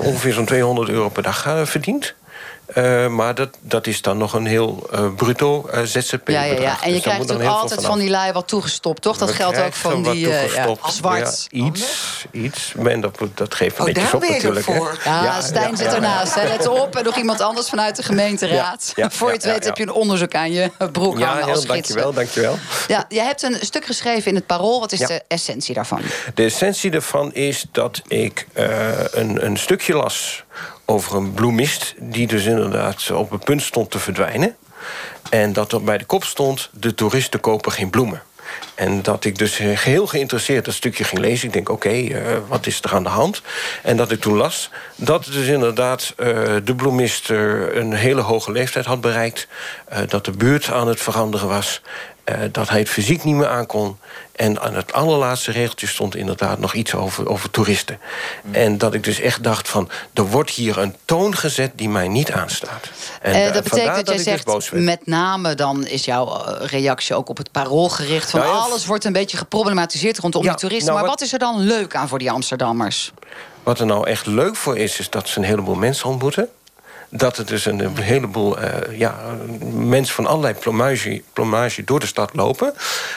eh, 0.00 0.06
ongeveer 0.06 0.32
zo'n 0.32 0.44
200 0.44 0.88
euro 0.88 1.08
per 1.08 1.22
dag 1.22 1.46
eh, 1.46 1.64
verdient. 1.64 2.14
Eh, 2.74 3.06
maar 3.06 3.34
dat, 3.34 3.48
dat 3.60 3.86
is 3.86 4.02
dan 4.02 4.18
nog 4.18 4.32
een 4.32 4.46
heel 4.46 4.88
eh, 4.92 5.14
bruto 5.16 5.66
eh, 5.68 5.82
ZZP-bedrag. 5.82 6.44
Ja, 6.44 6.52
ja, 6.52 6.60
ja. 6.60 6.76
En 6.82 6.88
je 6.88 6.92
Dus 6.92 7.00
krijgt 7.02 7.18
moet 7.18 7.28
dan 7.28 7.36
natuurlijk 7.36 7.60
altijd 7.62 7.84
van 7.84 7.98
die 7.98 8.10
lui 8.10 8.32
wat 8.32 8.48
toegestopt, 8.48 9.02
toch? 9.02 9.16
Dat 9.16 9.28
We 9.28 9.34
geldt 9.34 9.58
ook 9.60 9.72
van 9.72 10.02
die 10.02 10.30
eh, 10.32 10.54
ja, 10.54 10.76
zwart. 10.88 11.46
Ja, 11.50 11.64
iets, 11.66 12.26
iets. 12.32 12.72
En 12.84 13.00
dat, 13.00 13.18
dat 13.34 13.54
geeft 13.54 13.74
een 13.78 13.80
Oh, 13.80 13.86
beetje 13.86 14.02
daar 14.02 14.14
op 14.14 14.20
natuurlijk. 14.28 14.66
hè. 14.66 14.72
ervoor. 14.72 14.98
Ja, 15.04 15.40
Stijn 15.40 15.76
zit 15.76 15.86
ernaast. 15.94 16.34
hè. 16.34 16.48
Let 16.48 16.68
op. 16.68 16.96
En 16.96 17.04
nog 17.04 17.16
iemand 17.16 17.40
anders 17.40 17.68
vanuit 17.68 17.96
de 17.96 18.02
gemeenteraad. 18.02 18.92
Ja, 18.96 19.04
ja, 19.04 19.10
Voor 19.16 19.28
je 19.28 19.34
het 19.34 19.44
ja, 19.44 19.50
weet 19.52 19.60
ja. 19.62 19.66
heb 19.68 19.76
je 19.76 19.82
een 19.82 19.92
onderzoek 19.92 20.34
aan 20.34 20.52
je 20.52 20.70
broek 20.92 21.18
Ja, 21.18 21.26
hangen 21.26 21.42
als 21.42 21.48
heel, 21.48 21.56
gids. 21.56 21.68
dankjewel, 21.68 22.12
dankjewel. 22.12 22.58
Ja, 22.88 23.04
je 23.08 23.20
hebt 23.20 23.42
een 23.42 23.56
stuk 23.60 23.84
geschreven 23.86 24.28
in 24.30 24.34
het 24.34 24.46
Parool. 24.46 24.80
Wat 24.80 24.92
is 24.92 24.98
Ja. 24.98 25.06
de 25.06 25.22
essentie 25.28 25.74
daarvan? 25.74 26.00
De 26.34 26.44
essentie 26.44 26.90
daarvan 26.90 27.32
is 27.34 27.64
dat 27.72 28.02
ik 28.08 28.46
eh, 28.52 28.88
een, 29.10 29.44
een 29.44 29.56
stukje 29.56 29.94
las 29.94 30.44
over 30.90 31.16
een 31.16 31.32
bloemist... 31.32 31.94
die 31.98 32.26
dus 32.26 32.44
inderdaad 32.44 33.10
op 33.10 33.30
het 33.30 33.44
punt 33.44 33.62
stond 33.62 33.90
te 33.90 33.98
verdwijnen. 33.98 34.56
En 35.30 35.52
dat 35.52 35.72
er 35.72 35.82
bij 35.82 35.98
de 35.98 36.04
kop 36.04 36.24
stond... 36.24 36.70
de 36.72 36.94
toeristen 36.94 37.40
kopen 37.40 37.72
geen 37.72 37.90
bloemen. 37.90 38.22
En 38.74 39.02
dat 39.02 39.24
ik 39.24 39.38
dus 39.38 39.58
eh, 39.58 39.76
geheel 39.76 40.06
geïnteresseerd 40.06 40.64
dat 40.64 40.74
stukje 40.74 41.04
ging 41.04 41.20
lezen. 41.20 41.46
Ik 41.46 41.52
denk, 41.52 41.68
oké, 41.68 41.88
eh, 41.88 42.36
wat 42.48 42.66
is 42.66 42.82
er 42.82 42.94
aan 42.94 43.02
de 43.02 43.08
hand? 43.08 43.42
En 43.82 43.96
dat 43.96 44.10
ik 44.10 44.20
toen 44.20 44.36
las 44.36 44.70
dat 44.96 45.24
dus 45.24 45.46
inderdaad 45.46 46.14
eh, 46.16 46.26
de 46.64 46.74
bloemist 46.76 47.30
eh, 47.30 47.74
een 47.74 47.92
hele 47.92 48.20
hoge 48.20 48.52
leeftijd 48.52 48.84
had 48.84 49.00
bereikt. 49.00 49.48
dat 50.08 50.24
de 50.24 50.30
buurt 50.30 50.70
aan 50.70 50.88
het 50.88 51.00
veranderen 51.00 51.48
was. 51.48 51.82
dat 52.52 52.68
hij 52.68 52.78
het 52.78 52.88
fysiek 52.88 53.24
niet 53.24 53.34
meer 53.34 53.48
aankon. 53.48 53.98
En 54.40 54.60
aan 54.60 54.74
het 54.74 54.92
allerlaatste 54.92 55.50
regeltje 55.52 55.86
stond 55.86 56.16
inderdaad 56.16 56.58
nog 56.58 56.74
iets 56.74 56.94
over, 56.94 57.28
over 57.28 57.50
toeristen. 57.50 57.98
En 58.50 58.78
dat 58.78 58.94
ik 58.94 59.04
dus 59.04 59.20
echt 59.20 59.42
dacht 59.42 59.68
van... 59.68 59.88
er 60.14 60.26
wordt 60.26 60.50
hier 60.50 60.78
een 60.78 60.96
toon 61.04 61.36
gezet 61.36 61.70
die 61.74 61.88
mij 61.88 62.08
niet 62.08 62.32
aanstaat. 62.32 62.84
En 63.22 63.32
Eh, 63.32 63.46
eh, 63.46 63.52
dat 63.54 63.62
betekent 63.64 63.86
dat 63.96 64.06
jij 64.06 64.14
ik 64.16 64.16
dus 64.16 64.22
zegt, 64.22 64.44
boos 64.44 64.70
werd. 64.70 64.84
met 64.84 65.06
name 65.06 65.54
dan 65.54 65.86
is 65.86 66.04
jouw 66.04 66.44
eh, 66.44 66.66
reactie 66.66 67.14
ook 67.14 67.28
op 67.28 67.36
het 67.36 67.50
parool 67.52 67.88
gericht. 67.88 68.30
Van 68.30 68.40
Nou 68.40 68.52
ja, 68.52 68.58
alles 68.58 68.86
wordt 68.86 69.04
een 69.04 69.12
beetje 69.12 69.36
geproblematiseerd 69.36 70.18
rondom 70.18 70.42
Ja, 70.42 70.48
die 70.50 70.58
toeristen. 70.58 70.86
nou, 70.92 70.98
maar 71.00 71.08
wat- 71.10 71.18
wat 71.18 71.26
is 71.28 71.32
er 71.32 71.38
dan 71.38 71.60
leuk 71.60 71.94
aan 71.94 72.08
voor 72.08 72.18
die 72.18 72.30
Amsterdammers? 72.30 73.12
Wat 73.62 73.80
er 73.80 73.86
nou 73.86 74.06
echt 74.06 74.26
leuk 74.26 74.56
voor 74.56 74.78
is, 74.78 74.98
is 74.98 75.10
dat 75.10 75.28
ze 75.28 75.38
een 75.38 75.44
heleboel 75.44 75.74
mensen 75.74 76.08
ontmoeten. 76.08 76.48
Dat 77.12 77.38
er 77.38 77.46
dus 77.46 77.64
een 77.64 77.96
heleboel 77.96 78.58
eh, 78.58 78.98
ja, 78.98 79.18
mensen 79.72 80.14
van 80.14 80.26
allerlei 80.26 80.54
plomage, 80.54 81.22
plomage 81.32 81.84
door 81.84 82.00
de 82.00 82.06
stad 82.06 82.30
lopen. 82.34 82.74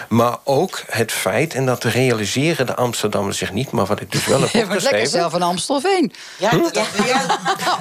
Maar 0.09 0.37
ook 0.43 0.81
het 0.87 1.11
feit, 1.11 1.53
en 1.53 1.65
dat 1.65 1.83
realiseren 1.83 2.65
de 2.65 2.75
Amsterdammers 2.75 3.37
zich 3.37 3.51
niet... 3.53 3.71
maar 3.71 3.85
wat 3.85 4.01
ik 4.01 4.11
dus 4.11 4.25
wel 4.25 4.39
heb 4.41 4.49
Je 4.53 4.57
wordt 4.57 4.69
lekker 4.69 4.87
opgeschreven... 4.89 5.19
zelf 5.19 5.33
een 5.33 5.41
Amstelveen. 5.41 6.13
Ja, 6.37 6.51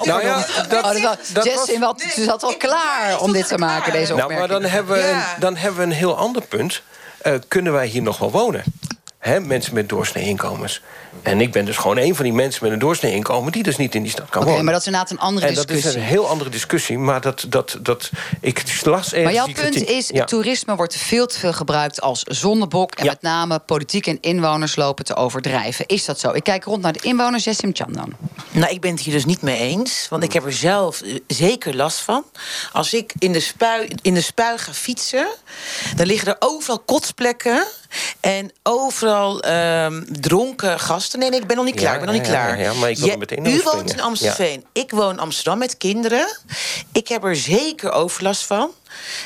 Nou 0.02 0.22
ja, 0.22 0.46
dat- 0.68 0.84
Oh, 0.84 0.92
dat 0.92 1.00
was- 1.00 1.16
dat 1.32 1.44
Jess 1.44 1.56
was- 1.56 1.68
in 1.68 1.80
wat, 1.80 2.00
ze 2.14 2.24
zat 2.24 2.42
al 2.42 2.56
klaar 2.56 3.18
om 3.18 3.32
dit 3.32 3.48
te 3.48 3.58
maken, 3.58 3.92
deze 3.92 4.12
Nou, 4.14 4.22
opmerking. 4.22 4.50
maar 4.50 4.60
dan 4.60 4.70
hebben, 4.70 4.94
we 4.96 5.08
een, 5.10 5.22
dan 5.38 5.56
hebben 5.56 5.80
we 5.80 5.86
een 5.86 5.92
heel 5.98 6.16
ander 6.16 6.42
punt. 6.42 6.82
Eh, 7.18 7.32
kunnen 7.48 7.72
wij 7.72 7.86
hier 7.86 8.02
nog 8.02 8.18
wel 8.18 8.30
wonen? 8.30 8.62
Hè, 9.22 9.40
mensen 9.40 9.74
met 9.74 9.88
doorsnee 9.88 10.24
inkomens. 10.24 10.80
En 11.22 11.40
ik 11.40 11.52
ben 11.52 11.64
dus 11.64 11.76
gewoon 11.76 11.96
een 11.96 12.14
van 12.14 12.24
die 12.24 12.32
mensen 12.32 12.64
met 12.64 12.72
een 12.72 12.78
doorsnee 12.78 13.12
inkomen... 13.14 13.52
die 13.52 13.62
dus 13.62 13.76
niet 13.76 13.94
in 13.94 14.02
die 14.02 14.10
stad 14.10 14.28
kan 14.28 14.44
wonen. 14.44 14.64
maar 14.64 14.72
dat 14.72 14.80
is 14.80 14.86
inderdaad 14.86 15.10
een 15.10 15.18
andere 15.18 15.46
en 15.46 15.54
dat 15.54 15.68
is 15.68 15.74
discussie. 15.74 16.00
een 16.02 16.06
heel 16.08 16.28
andere 16.28 16.50
discussie. 16.50 16.98
Maar 16.98 17.20
dat, 17.20 17.44
dat, 17.48 17.78
dat, 17.82 18.10
ik 18.40 18.84
las 18.84 19.12
Maar 19.12 19.32
jouw 19.32 19.44
punt 19.44 19.56
kritiek. 19.58 19.88
is, 19.88 20.08
Ja. 20.08 20.24
toerisme 20.24 20.76
wordt 20.76 20.96
veel 20.96 21.26
te 21.26 21.38
veel 21.38 21.52
gebruikt 21.52 22.00
als 22.00 22.22
zondebok. 22.22 22.94
En 22.94 23.04
Ja. 23.04 23.10
met 23.10 23.22
name 23.22 23.58
politiek 23.58 24.06
en 24.06 24.18
inwoners 24.20 24.76
lopen 24.76 25.04
te 25.04 25.14
overdrijven. 25.16 25.86
Is 25.86 26.04
dat 26.04 26.20
zo? 26.20 26.30
Ik 26.30 26.42
kijk 26.44 26.64
rond 26.64 26.82
naar 26.82 26.92
de 26.92 27.00
inwoners, 27.02 27.44
Jessim 27.44 27.70
Chandan. 27.74 28.12
Nou, 28.50 28.72
ik 28.72 28.80
ben 28.80 28.90
het 28.90 29.00
hier 29.00 29.14
dus 29.14 29.24
niet 29.24 29.42
mee 29.42 29.58
eens. 29.58 30.06
Want 30.10 30.22
ik 30.22 30.32
heb 30.32 30.44
er 30.44 30.52
zelf 30.52 31.00
eh, 31.00 31.14
zeker 31.26 31.76
last 31.76 31.98
van. 31.98 32.24
Als 32.72 32.94
ik 32.94 33.12
in 33.18 33.32
de, 33.32 33.40
spui, 33.40 33.88
in 34.02 34.14
de 34.14 34.20
spui 34.22 34.58
ga 34.58 34.72
fietsen... 34.72 35.26
dan 35.96 36.06
liggen 36.06 36.28
er 36.28 36.36
overal 36.38 36.78
kotsplekken... 36.78 37.66
en 38.20 38.50
overal 38.62 39.42
ehm, 39.42 40.02
dronken 40.20 40.80
gasten. 40.80 41.18
Nee, 41.18 41.30
nee, 41.30 41.40
ik 41.40 41.46
ben 41.46 41.56
nog 41.56 41.64
niet 41.64 41.74
klaar. 41.74 41.88
Ja, 41.88 41.98
ik 41.98 42.04
ben 42.04 42.14
nog 42.14 42.22
niet 42.22 42.30
klaar. 42.30 42.60
ja, 42.60 42.72
maar 42.74 42.90
ik 42.90 42.98
wil 42.98 43.08
er 43.08 43.18
meteen 43.18 43.46
u 43.46 43.60
woont 43.64 43.92
in 43.92 44.00
Amstelveen. 44.00 44.64
Ik 44.72 44.90
woon 44.90 45.12
in 45.12 45.18
Amsterdam 45.18 45.58
met 45.58 45.76
kinderen. 45.76 46.36
Ik 46.92 47.08
heb 47.08 47.24
er 47.24 47.36
zeker 47.36 47.90
overlast 47.92 48.44
van. 48.44 48.70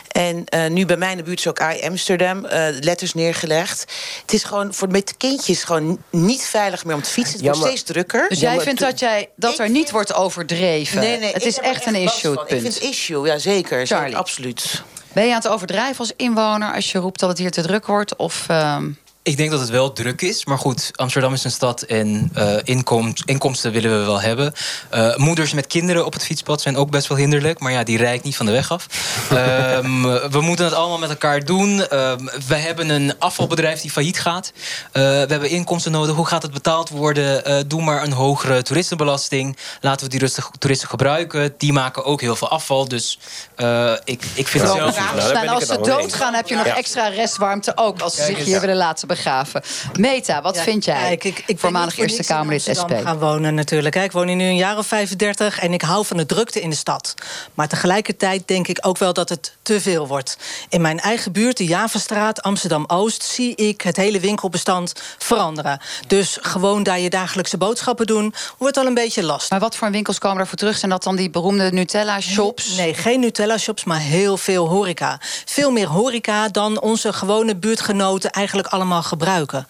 En 0.08 0.44
eh, 0.44 0.66
nu 0.70 0.87
bij 0.87 0.96
mij 0.96 1.11
in 1.11 1.16
de 1.16 1.23
buurt 1.23 1.38
is 1.38 1.46
ook 1.46 1.61
I 1.61 1.87
Amsterdam 1.87 2.44
eh, 2.44 2.66
letters 2.80 3.14
neergelegd. 3.14 3.85
Het 4.23 4.32
is 4.32 4.44
gewoon 4.44 4.75
voor 4.75 4.88
met 4.88 5.08
de 5.08 5.14
kindjes 5.16 5.64
gewoon 5.64 5.99
niet 6.11 6.42
veilig 6.44 6.85
meer 6.85 6.94
om 6.94 7.02
te 7.02 7.11
fietsen. 7.11 7.33
Het 7.35 7.42
Ja, 7.42 7.46
wordt 7.46 7.61
maar- 7.61 7.70
steeds 7.76 7.90
drukker. 7.90 8.29
Dus 8.29 8.40
jij 8.40 8.61
vindt 8.61 8.81
dat, 8.81 8.98
jij, 8.98 9.29
dat 9.37 9.59
er 9.59 9.70
niet 9.70 9.90
wordt 9.90 10.14
overdreven? 10.14 11.00
Nee, 11.00 11.18
nee, 11.18 11.33
het 11.33 11.44
is 11.44 11.59
echt 11.59 11.87
een 11.87 11.94
issue, 11.94 12.33
Ik 12.33 12.46
vind 12.46 12.62
het 12.74 12.79
issue, 12.83 13.26
ja 13.26 13.38
zeker. 13.38 13.87
Charlie. 13.87 14.05
zeker 14.07 14.18
absoluut. 14.18 14.83
Ben 15.16 15.26
je 15.26 15.31
aan 15.31 15.40
het 15.42 15.48
overdrijven 15.48 15.98
als 15.98 16.12
inwoner 16.16 16.74
als 16.74 16.92
je 16.92 16.98
roept 16.98 17.20
dat 17.20 17.29
het 17.29 17.38
hier 17.38 17.50
te 17.50 17.62
druk 17.62 17.87
wordt? 17.87 18.16
Of, 18.16 18.48
ehm, 18.48 18.90
Ik 19.27 19.37
denk 19.37 19.51
dat 19.51 19.61
het 19.61 19.69
wel 19.69 19.93
druk 19.93 20.23
is. 20.23 20.45
Maar 20.45 20.59
goed, 20.59 20.91
Amsterdam 20.95 21.33
is 21.33 21.45
een 21.45 21.51
stad 21.51 21.83
en 21.83 22.31
eh, 22.35 22.55
inkomst, 22.65 23.23
inkomsten 23.25 23.73
willen 23.73 23.99
we 23.99 24.05
wel 24.05 24.21
hebben. 24.21 24.53
Eh, 24.91 25.17
moeders 25.17 25.53
met 25.53 25.67
kinderen 25.67 26.07
op 26.07 26.12
het 26.12 26.25
fietspad 26.25 26.61
zijn 26.61 26.77
ook 26.77 26.91
best 26.91 27.07
wel 27.07 27.19
hinderlijk. 27.19 27.59
Maar 27.61 27.73
ja, 27.73 27.83
die 27.83 27.99
rijd 27.99 28.19
ik 28.19 28.23
niet 28.23 28.37
van 28.37 28.47
de 28.47 28.53
weg 28.53 28.71
af. 28.71 28.87
Ehm, 29.31 30.03
we 30.31 30.41
moeten 30.41 30.65
het 30.65 30.75
allemaal 30.75 30.99
met 30.99 31.11
elkaar 31.11 31.45
doen. 31.45 31.89
Ehm, 31.89 32.25
we 32.47 32.55
hebben 32.55 32.89
een 32.89 33.15
afvalbedrijf 33.19 33.81
die 33.81 33.91
failliet 33.91 34.21
gaat. 34.21 34.53
Eh, 34.93 35.03
we 35.03 35.09
hebben 35.09 35.51
inkomsten 35.51 35.93
nodig. 35.93 36.17
Hoe 36.17 36.27
gaat 36.27 36.43
het 36.43 36.53
betaald 36.53 36.89
worden? 36.89 37.45
Eh, 37.45 37.57
doe 37.67 37.83
maar 37.83 38.03
een 38.03 38.12
hogere 38.12 38.62
toeristenbelasting. 38.62 39.57
Laten 39.81 40.05
we 40.05 40.11
die 40.11 40.21
rustig, 40.21 40.51
toeristen 40.59 40.89
gebruiken. 40.89 41.55
Die 41.59 41.73
maken 41.73 42.05
ook 42.05 42.21
heel 42.21 42.37
veel 42.37 42.49
afval. 42.49 42.89
Dus 42.89 43.19
eh, 43.57 43.93
ik, 44.05 44.25
ik 44.35 44.49
vind 44.49 44.65
het 44.65 44.73
zelf... 44.73 44.99
Nou, 45.33 45.49
als 45.49 45.67
ze 45.67 45.79
doodgaan, 45.81 46.35
heb 46.35 46.49
je 46.49 46.55
nog 46.55 46.67
Ja. 46.67 46.77
extra 46.77 47.09
restwarmte 47.09 47.73
ook. 47.75 48.01
Als 48.01 48.15
ze 48.15 48.25
zich 48.25 48.45
hier 48.45 48.61
willen 48.61 48.77
laten 48.77 49.15
begraven. 49.16 49.62
Meta, 49.98 50.42
wat 50.42 50.57
Ja, 50.57 50.62
vind 50.62 50.85
jij? 50.85 51.16
kijk, 51.16 51.24
ik, 51.24 51.42
ik 51.46 51.59
Voormalig 51.59 51.98
Eerste 51.98 52.24
Kamerlid 52.24 52.61
SP. 52.62 52.68
Amsterdam 52.68 53.05
gaan 53.05 53.18
wonen 53.18 53.55
natuurlijk. 53.55 53.94
Ik 53.96 54.12
woon 54.12 54.26
hier 54.26 54.37
nu 54.37 54.44
een 54.44 54.57
jaar 54.57 54.79
of 54.79 54.87
35 54.87 55.59
en 55.59 55.72
ik 55.72 55.83
hou 55.83 56.07
van 56.07 56.16
de 56.16 56.26
drukte 56.26 56.61
in 56.61 56.70
de 56.70 56.76
stad. 56.76 57.14
Maar 57.55 57.68
tegelijkertijd 57.68 58.48
denk 58.48 58.68
ik 58.68 58.79
ook 58.81 58.98
wel 58.98 59.12
dat 59.12 59.29
het 59.29 59.52
te 59.62 59.81
veel 59.81 60.07
wordt. 60.07 60.37
In 60.68 60.81
mijn 60.81 61.00
eigen 61.00 61.33
buurt, 61.33 61.57
de 61.57 61.64
Javastraat, 61.64 62.42
Amsterdam-Oost... 62.42 63.22
zie 63.22 63.55
ik 63.55 63.81
het 63.81 63.96
hele 63.96 64.20
winkelbestand 64.20 64.92
veranderen. 65.18 65.81
Dus 66.07 66.38
gewoon 66.40 66.83
daar 66.83 67.00
je 67.00 67.11
dagelijkse 67.11 67.57
boodschappen 67.57 68.07
doen... 68.07 68.35
wordt 68.59 68.76
al 68.76 68.87
een 68.87 68.94
beetje 68.94 69.22
lastig. 69.22 69.50
Maar 69.50 69.61
wat 69.61 69.76
voor 69.76 69.90
winkels 69.90 70.18
komen 70.18 70.37
daarvoor 70.37 70.59
terug? 70.59 70.79
Zijn 70.79 70.90
dat 70.90 71.02
dan 71.02 71.16
die 71.16 71.31
beroemde 71.31 71.72
Nutella-shops? 71.72 72.76
Nee, 72.76 72.94
geen 72.94 73.20
Nutella-shops, 73.20 73.85
maar 73.85 74.00
heel 74.00 74.37
veel 74.37 74.68
horeca. 74.68 75.20
Veel 75.44 75.70
meer 75.70 75.88
horeca 75.88 76.48
dan 76.48 76.81
onze 76.81 77.12
gewone 77.12 77.57
buurtgenoten 77.57 78.31
eigenlijk 78.31 78.68
allemaal 78.68 79.02
gebruiken. 79.07 79.66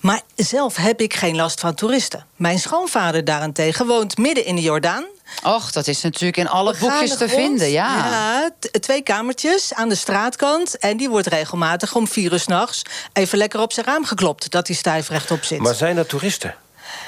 Maar 0.00 0.20
zelf 0.36 0.76
heb 0.76 1.00
ik 1.00 1.14
geen 1.14 1.36
last 1.36 1.60
van 1.60 1.74
toeristen. 1.74 2.26
Mijn 2.36 2.58
schoonvader 2.58 3.24
daarentegen 3.24 3.86
woont 3.86 4.18
midden 4.18 4.44
in 4.44 4.54
de 4.54 4.62
Jordaan. 4.62 5.04
Och, 5.42 5.70
dat 5.72 5.86
is 5.86 6.02
natuurlijk 6.02 6.36
in 6.36 6.48
alle 6.48 6.74
boekjes 6.80 7.10
te 7.10 7.16
grond. 7.16 7.30
vinden, 7.32 7.70
ja. 7.70 7.96
Ja, 7.96 8.50
t- 8.58 8.82
twee 8.82 9.02
kamertjes 9.02 9.74
aan 9.74 9.88
de 9.88 9.94
straatkant. 9.94 10.78
En 10.78 10.96
die 10.96 11.08
wordt 11.08 11.26
regelmatig 11.26 11.94
om 11.94 12.08
vier 12.08 12.32
uur 12.32 12.38
s'nachts... 12.40 12.82
even 13.12 13.38
lekker 13.38 13.60
op 13.60 13.72
zijn 13.72 13.86
raam 13.86 14.04
geklopt, 14.04 14.50
dat 14.50 14.66
hij 14.66 14.76
stijf 14.76 15.08
rechtop 15.08 15.44
zit. 15.44 15.58
Maar 15.58 15.74
zijn 15.74 15.96
dat 15.96 16.08
toeristen? 16.08 16.54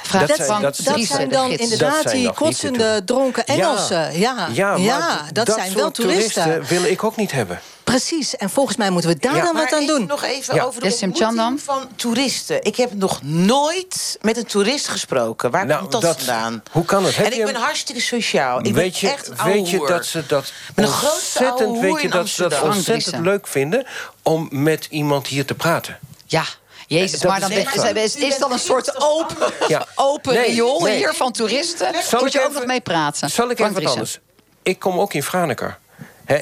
Vraag 0.03 0.27
Dat 0.27 0.37
zijn- 0.37 0.49
van 0.49 0.63
dat- 0.63 0.77
zijn 0.77 1.29
dan 1.29 1.51
inderdaad 1.51 2.03
Dat 2.03 2.11
zijn 2.11 2.23
die 2.23 2.33
kotsende, 2.33 2.79
toeristen. 2.79 3.05
dronken 3.07 3.47
Engelsen. 3.47 4.19
Ja, 4.19 4.49
ja, 4.53 4.77
ja, 4.77 4.99
maar 4.99 5.29
dat, 5.33 5.47
zijn 5.55 5.73
wel 5.75 5.83
soort 5.83 5.95
toeristen. 5.95 6.65
wil 6.65 6.85
ik 6.85 7.05
ook 7.05 7.17
niet 7.17 7.33
hebben. 7.33 7.61
Precies, 7.91 8.37
en 8.37 8.51
volgens 8.51 8.77
mij 8.77 8.91
moeten 8.91 9.11
we 9.11 9.17
daar 9.19 9.37
Ja. 9.37 9.45
dan 9.45 9.55
wat 9.55 9.73
aan 9.73 9.87
doen. 9.87 10.07
nog 10.07 10.25
even 10.25 10.55
Ja. 10.55 10.63
over 10.63 10.81
de 10.81 10.87
ontmoeting 10.87 11.17
Chandan. 11.17 11.59
van 11.59 11.89
toeristen. 11.97 12.63
Ik 12.65 12.77
heb 12.77 12.93
nog 12.95 13.23
nooit 13.23 14.19
met 14.23 14.37
een 14.37 14.47
toerist 14.47 14.89
gesproken. 14.89 15.51
Waar 15.51 15.67
Nou, 15.67 15.81
komt 15.81 15.93
dat, 15.93 16.01
dat- 16.03 16.17
vandaan? 16.17 16.63
hoe 16.73 16.85
kan 16.85 17.05
het? 17.05 17.17
Heb 17.17 17.27
En 17.27 17.33
ik 17.39 17.45
ben 17.45 17.55
hartstikke 17.55 18.01
sociaal. 18.01 18.59
Ik 18.59 18.65
weet 18.65 18.75
ben 18.75 18.85
je, 19.01 19.11
echt 19.15 19.31
ouwe 19.39 19.53
weet 19.53 19.71
je 19.71 19.79
dat 19.87 20.07
ze 20.07 20.27
dat 20.27 20.53
ontzettend, 20.77 21.81
weet 21.81 22.01
je 22.01 22.09
dat 22.09 22.29
ze 22.29 22.49
dat 22.49 22.63
ontzettend 22.63 23.25
leuk 23.25 23.47
vinden 23.47 23.87
om 24.23 24.49
met 24.51 24.87
iemand 24.91 25.27
hier 25.27 25.45
te 25.47 25.55
praten? 25.55 25.99
Ja, 26.27 26.45
jezus, 26.87 27.21
Dat 27.21 27.31
maar 27.31 27.41
dan 27.41 27.51
is 27.51 28.15
is, 28.17 28.39
dan 28.39 28.53
een 28.53 28.59
soort 28.59 29.01
open, 29.01 29.53
Ja. 29.69 29.87
open 29.95 30.35
Nee, 30.35 30.47
riool 30.47 30.81
nee. 30.81 30.97
hier 30.97 31.15
van 31.15 31.33
toeristen? 31.33 31.95
Zal 32.03 32.19
Moet 32.21 32.29
ik 32.29 32.35
je 32.35 32.39
ook 32.41 32.45
even- 32.49 32.59
nog 32.59 32.67
mee 32.67 32.81
praten? 32.81 33.31
Zal 33.31 33.51
ik 33.51 33.57
Frank 33.57 33.71
even 33.71 33.83
wat 33.83 33.93
anders? 33.93 34.19
Ik 34.63 34.79
kom 34.79 34.99
ook 35.01 35.15
in 35.15 35.23
Franeker. 35.23 35.79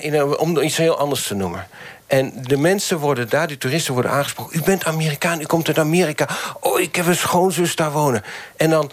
In 0.01 0.14
een- 0.14 0.38
om 0.38 0.59
iets 0.59 0.77
heel 0.77 0.99
anders 0.99 1.27
te 1.27 1.35
noemen. 1.35 1.66
En 2.07 2.33
de 2.42 2.57
mensen 2.57 2.99
worden 2.99 3.29
daar, 3.29 3.46
die 3.46 3.59
toeristen 3.59 3.92
worden 3.92 4.11
aangesproken. 4.11 4.59
U 4.59 4.62
bent 4.62 4.85
Amerikaan, 4.85 5.40
u 5.40 5.44
komt 5.44 5.68
uit 5.68 5.79
Amerika. 5.79 6.29
Oh, 6.61 6.81
ik 6.81 6.96
heb 6.96 7.07
een 7.07 7.16
schoonzus 7.16 7.77
daar 7.77 7.92
wonen. 7.92 8.25
En 8.57 8.70
dan 8.70 8.90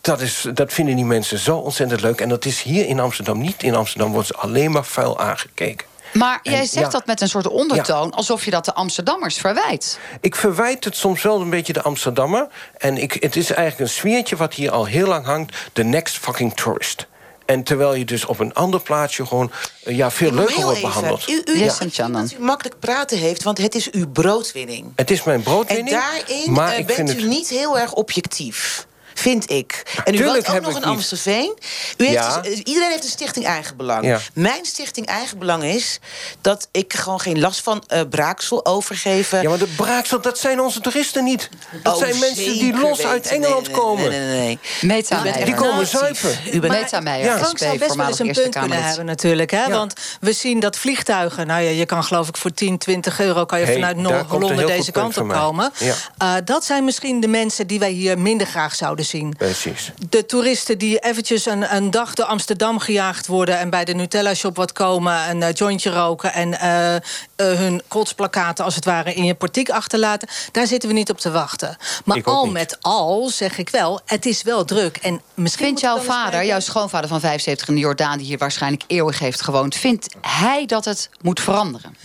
dat, 0.00 0.20
is, 0.20 0.46
dat 0.54 0.72
vinden 0.72 0.96
die 0.96 1.04
mensen 1.04 1.38
zo 1.38 1.56
ontzettend 1.56 2.00
leuk. 2.00 2.20
En 2.20 2.28
dat 2.28 2.44
is 2.44 2.62
hier 2.62 2.86
in 2.86 3.00
Amsterdam 3.00 3.38
niet. 3.38 3.62
In 3.62 3.74
Amsterdam 3.74 4.12
wordt 4.12 4.26
ze 4.26 4.34
alleen 4.34 4.70
maar 4.70 4.84
vuil 4.84 5.18
aangekeken. 5.18 5.86
Maar 6.12 6.40
jij 6.42 6.64
zegt 6.64 6.84
ja. 6.84 6.90
dat 6.90 7.06
met 7.06 7.20
een 7.20 7.28
soort 7.28 7.46
ondertoon... 7.46 8.10
alsof 8.10 8.44
je 8.44 8.50
dat 8.50 8.64
de 8.64 8.74
Amsterdammers 8.74 9.36
verwijt. 9.38 9.98
Ik 10.20 10.36
verwijt 10.36 10.84
het 10.84 10.96
soms 10.96 11.22
wel 11.22 11.40
een 11.40 11.50
beetje 11.50 11.72
de 11.72 11.82
Amsterdammer. 11.82 12.46
En 12.78 12.96
ik, 12.96 13.12
het 13.12 13.36
is 13.36 13.50
eigenlijk 13.50 13.80
een 13.90 13.96
sfeertje 13.96 14.36
wat 14.36 14.54
hier 14.54 14.70
al 14.70 14.84
heel 14.84 15.06
lang 15.06 15.24
hangt. 15.24 15.56
The 15.72 15.82
next 15.82 16.18
fucking 16.18 16.54
tourist. 16.54 17.06
En 17.50 17.62
terwijl 17.62 17.94
je 17.94 18.04
dus 18.04 18.24
op 18.24 18.38
een 18.38 18.54
ander 18.54 18.80
plaatsje 18.80 19.26
gewoon 19.26 19.50
eh, 19.84 19.96
ja, 19.96 20.10
veel 20.10 20.32
leuker 20.32 20.54
heel 20.54 20.64
wordt 20.64 20.78
even. 20.78 20.88
behandeld. 20.88 21.28
U, 21.28 21.42
u, 21.44 21.58
Yes, 21.58 21.78
ja. 21.78 21.84
en 21.84 21.90
Chandan. 21.90 22.22
dat 22.22 22.32
u 22.32 22.42
makkelijk 22.42 22.78
praten 22.78 23.18
heeft, 23.18 23.42
want 23.42 23.58
het 23.58 23.74
is 23.74 23.90
uw 23.90 24.08
broodwinning. 24.08 24.92
Het 24.96 25.10
is 25.10 25.22
mijn 25.22 25.36
En 25.36 25.42
broodwinning. 25.42 25.90
daarin 25.90 26.52
maar 26.52 26.78
ik 26.78 26.86
bent 26.86 26.96
vind 26.96 27.10
u 27.10 27.20
het... 27.20 27.30
niet 27.30 27.48
heel 27.48 27.78
erg 27.78 27.92
objectief. 27.92 28.86
Vind 29.14 29.50
ik. 29.50 29.82
En 30.04 30.14
u 30.14 30.16
Tuurlijk 30.16 30.46
woont 30.46 30.58
ook 30.58 30.72
nog 30.72 30.76
in. 30.82 30.88
Amstelveen. 30.88 31.58
U 31.96 32.04
heeft 32.04 32.12
Ja. 32.18 32.40
dus- 32.40 32.58
iedereen 32.58 32.90
heeft 32.90 33.04
een 33.04 33.10
stichting 33.10 33.46
Eigenbelang. 33.46 34.04
Ja. 34.04 34.18
Mijn 34.34 34.64
stichting 34.64 35.06
Eigenbelang 35.06 35.64
is 35.64 35.98
dat 36.40 36.68
ik 36.70 36.92
gewoon 36.94 37.20
geen 37.20 37.40
last 37.40 37.60
van 37.60 37.82
eh, 37.86 38.00
braaksel 38.10 38.66
overgeven. 38.66 39.42
Ja, 39.42 39.48
maar 39.48 39.58
de 39.58 39.66
braaksel, 39.76 40.20
dat 40.20 40.38
zijn 40.38 40.60
onze 40.60 40.80
toeristen 40.80 41.24
niet. 41.24 41.48
Dat 41.82 41.94
Oh, 41.94 41.98
zijn 42.00 42.18
mensen 42.18 42.52
die 42.52 42.76
los 42.78 43.04
uit. 43.04 43.26
Engeland 43.26 43.66
Nee, 43.66 43.74
nee, 43.74 43.84
komen. 43.84 44.10
Nee, 44.10 44.18
nee, 44.20 44.38
nee. 44.38 44.58
Meta. 44.80 45.22
Die 45.44 45.54
komen 45.54 45.86
zuipen. 45.86 46.38
U 46.52 46.60
bent 46.60 46.72
Meta 46.72 47.00
Meijer, 47.00 47.26
Ja. 47.26 47.38
Frank 47.38 47.58
zou 47.58 47.78
best 47.78 47.94
wel 47.94 48.06
eens 48.08 48.18
een 48.18 48.32
punt 48.32 48.58
kunnen 48.58 48.82
hebben 48.84 49.04
natuurlijk. 49.04 49.50
Hè? 49.50 49.64
Ja. 49.64 49.68
Want 49.68 49.92
we 50.20 50.32
zien 50.32 50.60
dat 50.60 50.76
vliegtuigen... 50.76 51.46
Nou 51.46 51.62
ja, 51.62 51.70
je 51.70 51.86
kan 51.86 52.04
geloof 52.04 52.28
ik 52.28 52.36
voor 52.36 52.52
10, 52.52 52.78
20 52.78 53.20
euro... 53.20 53.44
kan 53.44 53.58
je 53.58 53.64
Hey, 53.64 53.74
vanuit 53.74 53.96
Noord-Londen 53.96 54.66
deze 54.66 54.92
kant 54.92 55.16
op 55.18 55.28
komen. 55.28 55.72
Ja. 55.78 55.94
Eh, 56.18 56.34
dat 56.44 56.64
zijn 56.64 56.84
misschien 56.84 57.20
de 57.20 57.28
mensen 57.28 57.66
die 57.66 57.78
wij 57.78 57.90
hier 57.90 58.18
minder 58.18 58.46
graag 58.46 58.74
zouden 58.74 58.99
zien. 59.02 59.34
Precies. 59.36 59.92
De 60.08 60.26
toeristen 60.26 60.78
die 60.78 60.98
eventjes 60.98 61.46
een, 61.46 61.74
een 61.74 61.90
dag 61.90 62.14
door 62.14 62.26
Amsterdam 62.26 62.78
gejaagd 62.78 63.26
worden... 63.26 63.58
en 63.58 63.70
bij 63.70 63.84
de 63.84 63.94
Nutella-shop 63.94 64.56
wat 64.56 64.72
komen, 64.72 65.30
een 65.30 65.42
eh, 65.42 65.54
jointje 65.54 65.90
roken... 65.90 66.32
en 66.32 66.60
eh, 66.60 66.94
eh, 66.96 67.02
hun 67.36 67.82
kotsplakaten 67.88 68.64
als 68.64 68.74
het 68.74 68.84
ware 68.84 69.14
in 69.14 69.24
je 69.24 69.34
portiek 69.34 69.70
achterlaten... 69.70 70.28
daar 70.52 70.66
zitten 70.66 70.88
we 70.88 70.94
niet 70.94 71.10
op 71.10 71.18
te 71.18 71.30
wachten. 71.30 71.76
Maar 72.04 72.22
al 72.24 72.44
niet. 72.44 72.52
met 72.52 72.76
al, 72.80 73.28
zeg 73.28 73.58
ik 73.58 73.68
wel, 73.68 74.00
het 74.04 74.26
is 74.26 74.42
wel 74.42 74.64
druk. 74.64 74.96
En 74.96 75.20
misschien 75.34 75.66
Vindt 75.66 75.80
jouw 75.80 75.98
vader, 75.98 76.44
jouw 76.44 76.60
schoonvader 76.60 77.08
van 77.08 77.20
75 77.20 77.68
in 77.68 77.74
de 77.74 77.80
Jordaan... 77.80 78.18
die 78.18 78.26
hier 78.26 78.38
waarschijnlijk 78.38 78.84
eeuwig 78.86 79.18
heeft 79.18 79.42
gewoond... 79.42 79.74
vindt 79.74 80.14
hij 80.20 80.66
dat 80.66 80.84
het 80.84 81.10
moet 81.20 81.40
veranderen? 81.40 81.96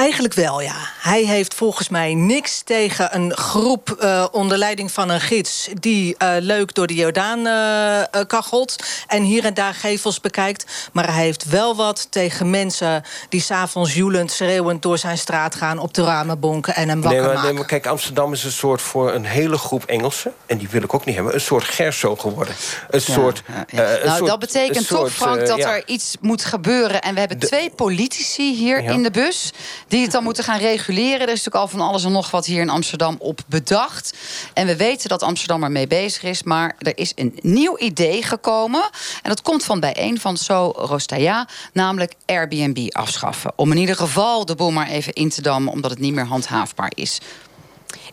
Eigenlijk 0.00 0.34
wel, 0.34 0.60
ja. 0.60 0.74
Hij 1.00 1.22
heeft 1.22 1.54
volgens 1.54 1.88
mij 1.88 2.14
niks 2.14 2.62
tegen 2.62 3.14
een 3.14 3.36
groep 3.36 3.90
eh, 3.90 4.26
onder 4.32 4.58
leiding 4.58 4.92
van 4.92 5.08
een 5.08 5.20
gids... 5.20 5.68
die 5.80 6.14
eh, 6.16 6.32
leuk 6.38 6.74
door 6.74 6.86
de 6.86 6.94
Jordaan 6.94 7.46
eh, 7.46 7.98
eh, 8.00 8.06
kachelt 8.26 8.76
en 9.06 9.22
hier 9.22 9.44
en 9.44 9.54
daar 9.54 9.74
gevels 9.74 10.20
bekijkt. 10.20 10.90
Maar 10.92 11.12
hij 11.14 11.22
heeft 11.24 11.44
wel 11.44 11.76
wat 11.76 12.06
tegen 12.10 12.50
mensen 12.50 13.02
die 13.28 13.40
s'avonds 13.40 13.94
joelend, 13.94 14.30
schreeuwend... 14.32 14.82
door 14.82 14.98
zijn 14.98 15.18
straat 15.18 15.54
gaan, 15.54 15.78
op 15.78 15.94
de 15.94 16.02
ramen 16.04 16.40
bonken 16.40 16.74
en 16.74 16.88
hem 16.88 17.00
wakker 17.02 17.10
Nee 17.10 17.20
maar, 17.20 17.34
maken. 17.34 17.48
nee, 17.48 17.58
maar 17.58 17.68
kijk, 17.68 17.86
Amsterdam 17.86 18.32
is 18.32 18.44
een 18.44 18.52
soort 18.52 18.82
voor 18.82 19.12
een 19.14 19.24
hele 19.24 19.58
groep 19.58 19.84
Engelsen. 19.84 20.32
En 20.46 20.58
die 20.58 20.68
wil 20.68 20.82
ik 20.82 20.94
ook 20.94 21.04
niet 21.04 21.14
hebben. 21.14 21.34
Een 21.34 21.40
soort 21.40 21.64
Gerso 21.64 22.16
geworden. 22.16 22.54
Een 22.90 23.00
soort. 23.00 23.42
Ja, 23.46 23.64
ja. 23.68 23.82
eh, 23.82 24.00
een 24.00 24.06
nou, 24.06 24.16
soort- 24.18 24.30
dat 24.30 24.38
betekent 24.38 24.86
toch, 24.88 24.98
soort, 24.98 25.12
Frank, 25.12 25.46
dat 25.46 25.58
ja. 25.58 25.74
er 25.74 25.82
iets 25.86 26.16
moet 26.20 26.44
gebeuren. 26.44 27.02
En 27.02 27.14
we 27.14 27.20
hebben 27.20 27.38
twee 27.38 27.70
politici 27.70 28.54
hier 28.54 28.82
Ja. 28.82 28.90
in 28.90 29.02
de 29.02 29.10
bus... 29.10 29.52
die 29.90 30.02
het 30.02 30.10
dan 30.10 30.22
moeten 30.22 30.44
gaan 30.44 30.58
reguleren. 30.58 31.20
Er 31.20 31.32
is 31.32 31.44
natuurlijk 31.44 31.54
al 31.54 31.68
van 31.68 31.80
alles 31.80 32.04
en 32.04 32.12
nog 32.12 32.30
wat 32.30 32.46
hier 32.46 32.60
in 32.60 32.68
Amsterdam 32.68 33.16
op 33.18 33.40
bedacht. 33.46 34.16
En 34.52 34.66
we 34.66 34.76
weten 34.76 35.08
dat 35.08 35.22
Amsterdam 35.22 35.62
ermee 35.62 35.86
bezig 35.86 36.22
is. 36.22 36.42
Maar 36.42 36.76
er 36.78 36.98
is 36.98 37.12
een 37.14 37.38
nieuw 37.40 37.78
idee 37.78 38.22
gekomen. 38.22 38.82
En 39.22 39.28
dat 39.28 39.42
komt 39.42 39.64
van 39.64 39.80
bijeen 39.80 40.20
van 40.20 40.36
So 40.36 40.72
Rostaya. 40.76 41.48
Namelijk 41.72 42.14
Airbnb 42.26 42.86
afschaffen. 42.88 43.52
Om 43.56 43.72
in 43.72 43.78
ieder 43.78 43.96
geval 43.96 44.44
de 44.44 44.54
boel 44.54 44.70
maar 44.70 44.88
even 44.88 45.12
in 45.12 45.28
te 45.28 45.42
dammen... 45.42 45.72
omdat 45.72 45.90
het 45.90 46.00
niet 46.00 46.14
meer 46.14 46.26
handhaafbaar 46.26 46.92
is. 46.94 47.20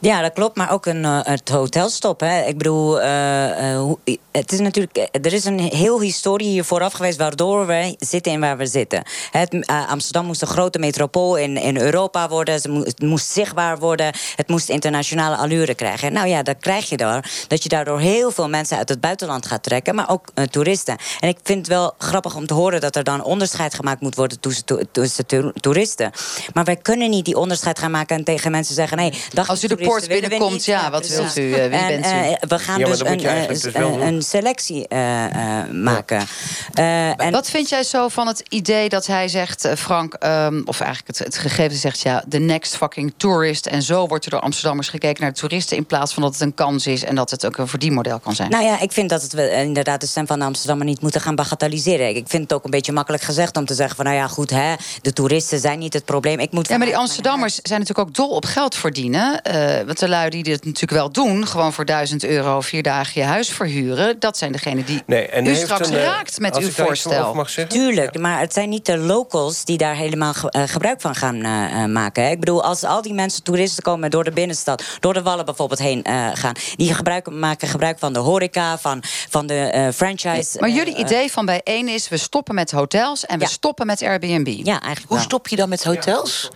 Ja, 0.01 0.21
dat 0.21 0.33
klopt. 0.33 0.57
Maar 0.57 0.71
ook 0.71 0.85
een, 0.85 1.05
eh, 1.05 1.19
het 1.23 1.49
hotelstop. 1.49 2.19
Hè. 2.19 2.45
Ik 2.45 2.57
bedoel, 2.57 3.01
eh, 3.01 3.75
eh, 3.75 3.91
het 4.31 4.51
is 4.51 4.59
natuurlijk, 4.59 5.07
er 5.11 5.33
is 5.33 5.45
een 5.45 5.59
heel 5.59 6.01
historie 6.01 6.47
hier 6.47 6.63
vooraf 6.63 6.93
geweest... 6.93 7.17
waardoor 7.17 7.65
wij 7.65 7.95
zitten 7.99 8.31
in 8.31 8.39
waar 8.39 8.57
we 8.57 8.65
zitten. 8.65 9.03
Het, 9.31 9.67
Amsterdam 9.89 10.25
moest 10.25 10.41
een 10.41 10.47
grote 10.47 10.79
metropool 10.79 11.35
in, 11.35 11.57
in 11.57 11.77
Europa 11.77 12.29
worden. 12.29 12.53
Het 12.53 13.01
moest 13.01 13.29
zichtbaar 13.29 13.79
worden. 13.79 14.13
Het 14.35 14.47
moest 14.47 14.69
internationale 14.69 15.35
allure 15.35 15.75
krijgen. 15.75 16.13
Nou 16.13 16.27
ja, 16.27 16.43
dat 16.43 16.57
krijg 16.59 16.89
je 16.89 16.97
daar. 16.97 17.31
Dat 17.47 17.63
je 17.63 17.69
daardoor 17.69 17.99
heel 17.99 18.31
veel 18.31 18.49
mensen 18.49 18.77
uit 18.77 18.89
het 18.89 18.99
buitenland 18.99 19.45
gaat 19.45 19.63
trekken. 19.63 19.95
Maar 19.95 20.09
ook 20.09 20.27
toeristen. 20.49 20.97
En 21.19 21.29
ik 21.29 21.37
vind 21.43 21.57
het 21.57 21.67
wel 21.67 21.93
grappig 21.97 22.35
om 22.35 22.47
te 22.47 22.53
horen... 22.53 22.81
dat 22.81 22.95
er 22.95 23.03
dan 23.03 23.23
onderscheid 23.23 23.73
gemaakt 23.73 24.01
moet 24.01 24.15
worden 24.15 24.39
tussen, 24.39 24.65
tussen 24.91 25.25
toer- 25.25 25.53
toeristen. 25.53 26.11
Maar 26.53 26.63
wij 26.63 26.75
kunnen 26.75 27.09
niet 27.09 27.25
die 27.25 27.37
onderscheid 27.37 27.79
gaan 27.79 27.91
maken... 27.91 28.15
en 28.17 28.23
tegen 28.23 28.51
mensen 28.51 28.75
zeggen... 28.75 28.97
Nee, 28.97 29.13
dag, 29.33 29.49
Als 29.49 29.59
de 29.59 29.86
we 29.95 30.07
binnenkomt, 30.07 30.65
ja, 30.65 30.89
wat 30.89 30.99
precies. 31.01 31.17
wilt 31.17 31.37
u? 31.37 31.53
Eh, 31.53 31.69
wie 31.69 31.79
En, 31.79 31.87
bent 31.87 32.05
u? 32.05 32.09
eh, 32.09 32.33
we 32.47 32.59
gaan 32.59 32.79
dus 32.79 32.99
een, 32.99 33.19
eh, 33.25 33.47
dus 33.47 33.63
een- 33.73 34.21
selectie 34.21 34.87
eh, 34.87 35.25
eh, 35.25 35.69
maken. 35.71 36.25
Eh, 36.73 37.21
en 37.21 37.31
Wat 37.31 37.49
vind 37.49 37.69
jij 37.69 37.83
zo 37.83 38.07
van 38.07 38.27
het 38.27 38.43
idee 38.49 38.89
dat 38.89 39.05
hij 39.07 39.27
zegt, 39.27 39.67
Frank, 39.77 40.13
ehm, 40.13 40.61
of 40.65 40.79
eigenlijk 40.79 41.17
het, 41.17 41.25
het 41.27 41.37
gegeven 41.37 41.77
zegt, 41.77 41.99
ja, 41.99 42.23
the 42.29 42.37
next 42.37 42.75
fucking 42.75 43.13
tourist. 43.17 43.65
En 43.65 43.81
zo 43.81 44.07
wordt 44.07 44.25
er 44.25 44.31
door 44.31 44.39
Amsterdammers 44.39 44.89
gekeken 44.89 45.21
naar 45.23 45.33
de 45.33 45.39
toeristen 45.39 45.77
in 45.77 45.85
plaats 45.85 46.13
van 46.13 46.23
dat 46.23 46.31
het 46.31 46.41
een 46.41 46.53
kans 46.53 46.87
is 46.87 47.03
en 47.03 47.15
dat 47.15 47.31
het 47.31 47.45
ook 47.45 47.57
een 47.57 47.67
verdienmodel 47.67 48.19
kan 48.19 48.35
zijn. 48.35 48.49
Nou 48.49 48.63
ja, 48.63 48.79
ik 48.79 48.91
vind 48.91 49.09
dat 49.09 49.21
het 49.21 49.33
we 49.33 49.51
inderdaad 49.51 50.01
de 50.01 50.07
stem 50.07 50.27
van 50.27 50.39
de 50.39 50.45
Amsterdammer 50.45 50.85
niet 50.85 51.01
moeten 51.01 51.21
gaan 51.21 51.35
bagatelliseren. 51.35 52.15
Ik 52.15 52.25
vind 52.27 52.43
het 52.43 52.53
ook 52.53 52.63
een 52.63 52.71
beetje 52.71 52.91
makkelijk 52.91 53.23
gezegd 53.23 53.57
om 53.57 53.65
te 53.65 53.73
zeggen 53.73 53.95
van 53.95 54.05
nou 54.05 54.17
ja, 54.17 54.27
goed, 54.27 54.49
hè, 54.49 54.73
de 55.01 55.13
toeristen 55.13 55.59
zijn 55.59 55.79
niet 55.79 55.93
het 55.93 56.05
probleem. 56.05 56.39
Ik 56.39 56.51
moet 56.51 56.67
ja, 56.67 56.77
maar 56.77 56.87
die 56.87 56.97
Amsterdammers 56.97 57.59
zijn 57.63 57.79
natuurlijk 57.79 58.07
ook 58.07 58.13
dol 58.15 58.29
op 58.29 58.45
geld 58.45 58.75
verdienen. 58.75 59.41
Eh, 59.41 59.76
want 59.85 59.99
de 59.99 60.09
lui 60.09 60.29
die 60.29 60.43
dit 60.43 60.65
natuurlijk 60.65 60.91
wel 60.91 61.11
doen, 61.11 61.47
gewoon 61.47 61.73
voor 61.73 61.85
1000 61.85 62.23
euro 62.25 62.61
vier 62.61 62.83
dagen 62.83 63.21
je 63.21 63.27
huis 63.27 63.49
verhuren, 63.49 64.15
dat 64.19 64.37
zijn 64.37 64.51
degenen 64.51 64.85
die 64.85 65.03
Nee, 65.05 65.27
en 65.27 65.45
u 65.45 65.47
heeft 65.49 65.61
straks 65.61 65.87
een, 65.89 65.95
eh, 65.95 66.03
raakt 66.03 66.39
met 66.39 66.55
als 66.55 66.63
uw 66.63 66.69
ik 66.69 66.75
daar 66.75 66.85
iets 66.91 67.01
voorstel. 67.01 67.23
over 67.23 67.35
mag 67.35 67.49
zeggen? 67.49 67.75
Tuurlijk, 67.79 68.19
maar 68.19 68.39
het 68.39 68.53
zijn 68.53 68.69
niet 68.69 68.85
de 68.85 68.97
locals 68.97 69.65
die 69.65 69.77
daar 69.77 69.95
helemaal 69.95 70.33
ge- 70.33 70.49
eh, 70.51 70.63
gebruik 70.65 71.01
van 71.01 71.15
gaan 71.15 71.41
eh, 71.43 71.83
eh, 71.83 71.89
maken. 71.89 72.23
Hè. 72.23 72.29
Ik 72.29 72.39
bedoel, 72.39 72.63
als 72.63 72.83
al 72.83 73.01
die 73.01 73.13
mensen, 73.13 73.43
toeristen 73.43 73.83
komen 73.83 74.09
door 74.09 74.23
de 74.23 74.31
binnenstad, 74.31 74.83
door 74.99 75.13
de 75.13 75.21
wallen 75.21 75.45
bijvoorbeeld 75.45 75.79
heen 75.79 76.03
eh, 76.03 76.27
gaan, 76.33 76.53
die 76.75 76.93
gebruik, 76.93 77.29
maken 77.31 77.67
gebruik 77.67 77.99
van 77.99 78.13
de 78.13 78.19
horeca, 78.19 78.77
van, 78.77 79.03
van 79.29 79.47
de 79.47 79.59
eh, 79.59 79.87
franchise. 79.93 80.59
Maar 80.59 80.69
eh, 80.69 80.75
jullie 80.75 80.95
idee 80.95 81.31
van 81.31 81.45
bijeen 81.45 81.87
is, 81.87 82.09
we 82.09 82.17
stoppen 82.17 82.55
met 82.55 82.71
hotels 82.71 83.25
en 83.25 83.37
we 83.39 83.43
Ja. 83.43 83.49
stoppen 83.49 83.85
met 83.85 84.01
Airbnb. 84.03 84.47
Ja, 84.47 84.63
eigenlijk 84.81 85.07
Hoe 85.07 85.17
wel. 85.17 85.25
stop 85.25 85.47
je 85.47 85.55
dan 85.55 85.69
met 85.69 85.83
hotels? 85.83 86.49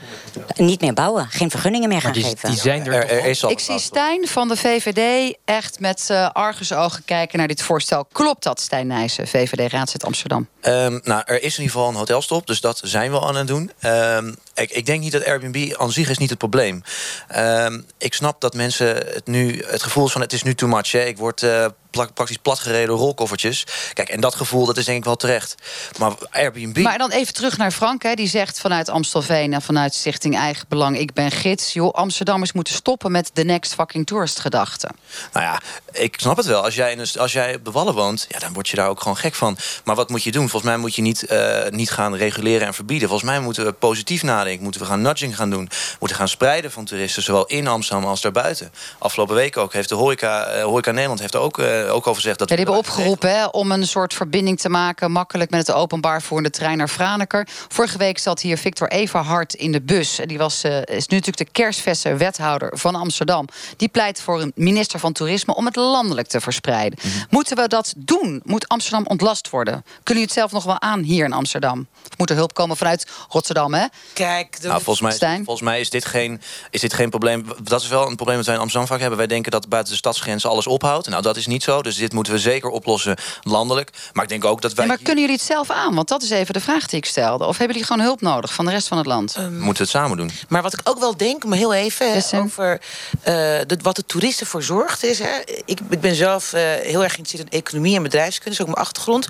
Niet 0.56 0.82
meer 0.82 0.94
bouwen, 0.94 1.28
geen 1.30 1.50
vergunningen 1.50 1.90
meer 1.90 2.02
gaan 2.02 2.12
die, 2.12 2.24
geven. 2.24 2.50
die 2.50 2.60
zijn 2.60 2.86
er, 2.86 2.94
Er, 2.94 3.10
er 3.12 3.22
al? 3.22 3.30
is 3.30 3.44
al 3.44 3.50
Ik 3.50 3.60
zie 3.60 3.80
Stijn 3.80 4.28
van 4.28 4.48
de 4.48 4.58
VVD 4.58 5.36
echt 5.46 5.80
met 5.80 6.08
uh, 6.12 6.30
argusogen 6.30 7.06
kijken 7.06 7.38
naar 7.38 7.48
dit 7.48 7.62
voorstel. 7.62 8.06
Klopt 8.12 8.44
dat, 8.44 8.60
Stijn 8.60 8.88
Nijssen, 8.88 9.28
VVD-raadslid 9.28 10.06
Amsterdam? 10.06 10.48
Ehm, 10.62 11.00
nou, 11.04 11.24
er 11.26 11.44
is 11.44 11.58
in 11.58 11.64
ieder 11.64 11.76
geval 11.78 11.90
een 11.90 11.96
hotelstop, 11.96 12.48
dus 12.48 12.62
dat 12.62 12.82
zijn 12.84 13.12
we 13.12 13.22
aan 13.22 13.36
het 13.36 13.48
doen. 13.48 13.72
Ehm, 13.80 14.34
ik, 14.62 14.72
ik 14.72 14.86
denk 14.86 15.02
niet 15.02 15.12
dat 15.12 15.26
Airbnb 15.26 15.74
aan 15.78 15.92
zich 15.92 16.10
is 16.10 16.18
niet 16.18 16.30
het 16.30 16.40
probleem. 16.40 16.84
Ehm, 17.28 17.82
ik 17.98 18.14
snap 18.14 18.42
dat 18.42 18.54
mensen 18.54 18.96
het 18.96 19.28
nu 19.28 19.64
het 19.68 19.84
gevoel 19.84 20.06
is 20.06 20.12
van 20.12 20.22
het 20.22 20.34
is 20.34 20.44
nu 20.44 20.56
too 20.56 20.70
much. 20.70 20.92
Hè. 20.92 21.04
Ik 21.04 21.18
word 21.18 21.44
eh, 21.44 21.66
praktisch 21.92 22.38
platgereden 22.38 22.88
door 22.88 22.98
rolkoffertjes. 22.98 23.66
Kijk, 23.94 24.10
en 24.10 24.22
dat 24.22 24.36
gevoel 24.36 24.66
dat 24.66 24.78
is 24.78 24.86
denk 24.86 24.98
ik 24.98 25.06
wel 25.06 25.16
terecht. 25.16 25.56
Maar 25.98 26.14
Airbnb. 26.32 26.78
Maar 26.78 26.98
dan 26.98 27.12
even 27.12 27.34
terug 27.34 27.58
naar 27.58 27.72
Frank. 27.72 28.04
Hè. 28.04 28.14
Die 28.14 28.28
zegt 28.28 28.60
vanuit 28.60 28.90
Amstelveen 28.90 29.54
en 29.54 29.62
vanuit 29.62 29.94
Stichting 29.94 30.36
Eigen 30.36 30.66
Belang... 30.68 30.98
ik 30.98 31.14
ben 31.14 31.32
gids. 31.32 31.74
Joh, 31.74 31.94
Amsterdammers 31.94 32.52
moeten 32.52 32.74
stoppen 32.74 33.12
met 33.12 33.30
de 33.34 33.44
next 33.44 33.74
fucking 33.74 34.06
tourist 34.06 34.40
gedachte. 34.40 34.90
Nou 35.34 35.46
ja, 35.46 35.62
ik 35.92 36.16
snap 36.20 36.38
het 36.38 36.46
wel. 36.46 36.64
Als 36.64 36.76
jij, 36.76 36.92
in 36.92 37.00
een, 37.00 37.08
als 37.18 37.32
jij 37.32 37.56
op 37.56 37.66
de 37.66 37.72
Wallen 37.72 37.94
woont, 37.94 38.26
ja, 38.30 38.40
dan 38.40 38.54
word 38.54 38.70
je 38.70 38.76
daar 38.76 38.90
ook 38.90 39.02
gewoon 39.02 39.18
gek 39.18 39.36
van. 39.36 39.58
Maar 39.84 39.96
wat 39.96 40.10
moet 40.10 40.24
je 40.24 40.32
doen? 40.32 40.50
Volgens 40.50 40.72
mij 40.72 40.82
moet 40.82 40.96
je 40.96 41.02
niet, 41.02 41.26
eh, 41.26 41.70
niet 41.70 41.92
gaan 41.92 42.16
reguleren 42.16 42.68
en 42.68 42.74
verbieden. 42.74 43.08
Volgens 43.08 43.30
mij 43.30 43.40
moeten 43.40 43.66
we 43.66 43.72
positief 43.72 44.24
nadenken. 44.24 44.51
Moeten 44.60 44.82
we 44.82 44.88
gaan 44.88 45.02
nudging 45.02 45.36
gaan 45.36 45.50
doen. 45.50 45.70
Moeten 46.00 46.18
gaan 46.18 46.28
spreiden 46.28 46.72
van 46.72 46.86
toeristen, 46.86 47.24
zowel 47.24 47.46
in 47.46 47.68
Amsterdam 47.68 48.10
als 48.10 48.22
daarbuiten. 48.22 48.72
Afgelopen 48.98 49.36
week 49.36 49.58
ook 49.58 49.74
heeft 49.74 49.90
de 49.90 49.96
horeca, 49.96 50.44
eh, 50.44 50.64
horeca 50.64 50.92
Nederland 50.92 51.20
heeft 51.20 51.34
er 51.34 51.40
ook, 51.40 51.60
eh, 51.60 51.94
ook 51.94 52.08
over 52.08 52.22
gezegd 52.22 52.40
dat 52.40 52.50
Ja, 52.50 52.56
die 52.56 52.66
we 52.66 52.72
hebben 52.72 52.90
opgeroepen 52.90 53.30
hè, 53.30 53.46
om 53.46 53.72
een 53.72 53.88
soort 53.88 54.14
verbinding 54.14 54.60
te 54.60 54.70
maken... 54.70 55.12
makkelijk 55.12 55.50
met 55.50 55.68
het 55.68 55.76
openbaar 55.76 56.22
voerende 56.22 56.50
trein 56.50 56.78
naar 56.78 56.88
Franeker. 56.88 57.48
Vorige 57.68 57.98
week 57.98 58.18
zat 58.18 58.42
hier 58.42 58.58
Victor 58.58 58.88
Everhard 58.88 59.54
in 59.54 59.72
de 59.72 59.82
bus. 59.82 60.20
En 60.20 60.28
Die 60.28 60.38
was, 60.38 60.64
eh, 60.64 60.78
is 60.78 61.08
nu 61.08 61.18
natuurlijk 61.18 61.38
de 61.38 61.52
kerstverse 61.52 62.16
wethouder 62.16 62.78
van 62.78 62.96
Amsterdam. 62.96 63.48
Die 63.78 63.90
pleit 63.90 64.22
voor 64.22 64.42
een 64.42 64.52
minister 64.56 65.00
van 65.00 65.14
Toerisme 65.14 65.56
om 65.56 65.66
het 65.66 65.76
landelijk 65.76 66.28
te 66.28 66.42
verspreiden. 66.42 67.00
Moeten 67.30 67.58
we 67.58 67.68
dat 67.68 67.94
doen? 67.98 68.42
Moet 68.44 68.68
Amsterdam 68.68 69.06
ontlast 69.08 69.50
worden? 69.50 69.74
Kunnen 69.84 70.04
jullie 70.04 70.22
het 70.22 70.34
zelf 70.34 70.52
nog 70.52 70.64
wel 70.64 70.82
aan 70.82 71.02
hier 71.02 71.26
in 71.26 71.34
Amsterdam? 71.34 71.88
Of 72.10 72.18
moet 72.18 72.30
er 72.30 72.36
hulp 72.36 72.54
komen 72.54 72.78
vanuit 72.78 73.08
Rotterdam, 73.30 73.74
hè? 73.74 73.86
Kijk, 74.14 74.41
Kijk, 74.50 74.62
Nou, 74.62 74.74
volgens, 74.82 75.02
mij, 75.02 75.12
Stijn? 75.12 75.44
volgens 75.44 75.66
mij 75.66 75.80
is 75.80 75.90
dit, 75.90 76.06
geen, 76.06 76.42
is 76.70 76.82
dit 76.82 76.94
geen 76.94 77.10
probleem. 77.10 77.46
Dat 77.64 77.82
is 77.82 77.88
wel 77.88 78.08
een 78.08 78.16
probleem 78.16 78.38
dat 78.38 78.46
wij 78.46 78.56
in 78.56 78.62
Amsterdam 78.62 78.90
vaak 78.90 79.00
hebben. 79.00 79.18
Wij 79.18 79.28
denken 79.28 79.52
dat 79.52 79.70
buiten 79.70 79.92
de 79.92 79.98
stadsgrenzen 79.98 80.50
alles 80.50 80.68
ophoudt. 80.68 81.10
Nou, 81.10 81.22
dat 81.22 81.38
is 81.38 81.48
niet 81.48 81.64
zo. 81.64 81.82
Dus 81.82 81.96
dit 81.96 82.14
moeten 82.14 82.34
we 82.34 82.40
zeker 82.40 82.70
oplossen 82.70 83.16
landelijk. 83.44 83.90
Maar 84.14 84.24
ik 84.24 84.30
denk 84.30 84.46
ook 84.46 84.62
dat 84.62 84.74
wij... 84.74 84.86
Ja, 84.86 84.92
maar 84.92 85.02
kunnen 85.02 85.20
jullie 85.24 85.38
het 85.38 85.46
zelf 85.46 85.70
aan? 85.70 85.96
Want 85.96 86.08
dat 86.08 86.22
is 86.24 86.30
even 86.30 86.54
de 86.54 86.60
vraag 86.60 86.88
die 86.88 86.98
ik 87.00 87.06
stelde. 87.06 87.46
Of 87.46 87.58
hebben 87.58 87.76
jullie 87.76 87.92
gewoon 87.92 88.06
hulp 88.06 88.22
nodig 88.22 88.54
van 88.54 88.66
de 88.66 88.72
rest 88.72 88.88
van 88.88 88.98
het 88.98 89.06
land? 89.08 89.36
Ehm, 89.36 89.54
moeten 89.54 89.66
we 89.86 89.92
het 89.92 90.02
samen 90.02 90.18
doen. 90.18 90.32
Maar 90.50 90.62
wat 90.62 90.74
ik 90.74 90.80
ook 90.84 91.00
wel 91.00 91.18
denk, 91.18 91.46
maar 91.46 91.58
heel 91.58 91.74
even 91.74 92.14
Yes, 92.14 92.34
over 92.34 92.82
eh, 93.22 93.34
de, 93.34 93.78
wat 93.82 93.96
de 93.96 94.06
toeristen 94.06 94.48
voor 94.48 94.64
zorgt. 94.64 95.04
Is, 95.04 95.20
hè, 95.20 95.40
ik, 95.66 95.80
ik 95.90 96.00
ben 96.02 96.16
zelf 96.16 96.54
eh, 96.54 96.62
heel 96.62 97.04
erg 97.04 97.14
geïnteresseerd 97.14 97.54
in 97.54 97.60
economie 97.60 97.96
en 97.96 98.04
bedrijfskunde, 98.04 98.58
dat 98.58 98.60
is 98.60 98.62
ook 98.62 98.76
mijn 98.76 98.88
achtergrond. 98.88 99.28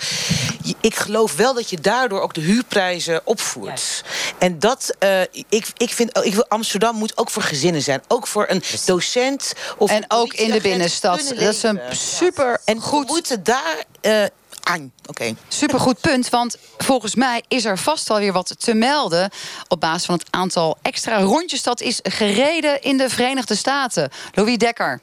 Ik 0.82 0.96
geloof 0.96 1.36
wel 1.36 1.54
dat 1.54 1.70
je 1.70 1.80
daardoor 1.82 2.22
ook 2.22 2.34
de 2.34 2.42
huurprijzen 2.42 3.22
opvoert. 3.24 4.04
En 4.38 4.60
dat, 4.60 4.91
eh, 5.00 5.22
ik, 5.50 5.68
ik 5.78 5.90
vind, 5.90 6.20
ik 6.24 6.34
wil, 6.34 6.46
Amsterdam 6.48 6.96
moet 6.96 7.18
ook 7.18 7.30
voor 7.30 7.44
gezinnen 7.44 7.82
zijn. 7.82 8.02
Ook 8.08 8.28
voor 8.28 8.46
een 8.50 8.64
docent 8.86 9.54
of 9.78 9.90
En 9.90 10.06
ook 10.08 10.34
in 10.34 10.52
de 10.52 10.62
binnenstad. 10.62 11.28
Dat 11.28 11.54
is 11.54 11.64
een 11.64 11.80
super 11.92 12.62
En 12.66 12.82
goed 12.82 13.06
we 13.06 13.14
moeten 13.14 13.44
daar 13.44 13.84
eh, 14.02 14.24
aan. 14.64 14.92
Oké. 15.06 15.36
Supergoed 15.48 16.02
punt, 16.02 16.30
want 16.30 16.58
volgens 16.78 17.16
mij 17.16 17.44
is 17.48 17.66
er 17.66 17.78
vast 17.78 18.08
wel 18.08 18.18
weer 18.18 18.34
wat 18.34 18.56
te 18.60 18.74
melden... 18.74 19.30
op 19.68 19.80
basis 19.80 20.06
van 20.06 20.16
het 20.16 20.28
aantal 20.30 20.78
extra 20.82 21.20
rondjes 21.20 21.64
dat 21.64 21.82
is 21.82 22.00
gereden 22.04 22.82
in 22.82 22.98
de 22.98 23.10
Verenigde 23.10 23.56
Staten. 23.56 24.10
Louis 24.34 24.58
Dekker. 24.58 25.02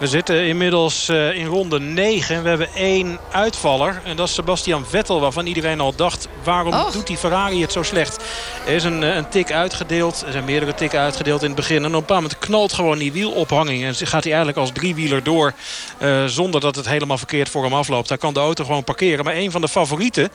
We 0.00 0.06
zitten 0.06 0.46
inmiddels 0.46 1.08
eh, 1.08 1.32
in 1.32 1.46
ronde 1.46 1.80
9. 1.80 2.42
We 2.42 2.48
hebben 2.48 2.68
één 2.74 3.18
uitvaller. 3.32 4.00
En 4.04 4.16
dat 4.16 4.28
is 4.28 4.34
Sebastian 4.34 4.86
Vettel. 4.86 5.20
Waarvan 5.20 5.46
iedereen 5.46 5.80
al 5.80 5.94
dacht, 5.94 6.28
waarom 6.44 6.74
doet 6.92 7.06
die 7.06 7.16
Ferrari 7.16 7.60
het 7.62 7.72
zo 7.72 7.82
slecht? 7.82 8.24
Er 8.66 8.72
is 8.72 8.84
een, 8.84 9.02
eh, 9.02 9.14
een 9.16 9.28
tik 9.28 9.52
uitgedeeld. 9.52 10.22
Er 10.26 10.32
zijn 10.32 10.44
meerdere 10.44 10.74
tikken 10.74 11.00
uitgedeeld 11.00 11.40
in 11.40 11.46
het 11.46 11.56
begin. 11.56 11.76
En 11.76 11.84
op 11.84 11.92
een 11.92 12.00
bepaald 12.00 12.20
moment 12.22 12.38
knalt 12.38 12.72
gewoon 12.72 12.98
die 12.98 13.12
wielophanging. 13.12 13.84
En 13.84 13.94
gaat 13.94 14.22
hij 14.24 14.32
eigenlijk 14.32 14.56
als 14.56 14.70
driewieler 14.72 15.22
door. 15.22 15.52
eh, 15.98 16.24
zonder 16.24 16.60
dat 16.60 16.76
het 16.76 16.88
helemaal 16.88 17.18
verkeerd 17.18 17.48
voor 17.48 17.62
hem 17.62 17.74
afloopt. 17.74 18.08
Hij 18.08 18.18
kan 18.18 18.34
de 18.34 18.40
auto 18.40 18.64
gewoon 18.64 18.84
parkeren. 18.84 19.24
Maar 19.24 19.34
een 19.34 19.50
van 19.50 19.60
de 19.60 19.68
favorieten, 19.68 20.28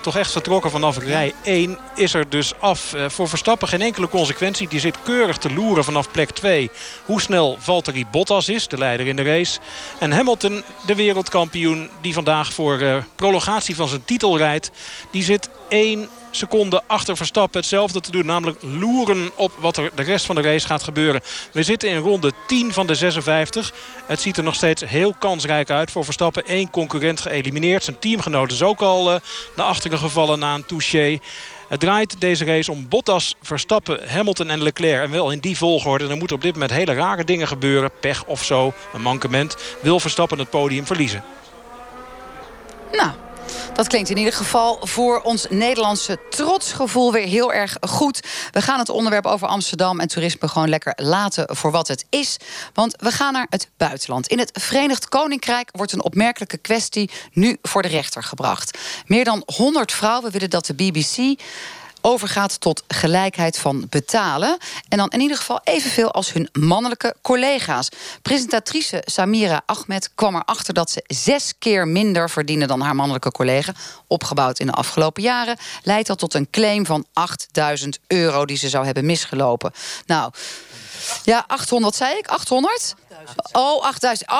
toch 0.00 0.16
echt 0.16 0.32
vertrokken 0.32 0.70
vanaf 0.70 0.98
rij 0.98 1.34
1... 1.42 1.78
is 1.94 2.14
er 2.14 2.28
dus 2.28 2.52
af. 2.58 2.94
Voor 3.06 3.28
Verstappen 3.28 3.68
geen 3.68 3.82
enkele 3.82 4.08
consequentie. 4.08 4.68
Die 4.68 4.80
zit 4.80 4.96
keurig 5.02 5.36
te 5.36 5.52
loeren 5.52 5.84
vanaf 5.84 6.10
plek 6.10 6.30
2. 6.30 6.70
Hoe 7.04 7.20
snel 7.20 7.56
Valtteri 7.60 8.06
Bottas 8.10 8.48
is, 8.48 8.68
de 8.68 8.78
leider 8.78 9.06
in 9.06 9.11
de 9.16 9.22
race. 9.22 9.58
En 9.98 10.12
Hamilton, 10.12 10.62
de 10.86 10.94
wereldkampioen... 10.94 11.90
die 12.00 12.12
vandaag 12.12 12.52
voor 12.52 12.78
eh, 12.78 12.96
prolongatie 13.16 13.76
van 13.76 13.88
zijn 13.88 14.04
titel 14.04 14.36
rijdt... 14.36 14.70
die 15.10 15.22
zit 15.22 15.48
1 15.68 16.08
seconde 16.30 16.82
achter 16.86 17.16
Verstappen 17.16 17.60
hetzelfde 17.60 18.00
te 18.00 18.10
doen. 18.10 18.26
Namelijk 18.26 18.62
loeren 18.62 19.30
op 19.34 19.52
wat 19.58 19.76
er 19.76 19.90
de 19.94 20.02
rest 20.02 20.26
van 20.26 20.34
de 20.34 20.42
race 20.42 20.66
gaat 20.66 20.82
gebeuren. 20.82 21.20
We 21.52 21.62
zitten 21.62 21.88
in 21.88 21.96
ronde 21.96 22.32
10 22.46 22.72
van 22.72 22.86
de 22.86 22.94
56. 22.94 23.72
Het 24.06 24.20
ziet 24.20 24.36
er 24.36 24.42
nog 24.42 24.54
steeds 24.54 24.82
heel 24.84 25.14
kansrijk 25.18 25.70
uit 25.70 25.90
voor 25.90 26.04
Verstappen. 26.04 26.42
Eén 26.46 26.70
concurrent 26.70 27.20
geëlimineerd. 27.20 27.84
Zijn 27.84 27.98
teamgenoot 27.98 28.52
is 28.52 28.62
ook 28.62 28.80
al 28.80 29.12
eh, 29.12 29.20
naar 29.56 29.66
achteren 29.66 29.98
gevallen 29.98 30.38
na 30.38 30.54
een 30.54 30.66
touché. 30.66 31.18
Het 31.72 31.80
draait 31.80 32.20
deze 32.20 32.44
race 32.44 32.70
om 32.70 32.88
Bottas, 32.88 33.36
Verstappen, 33.42 34.08
Hamilton 34.08 34.50
en 34.50 34.62
Leclerc. 34.62 35.04
En 35.04 35.10
wel 35.10 35.30
in 35.30 35.38
die 35.38 35.56
volgorde. 35.56 36.08
Er 36.08 36.16
moeten 36.16 36.36
op 36.36 36.42
dit 36.42 36.52
moment 36.52 36.70
hele 36.70 36.94
rare 36.94 37.24
dingen 37.24 37.46
gebeuren. 37.48 37.90
Pech 38.00 38.24
of 38.24 38.44
zo, 38.44 38.72
een 38.92 39.02
mankement. 39.02 39.56
Wil 39.80 40.00
Verstappen 40.00 40.38
het 40.38 40.50
podium 40.50 40.86
verliezen. 40.86 41.24
Nou, 42.92 43.10
dat 43.72 43.86
klinkt 43.86 44.10
in 44.10 44.16
ieder 44.16 44.32
geval 44.32 44.78
voor 44.82 45.20
ons 45.20 45.46
Nederlandse 45.50 46.18
trotsgevoel 46.30 47.12
weer 47.12 47.26
heel 47.26 47.52
erg 47.52 47.76
goed. 47.80 48.20
We 48.50 48.62
gaan 48.62 48.78
het 48.78 48.88
onderwerp 48.88 49.26
over 49.26 49.48
Amsterdam 49.48 50.00
en 50.00 50.08
toerisme 50.08 50.48
gewoon 50.48 50.68
lekker 50.68 50.92
laten 50.96 51.56
voor 51.56 51.70
wat 51.70 51.88
het 51.88 52.04
is. 52.08 52.36
Want 52.74 52.94
we 52.98 53.10
gaan 53.10 53.32
naar 53.32 53.46
het 53.50 53.68
buitenland. 53.76 54.26
In 54.26 54.38
het 54.38 54.50
Verenigd 54.60 55.08
Koninkrijk 55.08 55.68
wordt 55.72 55.92
een 55.92 56.02
opmerkelijke 56.02 56.58
kwestie 56.58 57.10
nu 57.32 57.56
voor 57.62 57.82
de 57.82 57.88
rechter 57.88 58.22
gebracht. 58.22 58.78
Meer 59.06 59.24
dan 59.24 59.42
100 59.56 59.92
vrouwen 59.92 60.30
willen 60.30 60.50
dat 60.50 60.66
de 60.66 60.74
BBC 60.74 61.40
overgaat 62.02 62.60
tot 62.60 62.82
gelijkheid 62.88 63.58
van 63.58 63.86
betalen. 63.90 64.58
En 64.88 64.98
dan 64.98 65.08
in 65.08 65.20
ieder 65.20 65.36
geval 65.36 65.60
evenveel 65.64 66.10
als 66.10 66.32
hun 66.32 66.48
mannelijke 66.52 67.14
collega's. 67.22 67.88
Presentatrice 68.22 69.02
Samira 69.04 69.62
Ahmed 69.66 70.10
kwam 70.14 70.34
erachter 70.36 70.74
dat 70.74 70.90
ze 70.90 71.04
zes 71.06 71.52
keer 71.58 71.88
minder 71.88 72.30
verdiende 72.30 72.66
dan 72.66 72.80
haar 72.80 72.94
mannelijke 72.94 73.32
collega. 73.32 73.72
Opgebouwd 74.06 74.58
in 74.58 74.66
de 74.66 74.72
afgelopen 74.72 75.22
jaren. 75.22 75.56
Leidt 75.82 76.06
dat 76.06 76.18
tot 76.18 76.34
een 76.34 76.50
claim 76.50 76.86
van 76.86 77.04
8000 77.12 77.98
euro 78.06 78.44
die 78.44 78.56
ze 78.56 78.68
zou 78.68 78.84
hebben 78.84 79.06
misgelopen. 79.06 79.72
Nou. 80.06 80.32
Ja, 81.24 81.44
800 81.46 81.94
zei 81.94 82.18
ik? 82.18 82.26
800? 82.26 82.94
Oh, 83.52 83.82
8000. 83.84 84.30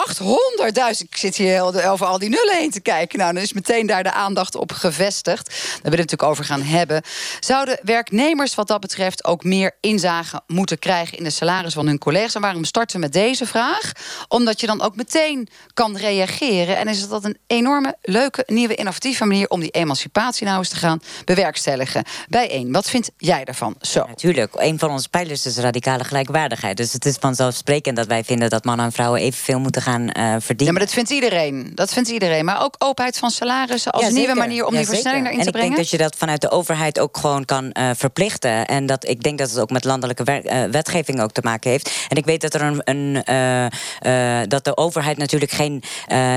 800.000. 1.01 1.09
Ik 1.09 1.17
zit 1.17 1.37
hier 1.37 1.49
heel 1.49 1.83
over 1.83 2.07
al 2.07 2.19
die 2.19 2.29
nullen 2.29 2.57
heen 2.57 2.71
te 2.71 2.81
kijken. 2.81 3.19
Nou, 3.19 3.33
dan 3.33 3.43
is 3.43 3.53
meteen 3.53 3.87
daar 3.87 4.03
de 4.03 4.13
aandacht 4.13 4.55
op 4.55 4.73
gevestigd. 4.73 5.47
Daar 5.47 5.57
willen 5.57 5.81
we 5.83 5.89
het 5.89 6.11
natuurlijk 6.11 6.23
over 6.23 6.45
gaan 6.45 6.63
hebben. 6.63 7.03
Zouden 7.41 7.79
werknemers 7.83 8.55
wat 8.55 8.69
dat 8.69 8.81
betreft 8.81 9.25
ook 9.25 9.45
meer 9.45 9.77
inzage 9.81 10.41
moeten 10.47 10.79
krijgen 10.79 11.19
in 11.19 11.25
de 11.25 11.31
salaris 11.31 11.75
van 11.75 11.87
hun 11.87 11.99
collega's? 11.99 12.35
En 12.35 12.41
waarom 12.41 12.65
starten 12.65 12.97
we 12.97 13.03
met 13.03 13.13
deze 13.13 13.47
vraag? 13.47 13.93
Omdat 14.29 14.61
je 14.61 14.67
dan 14.67 14.83
ook 14.83 14.97
meteen 14.97 15.49
kan 15.75 15.97
reageren. 15.97 16.77
En 16.77 16.89
is 16.89 17.09
dat 17.09 17.25
een 17.25 17.39
enorme, 17.47 17.97
leuke, 18.03 18.43
nieuwe, 18.47 18.75
innovatieve 18.75 19.25
manier 19.25 19.49
om 19.49 19.61
die 19.61 19.71
emancipatie 19.71 20.47
nou 20.47 20.59
eens 20.59 20.69
te 20.69 20.77
gaan 20.77 21.01
bewerkstelligen. 21.25 22.05
Bijeen, 22.29 22.73
wat 22.73 22.91
vind 22.91 23.11
jij 23.17 23.45
daarvan? 23.45 23.75
Zo. 23.81 24.07
Natuurlijk, 24.07 24.55
een 24.55 24.79
van 24.79 24.91
onze 24.91 25.09
pijlers 25.09 25.47
is 25.47 25.57
radicale 25.57 26.05
gelijkwaardigheid. 26.05 26.77
Dus 26.77 26.93
het 26.93 27.07
is 27.07 27.17
vanzelfsprekend 27.21 27.97
dat 27.97 28.07
wij 28.07 28.25
vinden 28.25 28.51
dat 28.51 28.65
mannen 28.73 28.87
en 28.87 28.93
vrouwen 29.03 29.21
evenveel 29.21 29.61
moeten 29.61 29.83
gaan 29.83 30.09
eh, 30.09 30.25
verdienen. 30.39 30.67
Ja, 30.67 30.73
maar 30.73 30.81
dat 30.81 30.93
vindt 30.93 31.11
iedereen. 31.11 31.73
Dat 31.75 31.93
vindt 31.93 32.09
iedereen. 32.09 32.45
Maar 32.45 32.63
ook 32.63 32.75
openheid 32.79 33.19
van 33.19 33.31
salarissen 33.31 33.93
als 33.93 34.03
Ja, 34.03 34.09
een 34.09 34.15
nieuwe 34.15 34.35
manier 34.35 34.67
om 34.67 34.73
Ja, 34.73 34.79
die 34.79 34.89
versnelling 34.89 35.25
erin 35.27 35.39
te 35.39 35.41
en 35.41 35.47
ik 35.47 35.53
brengen. 35.53 35.71
denk 35.75 35.83
dat 35.83 35.91
je 35.91 35.99
dat 35.99 36.17
vanuit 36.17 36.41
de 36.41 36.51
overheid 36.51 36.99
ook 37.01 37.17
gewoon 37.17 37.45
kan 37.45 37.73
eh, 37.73 37.91
verplichten. 37.97 38.67
En 38.67 38.87
dat 38.87 39.09
ik 39.09 39.23
denk 39.23 39.39
dat 39.39 39.51
het 39.51 39.59
ook 39.59 39.71
met 39.71 39.85
landelijke 39.85 40.25
eh, 40.25 40.71
wetgeving 40.71 41.21
ook 41.21 41.33
te 41.33 41.41
maken 41.45 41.71
heeft. 41.71 41.91
En 42.09 42.17
ik 42.17 42.25
weet 42.25 42.41
dat 42.41 42.55
er 42.55 42.63
een, 42.63 42.81
een 42.85 44.49
dat 44.49 44.65
de 44.65 44.77
overheid 44.77 45.17
natuurlijk 45.17 45.53
geen 45.53 45.83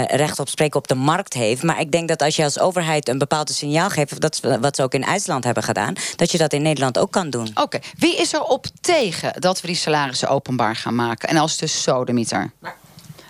recht 0.08 0.40
op 0.40 0.50
spreken 0.50 0.80
op 0.80 0.88
de 0.88 0.96
markt 0.96 1.34
heeft. 1.34 1.64
Maar 1.64 1.80
ik 1.80 1.92
denk 1.92 2.08
dat 2.08 2.22
als 2.22 2.36
je 2.36 2.44
als 2.44 2.60
overheid 2.60 3.10
een 3.10 3.18
bepaald 3.18 3.50
signaal 3.50 3.90
geeft, 3.90 4.22
dat 4.22 4.34
is 4.34 4.58
wat 4.60 4.76
ze 4.76 4.84
ook 4.84 4.94
in 4.94 5.04
IJsland 5.04 5.44
hebben 5.44 5.64
gedaan, 5.64 5.94
dat 6.16 6.32
je 6.32 6.38
dat 6.38 6.54
in 6.54 6.62
Nederland 6.62 6.98
ook 6.98 7.12
kan 7.12 7.30
doen. 7.30 7.50
Oké, 7.54 7.80
wie 7.98 8.16
is 8.16 8.34
er 8.34 8.44
op 8.44 8.66
tegen 8.82 9.42
dat 9.42 9.62
we 9.62 9.68
die 9.68 9.76
salarissen 9.76 10.28
openbaar 10.30 10.76
gaan 10.76 10.96
maken? 10.96 11.30
En 11.30 11.38
als 11.38 11.58
de 11.58 11.68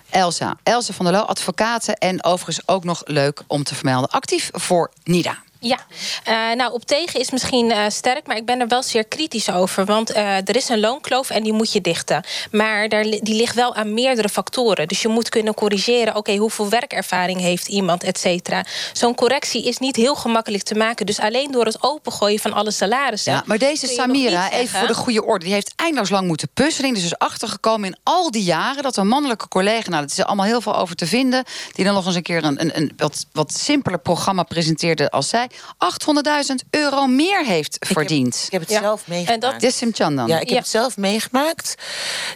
Elsa. 0.10 0.58
Elsa 0.64 0.94
van 0.94 1.06
der 1.06 1.14
Loo, 1.14 1.24
advocaten 1.24 1.96
en 1.96 2.24
overigens 2.24 2.68
ook 2.68 2.84
nog 2.84 3.02
leuk 3.06 3.42
om 3.48 3.64
te 3.64 3.76
vermelden. 3.76 4.10
Actief 4.10 4.50
voor 4.54 4.92
NIDA. 5.04 5.45
Ja, 5.66 5.80
Eh, 6.24 6.52
nou 6.56 6.74
op 6.74 6.86
tegen 6.86 7.20
is 7.20 7.32
misschien 7.32 7.72
eh, 7.72 7.86
sterk, 7.88 8.28
maar 8.28 8.36
ik 8.38 8.46
ben 8.46 8.60
er 8.60 8.68
wel 8.68 8.84
zeer 8.84 9.06
kritisch 9.06 9.52
over. 9.52 9.86
Want 9.86 10.12
eh, 10.12 10.36
er 10.36 10.56
is 10.56 10.70
een 10.70 10.80
loonkloof 10.80 11.30
en 11.30 11.44
die 11.44 11.54
moet 11.54 11.72
je 11.72 11.82
dichten. 11.82 12.24
Maar 12.52 12.90
daar, 12.90 13.04
die 13.04 13.36
ligt 13.36 13.56
wel 13.56 13.76
aan 13.76 13.94
meerdere 13.94 14.30
factoren. 14.30 14.88
Dus 14.88 15.02
je 15.02 15.08
moet 15.08 15.30
kunnen 15.30 15.54
corrigeren, 15.54 16.16
oké, 16.16 16.36
hoeveel 16.36 16.70
werkervaring 16.70 17.40
heeft 17.40 17.68
iemand, 17.68 18.04
et 18.04 18.20
cetera. 18.20 18.66
Zo'n 18.94 19.16
correctie 19.16 19.66
is 19.66 19.78
niet 19.78 19.96
heel 19.96 20.16
gemakkelijk 20.16 20.64
te 20.64 20.76
maken. 20.76 21.06
Dus 21.06 21.20
alleen 21.20 21.52
door 21.52 21.66
het 21.66 21.84
opengooien 21.84 22.40
van 22.40 22.54
alle 22.54 22.72
salarissen. 22.72 23.34
Ja, 23.34 23.44
maar 23.46 23.58
deze 23.58 23.88
Samira, 23.88 24.52
even 24.52 24.80
voor 24.80 24.88
de 24.88 24.94
goede 24.94 25.26
orde, 25.26 25.46
die 25.46 25.54
heeft 25.54 25.74
eindeloos 25.76 26.10
lang 26.10 26.28
moeten 26.28 26.50
puzzelen. 26.54 26.94
Die 26.94 27.04
is 27.04 27.10
dus 27.10 27.18
achtergekomen 27.18 27.88
in 27.88 27.98
al 28.04 28.32
die 28.32 28.44
jaren 28.44 28.84
dat 28.84 28.98
een 28.98 29.08
mannelijke 29.08 29.48
collega, 29.48 29.90
nou, 29.90 30.02
dat 30.02 30.12
is 30.12 30.18
er 30.18 30.26
allemaal 30.26 30.46
heel 30.46 30.62
veel 30.62 30.76
over 30.76 30.96
te 30.96 31.08
vinden, 31.08 31.44
die 31.72 31.86
dan 31.86 31.94
nog 31.94 32.06
eens 32.06 32.16
een 32.16 32.22
keer 32.22 32.44
een, 32.44 32.62
een, 32.62 32.78
een 32.78 32.94
wat, 32.98 33.26
wat 33.32 33.54
simpeler 33.54 34.00
programma 34.00 34.44
presenteerde 34.44 35.12
als 35.12 35.30
zij, 35.30 35.50
800.000 35.78 36.56
euro 36.70 37.06
meer 37.08 37.46
heeft 37.46 37.78
verdiend. 37.80 38.44
Ik 38.46 38.52
heb 38.52 38.62
het 38.62 38.70
Ja. 38.70 38.80
zelf 38.80 39.08
meegemaakt. 39.08 39.44
En 39.44 39.52
dat- 39.52 39.60
Dissim 39.60 39.94
Chandan. 39.94 40.28
Ja, 40.28 40.36
ik 40.36 40.42
heb 40.42 40.50
Ja. 40.50 40.58
het 40.58 40.68
zelf 40.68 40.98
meegemaakt. 40.98 41.76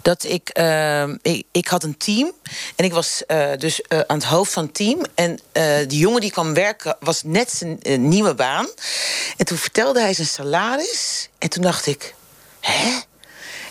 Dat 0.01 0.23
ik, 0.23 0.49
ehm, 0.49 1.17
ik, 1.21 1.43
ik 1.51 1.67
had 1.67 1.84
een 1.84 1.97
team. 1.97 2.32
En 2.75 2.86
ik 2.86 2.93
was 2.93 3.25
eh, 3.25 3.49
dus 3.58 3.82
eh, 3.82 3.99
aan 4.08 4.17
het 4.17 4.25
hoofd 4.25 4.51
van 4.53 4.63
het 4.63 4.73
team. 4.73 5.05
En 5.15 5.39
eh, 5.51 5.77
die 5.88 5.99
jongen 5.99 6.21
die 6.21 6.32
kwam 6.32 6.53
werken 6.53 6.97
was 6.99 7.21
net 7.23 7.51
zijn 7.51 7.79
nieuwe 8.10 8.36
baan. 8.36 8.67
En 9.38 9.45
toen 9.45 9.58
vertelde 9.58 9.99
hij 10.01 10.13
zijn 10.13 10.27
salaris. 10.27 11.29
En 11.38 11.49
toen 11.49 11.62
dacht 11.63 11.86
ik, 11.86 12.15
hè? 12.60 12.99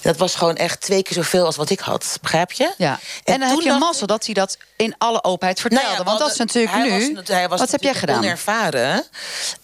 Dat 0.02 0.16
was 0.16 0.34
gewoon 0.34 0.56
echt 0.56 0.80
twee 0.80 1.02
keer 1.02 1.12
zoveel 1.14 1.44
als 1.44 1.56
wat 1.56 1.70
ik 1.70 1.80
had. 1.80 2.18
Begrijp 2.20 2.52
je? 2.52 2.72
Ja. 2.76 2.98
En, 3.24 3.38
dan 3.38 3.48
heb 3.48 3.58
toen 3.58 3.72
je 3.72 3.78
mazzel 3.78 4.06
dat 4.06 4.24
hij 4.24 4.34
dat 4.34 4.56
in 4.76 4.94
alle 4.98 5.24
openheid 5.24 5.60
vertelde. 5.60 5.84
Nou 5.84 5.98
ja, 5.98 6.04
want 6.04 6.18
dat 6.18 6.30
is 6.30 6.36
natuurlijk 6.36 6.74
hij 6.74 6.98
nu. 6.98 7.14
was- 7.14 7.28
hij 7.28 7.48
was 7.48 7.60
wat 7.60 7.70
heb 7.70 7.82
jij 7.82 7.94
gedaan? 7.94 8.18
Onervaren. 8.18 9.04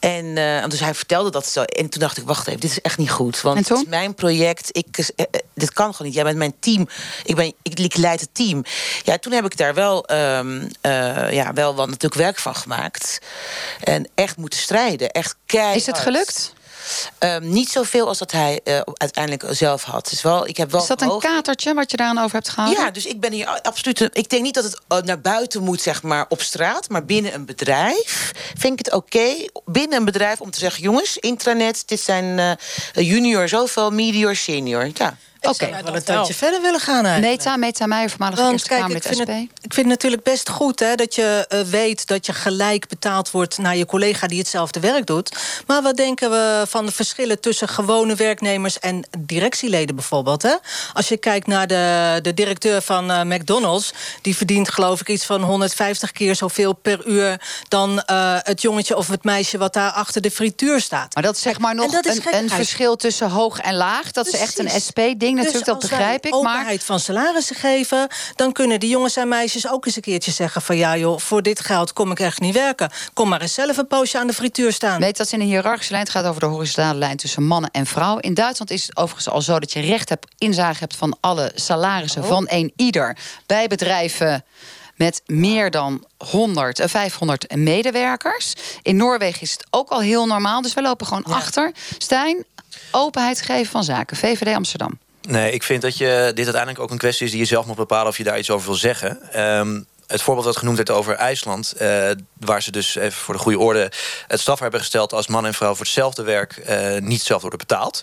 En 0.00 0.36
eh, 0.36 0.68
dus 0.68 0.80
hij 0.80 0.94
vertelde 0.94 1.30
dat 1.30 1.46
zo. 1.46 1.62
En 1.62 1.88
toen 1.88 2.00
dacht 2.00 2.16
ik, 2.16 2.24
wacht 2.24 2.46
even, 2.46 2.60
dit 2.60 2.70
is 2.70 2.80
echt 2.80 2.98
niet 2.98 3.10
goed. 3.10 3.40
Want 3.40 3.66
toen? 3.66 3.76
het 3.76 3.86
is 3.86 3.90
mijn 3.90 4.14
project. 4.14 4.68
Ik, 4.72 4.98
eh, 4.98 5.06
eh, 5.16 5.40
dit 5.54 5.72
kan 5.72 5.90
gewoon 5.90 6.06
niet. 6.06 6.14
Jij 6.14 6.24
bent 6.24 6.36
mijn 6.36 6.54
team. 6.60 6.88
Ik, 7.24 7.34
ben, 7.36 7.54
ik, 7.62 7.78
ik 7.80 7.96
leid 7.96 8.20
het 8.20 8.34
team. 8.34 8.64
Ja, 9.02 9.18
toen 9.18 9.32
heb 9.32 9.44
ik 9.44 9.56
daar 9.56 9.74
wel, 9.74 10.04
ehm, 10.06 10.68
eh, 10.80 11.32
ja, 11.32 11.52
wel 11.52 11.74
wat 11.74 11.86
natuurlijk 11.86 12.14
werk 12.20 12.38
van 12.38 12.54
gemaakt. 12.56 13.18
En 13.80 14.08
echt 14.14 14.36
moeten 14.36 14.58
strijden. 14.58 15.10
Echt 15.10 15.36
keihard. 15.46 15.76
Is 15.76 15.86
het 15.86 15.98
gelukt? 15.98 16.52
Ehm, 17.18 17.48
niet 17.50 17.68
zoveel 17.68 18.08
als 18.08 18.18
dat 18.18 18.32
hij 18.32 18.60
eh, 18.64 18.80
uiteindelijk 18.94 19.44
zelf 19.54 19.82
had. 19.82 20.08
Dus 20.10 20.22
wel, 20.22 20.46
ik 20.48 20.56
heb 20.56 20.70
wel 20.70 20.80
Is 20.80 20.86
dat 20.86 21.00
een 21.02 21.08
hoog- 21.08 21.22
katertje 21.22 21.74
wat 21.74 21.90
je 21.90 21.96
daaraan 21.96 22.18
over 22.24 22.32
hebt 22.36 22.48
gehouden? 22.48 22.84
Ja, 22.84 22.90
dus 22.90 23.06
ik 23.06 23.20
ben 23.20 23.32
hier 23.32 23.60
absoluut. 23.62 24.00
Ik 24.12 24.28
denk 24.28 24.42
niet 24.42 24.54
dat 24.54 24.64
het 24.64 24.80
eh, 24.88 24.98
naar 24.98 25.20
buiten 25.20 25.62
moet, 25.62 25.80
zeg 25.80 26.02
maar, 26.02 26.24
op 26.28 26.42
straat. 26.42 26.88
Maar 26.88 27.04
binnen 27.04 27.34
een 27.34 27.44
bedrijf 27.44 28.32
vind 28.58 28.80
ik 28.80 28.84
het 28.86 28.94
oké. 28.94 29.34
Binnen 29.64 29.98
een 29.98 30.04
bedrijf 30.04 30.40
om 30.40 30.50
te 30.50 30.58
zeggen: 30.58 30.82
jongens, 30.82 31.16
intranet, 31.18 31.82
dit 31.86 32.00
zijn 32.00 32.38
eh, 32.38 33.08
junior 33.08 33.48
zoveel, 33.48 33.90
medior, 33.90 34.36
senior. 34.36 34.90
Ja. 34.94 35.16
Oké. 35.48 35.64
Ik 35.64 35.84
wel 35.84 35.94
een 35.94 36.02
tandje 36.02 36.34
verder 36.34 36.62
willen 36.62 36.80
gaan 36.80 37.04
eigenlijk. 37.04 37.36
Meta, 37.36 37.56
Meta 37.56 37.86
Meijer, 37.86 38.10
voormalig 38.10 38.38
Want 38.38 38.52
Eerste 38.52 38.68
kijk, 38.68 38.88
ik 38.88 39.02
vind, 39.02 39.16
SP. 39.16 39.26
het, 39.28 39.38
ik 39.38 39.74
vind 39.74 39.76
het 39.76 39.86
natuurlijk 39.86 40.22
best 40.22 40.48
goed 40.48 40.80
hè, 40.80 40.94
dat 40.94 41.14
je 41.14 41.44
eh, 41.48 41.60
weet 41.60 42.06
dat 42.06 42.26
je 42.26 42.32
gelijk 42.32 42.88
betaald 42.88 43.30
wordt 43.30 43.58
naar 43.58 43.76
je 43.76 43.86
collega 43.86 44.26
die 44.26 44.38
hetzelfde 44.38 44.80
werk 44.80 45.06
doet. 45.06 45.36
Maar 45.66 45.82
wat 45.82 45.96
denken 45.96 46.30
we 46.30 46.64
van 46.68 46.86
de 46.86 46.92
verschillen 46.92 47.40
tussen 47.40 47.68
gewone 47.68 48.14
werknemers 48.14 48.78
en 48.78 49.06
directieleden 49.18 49.94
bijvoorbeeld? 49.94 50.42
Hè? 50.42 50.54
Als 50.92 51.08
je 51.08 51.16
kijkt 51.16 51.46
naar 51.46 51.66
de, 51.66 52.18
de 52.22 52.34
directeur 52.34 52.82
van 52.82 53.10
eh, 53.10 53.22
McDonald's, 53.22 53.92
die 54.22 54.36
verdient 54.36 54.70
geloof 54.70 55.00
ik 55.00 55.08
iets 55.08 55.24
van 55.24 55.42
150 55.42 56.12
keer 56.12 56.34
zoveel 56.34 56.72
per 56.72 57.06
uur 57.06 57.40
dan 57.68 58.02
eh, 58.02 58.36
het 58.38 58.62
jongetje 58.62 58.96
of 58.96 59.08
het 59.08 59.24
meisje 59.24 59.58
wat 59.58 59.72
daar 59.72 59.90
achter 59.90 60.20
de 60.20 60.30
frituur 60.30 60.80
staat. 60.80 61.14
Maar 61.14 61.22
dat 61.22 61.36
is 61.36 61.42
zeg 61.42 61.58
maar 61.58 61.74
nog 61.74 61.90
dat 61.90 62.04
is 62.04 62.20
een, 62.30 62.50
verschil 62.50 62.96
tussen 62.96 63.30
hoog 63.30 63.58
en 63.58 63.74
laag. 63.74 64.12
Dat 64.12 64.26
is 64.26 64.32
echt 64.32 64.58
een. 64.58 64.70
SP-ding 64.80 65.33
natuurlijk, 65.34 65.64
Dus 65.64 65.74
dat 65.74 65.82
als 65.82 65.90
wij 65.90 65.98
begrijp 65.98 66.26
ik. 66.26 66.32
Maar 66.32 66.54
openheid 66.54 66.84
van 66.84 67.00
salarissen 67.00 67.56
geven... 67.56 68.08
dan 68.34 68.52
kunnen 68.52 68.80
die 68.80 68.88
jongens 68.90 69.16
en 69.16 69.28
meisjes 69.28 69.68
ook 69.68 69.86
eens 69.86 69.96
een 69.96 70.02
keertje 70.02 70.30
zeggen... 70.30 70.62
van 70.62 70.76
ja 70.76 70.96
joh, 70.96 71.18
voor 71.18 71.42
dit 71.42 71.60
geld 71.60 71.92
kom 71.92 72.10
ik 72.10 72.20
echt 72.20 72.40
niet 72.40 72.54
werken. 72.54 72.90
Kom 73.12 73.28
maar 73.28 73.40
eens 73.40 73.54
zelf 73.54 73.76
een 73.76 73.86
poosje 73.86 74.18
aan 74.18 74.26
de 74.26 74.32
frituur 74.32 74.72
staan. 74.72 75.00
weet 75.00 75.16
dat 75.16 75.32
in 75.32 75.40
een 75.40 75.46
hiërarchische 75.46 75.92
lijn 75.92 76.04
het 76.04 76.12
gaat 76.12 76.24
over 76.24 76.40
de 76.40 76.46
horizontale 76.46 76.98
lijn 76.98 77.16
tussen 77.16 77.46
mannen 77.46 77.70
en 77.70 77.86
vrouwen. 77.86 78.22
In 78.22 78.34
Duitsland 78.34 78.70
is 78.70 78.82
het 78.82 78.96
overigens 78.96 79.28
al 79.28 79.42
zo 79.42 79.58
dat 79.58 79.72
je 79.72 79.80
recht 79.80 80.08
hebt, 80.08 80.26
inzage 80.38 80.78
hebt 80.78 80.96
van 80.96 81.16
alle 81.20 81.52
salarissen 81.54 82.22
Oh. 82.22 82.28
van 82.28 82.46
een 82.48 82.72
ieder. 82.76 83.16
Bij 83.46 83.66
bedrijven 83.66 84.44
met 84.96 85.22
meer 85.26 85.70
dan 85.70 86.04
100, 86.16 86.78
eh, 86.78 86.88
500 86.88 87.56
medewerkers. 87.56 88.54
In 88.82 88.96
Noorwegen 88.96 89.40
is 89.40 89.50
het 89.52 89.66
ook 89.70 89.90
al 89.90 90.00
heel 90.00 90.26
normaal, 90.26 90.62
dus 90.62 90.74
we 90.74 90.82
lopen 90.82 91.06
gewoon 91.06 91.24
achter. 91.24 91.72
Stijn, 91.98 92.44
openheid 92.90 93.42
geven 93.42 93.70
van 93.72 93.84
zaken. 93.84 94.16
VVD 94.16 94.54
Amsterdam. 94.54 94.98
Nee, 95.28 95.52
ik 95.52 95.62
vind 95.62 95.82
dat 95.82 95.96
je 95.98 96.30
dit 96.34 96.44
uiteindelijk 96.44 96.82
ook 96.82 96.90
een 96.90 96.98
kwestie 96.98 97.24
is 97.24 97.30
die 97.32 97.40
je 97.40 97.46
zelf 97.46 97.66
moet 97.66 97.76
bepalen 97.76 98.06
of 98.06 98.16
je 98.16 98.24
daar 98.24 98.38
iets 98.38 98.50
over 98.50 98.66
wil 98.66 98.76
zeggen. 98.76 99.32
Ehm, 99.32 99.80
het 100.06 100.22
voorbeeld 100.22 100.46
dat 100.46 100.56
genoemd 100.56 100.76
werd 100.76 100.90
over 100.90 101.14
IJsland, 101.14 101.72
eh, 101.72 102.10
waar 102.38 102.62
ze 102.62 102.70
dus 102.70 102.94
even 102.94 103.12
voor 103.12 103.34
de 103.34 103.40
goede 103.40 103.58
orde 103.58 103.92
het 104.26 104.40
strafbaar 104.40 104.62
hebben 104.62 104.80
gesteld 104.80 105.12
als 105.12 105.26
man 105.26 105.46
en 105.46 105.54
vrouw 105.54 105.74
voor 105.74 105.84
hetzelfde 105.84 106.22
werk 106.22 106.56
eh, 106.56 107.00
niet 107.00 107.22
zelf 107.22 107.40
worden 107.40 107.58
betaald. 107.58 108.02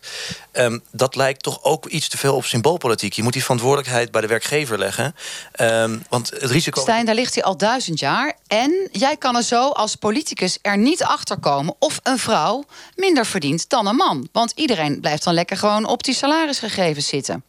Ehm, 0.52 0.80
dat 0.92 1.16
lijkt 1.16 1.44
toch 1.44 1.64
ook 1.64 1.86
iets 1.86 2.08
te 2.08 2.18
veel 2.18 2.36
op 2.36 2.46
symboolpolitiek. 2.46 3.14
Je 3.14 3.24
moet 3.24 3.34
die 3.34 3.42
verantwoordelijkheid 3.42 4.12
bij 4.12 4.22
de 4.22 4.28
werkgever 4.28 4.78
leggen. 4.78 5.16
Ehm, 5.52 5.98
want 6.10 6.30
het 6.30 6.52
risico. 6.52 6.82
Stijn, 6.82 7.06
daar 7.06 7.16
ligt 7.16 7.34
hij 7.34 7.44
al 7.44 7.58
duizend 7.58 8.00
jaar. 8.00 8.38
En 8.48 8.90
jij 8.92 9.18
kan 9.18 9.36
er 9.36 9.44
zo 9.44 9.70
als 9.70 9.96
politicus 9.96 10.58
er 10.62 10.78
niet 10.78 11.04
achter 11.04 11.40
komen 11.40 11.76
of 11.80 12.00
een 12.04 12.18
vrouw 12.18 12.64
minder 12.96 13.26
verdient 13.26 13.70
dan 13.70 13.88
een 13.88 13.96
man. 13.96 14.28
Want 14.32 14.52
iedereen 14.56 15.00
blijft 15.00 15.24
dan 15.24 15.34
lekker 15.34 15.58
gewoon 15.58 15.86
op 15.86 16.04
die 16.04 16.14
salarisgegevens 16.14 17.08
zitten. 17.08 17.44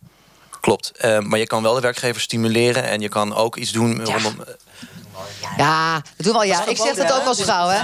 Klopt. 0.62 0.92
Ehm, 0.96 1.29
maar 1.29 1.38
je 1.38 1.46
kan 1.46 1.62
wel 1.62 1.75
de 1.75 1.81
werkgever 1.81 2.20
stimuleren 2.20 2.85
en 2.85 3.01
je 3.01 3.09
kan 3.09 3.35
ook 3.35 3.57
iets 3.57 3.72
doen 3.72 4.05
rondom. 4.05 4.35
Ja, 5.56 5.94
dat 5.94 6.26
doen 6.26 6.32
we 6.32 6.38
al 6.38 6.44
ja. 6.44 6.66
Ik 6.66 6.76
zeg 6.76 6.94
dat 6.94 7.12
ook 7.12 7.24
als 7.24 7.42
vrouw, 7.42 7.68
hè? 7.68 7.80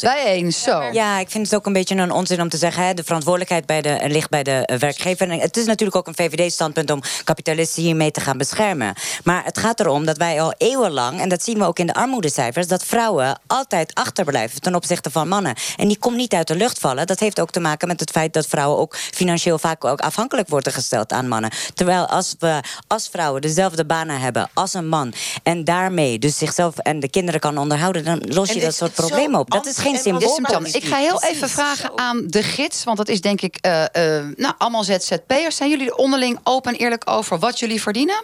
Bij 0.00 0.24
eens, 0.24 0.62
zo. 0.62 0.82
Ja, 0.82 1.18
ik 1.18 1.30
vind 1.30 1.44
het 1.44 1.54
ook 1.54 1.66
een 1.66 1.72
beetje 1.72 1.96
een 1.96 2.12
onzin 2.12 2.40
om 2.40 2.48
te 2.48 2.56
zeggen... 2.56 2.86
Hè, 2.86 2.94
de 2.94 3.04
verantwoordelijkheid 3.04 3.66
bij 3.66 3.82
de, 3.82 4.00
ligt 4.06 4.30
bij 4.30 4.42
de 4.42 4.66
eh, 4.66 4.78
werkgever. 4.78 5.30
En 5.30 5.40
het 5.40 5.56
is 5.56 5.66
natuurlijk 5.66 5.96
ook 5.96 6.06
een 6.06 6.14
VVD-standpunt 6.14 6.90
om 6.90 7.02
kapitalisten 7.24 7.82
hiermee 7.82 8.10
te 8.10 8.20
gaan 8.20 8.38
beschermen. 8.38 8.94
Maar 9.24 9.44
het 9.44 9.58
gaat 9.58 9.80
erom 9.80 10.04
dat 10.04 10.16
wij 10.16 10.42
al 10.42 10.54
eeuwenlang... 10.56 11.20
en 11.20 11.28
dat 11.28 11.42
zien 11.42 11.58
we 11.58 11.64
ook 11.64 11.78
in 11.78 11.86
de 11.86 11.94
armoedecijfers... 11.94 12.66
dat 12.66 12.84
vrouwen 12.84 13.40
altijd 13.46 13.94
achterblijven 13.94 14.60
ten 14.60 14.74
opzichte 14.74 15.10
van 15.10 15.28
mannen. 15.28 15.54
En 15.76 15.88
die 15.88 15.98
komt 15.98 16.16
niet 16.16 16.34
uit 16.34 16.46
de 16.46 16.56
lucht 16.56 16.78
vallen. 16.78 17.06
Dat 17.06 17.20
heeft 17.20 17.40
ook 17.40 17.50
te 17.50 17.60
maken 17.60 17.88
met 17.88 18.00
het 18.00 18.10
feit 18.10 18.32
dat 18.32 18.46
vrouwen 18.46 18.78
ook 18.78 18.96
financieel... 18.96 19.58
vaak 19.58 19.84
ook 19.84 20.00
afhankelijk 20.00 20.48
worden 20.48 20.72
gesteld 20.72 21.12
aan 21.12 21.28
mannen. 21.28 21.50
Terwijl 21.74 22.06
als 22.06 22.34
we 22.38 22.60
als 22.86 23.08
vrouwen 23.12 23.40
dezelfde 23.40 23.84
banen 23.84 24.20
hebben 24.20 24.50
als 24.54 24.74
een 24.74 24.88
man... 24.88 25.12
en 25.42 25.64
daarmee 25.64 26.18
dus 26.18 26.38
zichzelf 26.38 26.69
en 26.78 27.00
de 27.00 27.08
kinderen 27.08 27.40
kan 27.40 27.58
onderhouden... 27.58 28.04
dan 28.04 28.22
los 28.26 28.52
je 28.52 28.60
dat 28.60 28.74
soort 28.74 28.94
problemen 28.94 29.40
op. 29.40 29.50
Dat 29.50 29.66
is 29.66 29.78
geen 29.78 29.94
en 29.94 30.00
symbool. 30.00 30.40
Jan, 30.50 30.66
ik 30.66 30.84
ga 30.84 30.96
heel 30.96 31.22
even 31.22 31.48
vragen 31.48 31.98
aan 31.98 32.24
de 32.26 32.42
gids. 32.42 32.84
Want 32.84 32.96
dat 32.96 33.08
is 33.08 33.20
denk 33.20 33.40
ik 33.40 33.56
eh, 33.60 33.82
eh, 33.82 34.26
nou, 34.36 34.54
allemaal 34.58 34.84
ZZP'ers. 34.84 35.56
Zijn 35.56 35.70
jullie 35.70 35.86
er 35.86 35.94
onderling 35.94 36.38
open 36.44 36.72
en 36.72 36.78
eerlijk 36.78 37.10
over 37.10 37.38
wat 37.38 37.58
jullie 37.58 37.82
verdienen? 37.82 38.22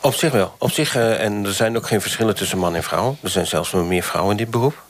Op 0.00 0.14
zich 0.14 0.32
wel. 0.32 0.54
Op 0.58 0.70
zich, 0.70 0.96
eh, 0.96 1.24
en 1.24 1.44
er 1.44 1.52
zijn 1.52 1.76
ook 1.76 1.86
geen 1.86 2.00
verschillen 2.00 2.34
tussen 2.34 2.58
man 2.58 2.74
en 2.74 2.82
vrouw. 2.82 3.16
Er 3.22 3.30
zijn 3.30 3.46
zelfs 3.46 3.72
meer 3.72 4.02
vrouwen 4.02 4.30
in 4.30 4.36
dit 4.36 4.50
beroep. 4.50 4.84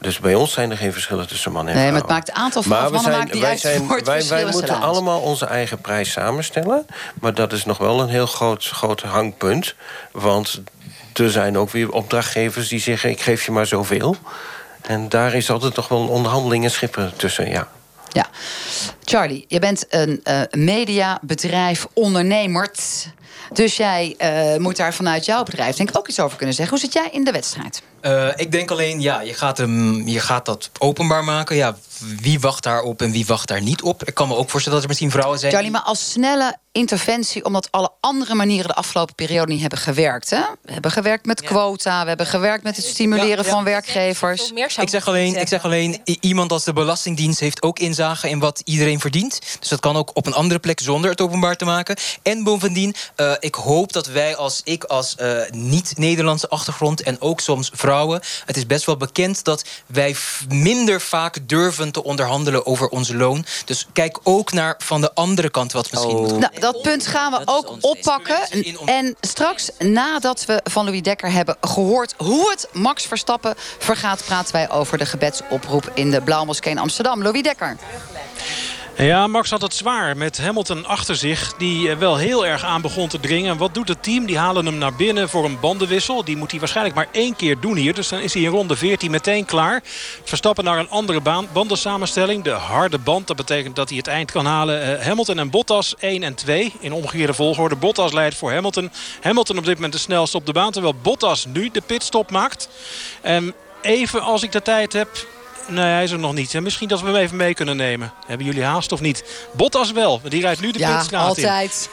Dus 0.00 0.18
bij 0.18 0.34
ons 0.34 0.52
zijn 0.52 0.70
er 0.70 0.76
geen 0.76 0.92
verschillen 0.92 1.28
tussen 1.28 1.52
man 1.52 1.68
en 1.68 1.74
Nee, 1.74 1.82
vrouw. 1.82 1.92
maar 1.92 2.00
het 2.00 2.10
maakt 2.10 2.26
het 2.26 2.36
aantal 2.36 2.62
vrouwen 2.62 3.02
maakt 3.02 3.32
niet 3.32 3.42
wij, 3.42 3.50
uit 3.50 3.60
zijn, 3.60 3.84
voor 3.86 3.96
het 3.96 4.06
wij, 4.06 4.42
moeten 4.42 4.66
salaris. 4.66 4.86
allemaal 4.86 5.20
onze 5.20 5.46
eigen 5.46 5.80
prijs 5.80 6.12
samenstellen. 6.12 6.86
Maar 7.20 7.34
dat 7.34 7.52
is 7.52 7.64
nog 7.64 7.78
wel 7.78 8.00
een 8.00 8.08
heel 8.08 8.26
groot, 8.26 8.64
groot 8.64 9.02
hangpunt. 9.02 9.74
Want 10.12 10.60
er 11.18 11.30
zijn 11.30 11.58
ook 11.58 11.70
weer 11.70 11.92
opdrachtgevers 11.92 12.68
die 12.68 12.80
zeggen... 12.80 13.10
ik 13.10 13.20
geef 13.20 13.44
je 13.44 13.52
maar 13.52 13.66
zoveel. 13.66 14.16
En 14.82 15.08
daar 15.08 15.34
is 15.34 15.50
altijd 15.50 15.74
toch 15.74 15.88
wel 15.88 16.00
een 16.00 16.08
onderhandeling 16.08 16.70
tussen, 17.16 17.50
ja. 17.50 17.68
Ja. 18.12 18.26
Charlie, 19.04 19.44
je 19.48 19.58
bent 19.58 19.86
een 19.88 20.20
eh 20.22 20.40
mediabedrijf, 20.50 21.86
ondernemer. 21.92 22.70
Dus 23.52 23.76
jij 23.76 24.14
eh, 24.18 24.56
moet 24.56 24.76
daar 24.76 24.94
vanuit 24.94 25.24
jouw 25.24 25.42
bedrijf 25.42 25.76
denk 25.76 25.88
ik 25.88 25.98
ook 25.98 26.08
iets 26.08 26.20
over 26.20 26.36
kunnen 26.36 26.54
zeggen. 26.54 26.78
Hoe 26.78 26.84
zit 26.84 26.92
jij 26.92 27.08
in 27.12 27.24
de 27.24 27.30
wedstrijd? 27.30 27.82
Eh, 28.00 28.28
ik 28.36 28.52
denk 28.52 28.70
alleen, 28.70 29.00
ja, 29.00 29.20
je 29.20 29.34
gaat, 29.34 29.58
hem, 29.58 30.08
je 30.08 30.20
gaat 30.20 30.46
dat 30.46 30.70
openbaar 30.78 31.24
maken. 31.24 31.56
Ja, 31.56 31.76
wie 32.20 32.40
wacht 32.40 32.62
daarop 32.62 33.02
en 33.02 33.10
wie 33.10 33.26
wacht 33.26 33.48
daar 33.48 33.62
niet 33.62 33.82
op? 33.82 34.04
Ik 34.04 34.14
kan 34.14 34.28
me 34.28 34.34
ook 34.34 34.50
voorstellen 34.50 34.72
dat 34.72 34.82
er 34.82 34.88
misschien 34.88 35.10
vrouwen 35.10 35.38
zijn... 35.38 35.52
Charlie, 35.52 35.70
maar 35.70 35.82
als 35.82 36.10
snelle 36.10 36.56
interventie, 36.72 37.44
omdat 37.44 37.68
alle 37.70 37.90
andere 38.00 38.34
manieren 38.34 38.68
de 38.68 38.74
afgelopen 38.74 39.14
periode 39.14 39.52
niet 39.52 39.60
hebben 39.60 39.78
gewerkt. 39.78 40.30
Hè? 40.30 40.40
We 40.62 40.72
hebben 40.72 40.90
gewerkt 40.90 41.26
met 41.26 41.42
quota, 41.42 42.02
we 42.02 42.08
hebben 42.08 42.26
gewerkt 42.26 42.62
met 42.62 42.76
het 42.76 42.84
stimuleren 42.84 43.28
Ja, 43.28 43.42
ja. 43.42 43.50
van 43.50 43.64
werkgevers. 43.64 44.52
Ik 44.52 44.88
zeg, 44.88 45.08
alleen, 45.08 45.36
ik 45.36 45.48
zeg 45.48 45.64
alleen, 45.64 46.00
iemand 46.20 46.52
als 46.52 46.64
de 46.64 46.72
Belastingdienst 46.72 47.40
heeft 47.40 47.62
ook 47.62 47.78
inzage 47.78 48.28
in 48.28 48.38
wat 48.38 48.62
iedereen 48.64 49.00
verdient. 49.00 49.40
Dus 49.60 49.68
dat 49.68 49.80
kan 49.80 49.96
ook 49.96 50.10
op 50.14 50.26
een 50.26 50.34
andere 50.34 50.60
plek 50.60 50.80
zonder 50.80 51.10
het 51.10 51.20
openbaar 51.20 51.56
te 51.56 51.64
maken. 51.64 51.96
En 52.22 52.44
bovendien, 52.44 52.94
eh, 53.14 53.32
ik 53.38 53.54
hoop 53.54 53.92
dat 53.92 54.06
wij 54.06 54.36
als 54.36 54.60
ik 54.64 54.84
als 54.84 55.14
eh, 55.14 55.38
niet-Nederlandse 55.50 56.48
achtergrond 56.48 57.02
en 57.02 57.20
ook 57.20 57.40
soms 57.40 57.70
vrouwen, 57.74 57.87
het 58.44 58.56
is 58.56 58.66
best 58.66 58.84
wel 58.86 58.96
bekend 58.96 59.44
dat 59.44 59.64
wij 59.86 60.16
minder 60.48 61.00
vaak 61.00 61.48
durven 61.48 61.92
te 61.92 62.04
onderhandelen 62.04 62.66
over 62.66 62.88
onze 62.88 63.16
loon. 63.16 63.44
Dus 63.64 63.86
kijk 63.92 64.18
ook 64.22 64.52
naar 64.52 64.74
van 64.78 65.00
de 65.00 65.14
andere 65.14 65.50
kant 65.50 65.72
wat 65.72 65.90
misschien 65.90 66.16
moet 66.16 66.38
Nou, 66.38 66.60
dat 66.60 66.82
punt 66.82 67.06
gaan 67.06 67.32
we 67.32 67.40
ook 67.44 67.76
oppakken. 67.80 68.38
En 68.84 69.16
straks, 69.20 69.70
nadat 69.78 70.44
we 70.44 70.60
van 70.64 70.84
Louis 70.84 71.02
Dekker 71.02 71.30
hebben 71.32 71.56
gehoord 71.60 72.14
hoe 72.16 72.50
het 72.50 72.68
Max 72.72 73.04
Verstappen 73.04 73.54
vergaat, 73.78 74.24
praten 74.24 74.52
wij 74.52 74.70
over 74.70 74.98
de 74.98 75.06
gebedsoproep 75.06 75.90
in 75.94 76.10
de 76.10 76.20
Blauwmoskee 76.20 76.72
in 76.72 76.78
Amsterdam. 76.78 77.22
Louis 77.22 77.42
Dekker. 77.42 77.76
Ja, 79.00 79.26
Max 79.26 79.50
had 79.50 79.62
het 79.62 79.74
zwaar 79.74 80.16
met 80.16 80.38
Hamilton 80.38 80.86
achter 80.86 81.16
zich. 81.16 81.54
Die 81.56 81.90
eh, 81.90 81.96
wel 81.96 82.16
heel 82.16 82.46
erg 82.46 82.64
aan 82.64 82.80
begon 82.80 83.08
te 83.08 83.20
dringen. 83.20 83.56
Wat 83.56 83.74
doet 83.74 83.88
het 83.88 84.02
team? 84.02 84.26
Die 84.26 84.38
halen 84.38 84.66
hem 84.66 84.78
naar 84.78 84.94
binnen 84.94 85.28
voor 85.28 85.44
een 85.44 85.60
bandenwissel. 85.60 86.24
Die 86.24 86.36
moet 86.36 86.50
hij 86.50 86.58
waarschijnlijk 86.58 86.96
maar 86.96 87.08
één 87.12 87.36
keer 87.36 87.60
doen 87.60 87.76
hier. 87.76 87.94
Dus 87.94 88.08
dan 88.08 88.20
is 88.20 88.34
hij 88.34 88.42
in 88.42 88.50
ronde 88.50 88.76
14 88.76 89.10
meteen 89.10 89.44
klaar. 89.44 89.82
Verstappen 90.24 90.64
naar 90.64 90.78
een 90.78 90.90
andere 90.90 91.20
baan. 91.20 91.48
bandensamenstelling. 91.52 92.44
De 92.44 92.50
harde 92.50 92.98
band. 92.98 93.26
Dat 93.26 93.36
betekent 93.36 93.76
dat 93.76 93.88
hij 93.88 93.98
het 93.98 94.06
eind 94.06 94.30
kan 94.30 94.46
halen. 94.46 94.82
Eh, 94.82 95.06
Hamilton 95.06 95.38
en 95.38 95.50
Bottas 95.50 95.94
1 95.98 96.22
en 96.22 96.34
2. 96.34 96.72
In 96.80 96.92
omgekeerde 96.92 97.34
volgorde. 97.34 97.76
Bottas 97.76 98.12
leidt 98.12 98.34
voor 98.34 98.52
Hamilton. 98.52 98.90
Hamilton 99.20 99.58
op 99.58 99.64
dit 99.64 99.74
moment 99.74 99.92
de 99.92 99.98
snelste 99.98 100.36
op 100.36 100.46
de 100.46 100.52
baan. 100.52 100.72
Terwijl 100.72 100.94
Bottas 101.02 101.46
nu 101.46 101.70
de 101.70 101.80
pitstop 101.80 102.30
maakt. 102.30 102.68
En 103.20 103.54
even 103.82 104.22
als 104.22 104.42
ik 104.42 104.52
de 104.52 104.62
tijd 104.62 104.92
heb... 104.92 105.08
Nee, 105.68 105.84
hij 105.84 106.02
is 106.04 106.10
er 106.10 106.18
nog 106.18 106.34
niet. 106.34 106.54
En 106.54 106.62
misschien 106.62 106.88
dat 106.88 107.00
we 107.00 107.06
hem 107.06 107.16
even 107.16 107.36
mee 107.36 107.54
kunnen 107.54 107.76
nemen. 107.76 108.12
Hebben 108.26 108.46
jullie 108.46 108.62
haast 108.62 108.92
of 108.92 109.00
niet? 109.00 109.24
Bottas 109.52 109.92
wel, 109.92 110.18
want 110.20 110.30
die 110.30 110.40
rijdt 110.40 110.60
nu 110.60 110.70
de 110.72 110.78
Ja, 110.78 110.96
pitstraat 110.96 111.36
in. 111.36 111.44
altijd. 111.44 111.90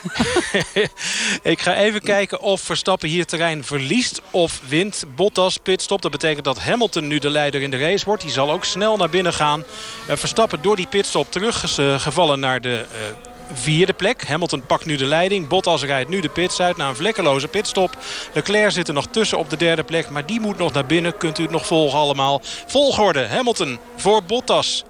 Ik 1.43 1.61
ga 1.61 1.75
even 1.75 2.01
kijken 2.01 2.39
of 2.41 2.61
Verstappen 2.61 3.09
hier 3.09 3.25
terrein 3.25 3.63
verliest 3.63 4.21
of 4.31 4.61
wint. 4.67 5.03
Bottas 5.15 5.57
pitstop. 5.57 6.01
Dat 6.01 6.11
betekent 6.11 6.45
dat 6.45 6.59
Hamilton 6.59 7.07
nu 7.07 7.19
de 7.19 7.29
leider 7.29 7.61
in 7.61 7.71
de 7.71 7.77
race 7.77 8.05
wordt. 8.05 8.21
Die 8.21 8.31
zal 8.31 8.51
ook 8.51 8.65
snel 8.65 8.97
naar 8.97 9.09
binnen 9.09 9.33
gaan. 9.33 9.63
Verstappen 10.07 10.61
door 10.61 10.75
die 10.75 10.87
pitstop 10.87 11.31
teruggevallen 11.31 12.39
naar 12.39 12.61
de 12.61 12.85
eh, 12.91 13.34
vierde 13.53 13.93
plek. 13.93 14.27
Hamilton 14.27 14.65
pakt 14.65 14.85
nu 14.85 14.95
de 14.95 15.05
leiding. 15.05 15.47
Bottas 15.47 15.83
rijdt 15.83 16.09
nu 16.09 16.19
de 16.19 16.29
pits 16.29 16.59
uit 16.59 16.77
na 16.77 16.89
een 16.89 16.95
vlekkeloze 16.95 17.47
pitstop. 17.47 17.97
Leclerc 18.33 18.71
zit 18.71 18.87
er 18.87 18.93
nog 18.93 19.07
tussen 19.07 19.37
op 19.37 19.49
de 19.49 19.57
derde 19.57 19.83
plek. 19.83 20.09
Maar 20.09 20.25
die 20.25 20.39
moet 20.39 20.57
nog 20.57 20.73
naar 20.73 20.85
binnen. 20.85 21.17
Kunt 21.17 21.39
u 21.39 21.41
het 21.41 21.51
nog 21.51 21.65
volgen 21.65 21.99
allemaal. 21.99 22.41
Volgorde 22.65 23.27
Hamilton 23.27 23.79
voor 23.95 24.23
Bottas. 24.23 24.83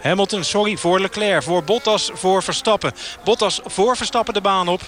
Hamilton, 0.00 0.44
sorry, 0.44 0.76
voor 0.76 1.00
Leclerc. 1.00 1.42
Voor 1.42 1.64
Bottas, 1.64 2.10
voor 2.14 2.42
Verstappen. 2.42 2.92
Bottas 3.24 3.60
voor 3.64 3.96
Verstappen 3.96 4.34
de 4.34 4.40
baan 4.40 4.68
op. 4.68 4.80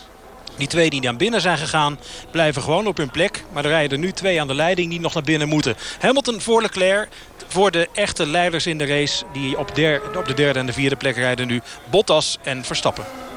Die 0.60 0.68
twee 0.68 0.90
die 0.90 1.00
naar 1.00 1.16
binnen 1.16 1.40
zijn 1.40 1.58
gegaan 1.58 1.98
blijven 2.30 2.62
gewoon 2.62 2.86
op 2.86 2.96
hun 2.96 3.10
plek. 3.10 3.44
Maar 3.52 3.64
er 3.64 3.70
rijden 3.70 4.00
nu 4.00 4.12
twee 4.12 4.40
aan 4.40 4.46
de 4.46 4.54
leiding 4.54 4.90
die 4.90 5.00
nog 5.00 5.14
naar 5.14 5.22
binnen 5.22 5.48
moeten. 5.48 5.76
Hamilton 6.00 6.40
voor 6.40 6.62
Leclerc. 6.62 7.08
Voor 7.48 7.70
de 7.70 7.88
echte 7.92 8.26
leiders 8.26 8.66
in 8.66 8.78
de 8.78 8.86
race 8.86 9.24
die 9.32 9.58
op, 9.58 9.74
der, 9.74 10.18
op 10.18 10.26
de 10.26 10.34
derde 10.34 10.58
en 10.58 10.66
de 10.66 10.72
vierde 10.72 10.96
plek 10.96 11.16
rijden 11.16 11.46
nu. 11.46 11.60
Bottas 11.90 12.38
en 12.42 12.64
Verstappen. 12.64 13.29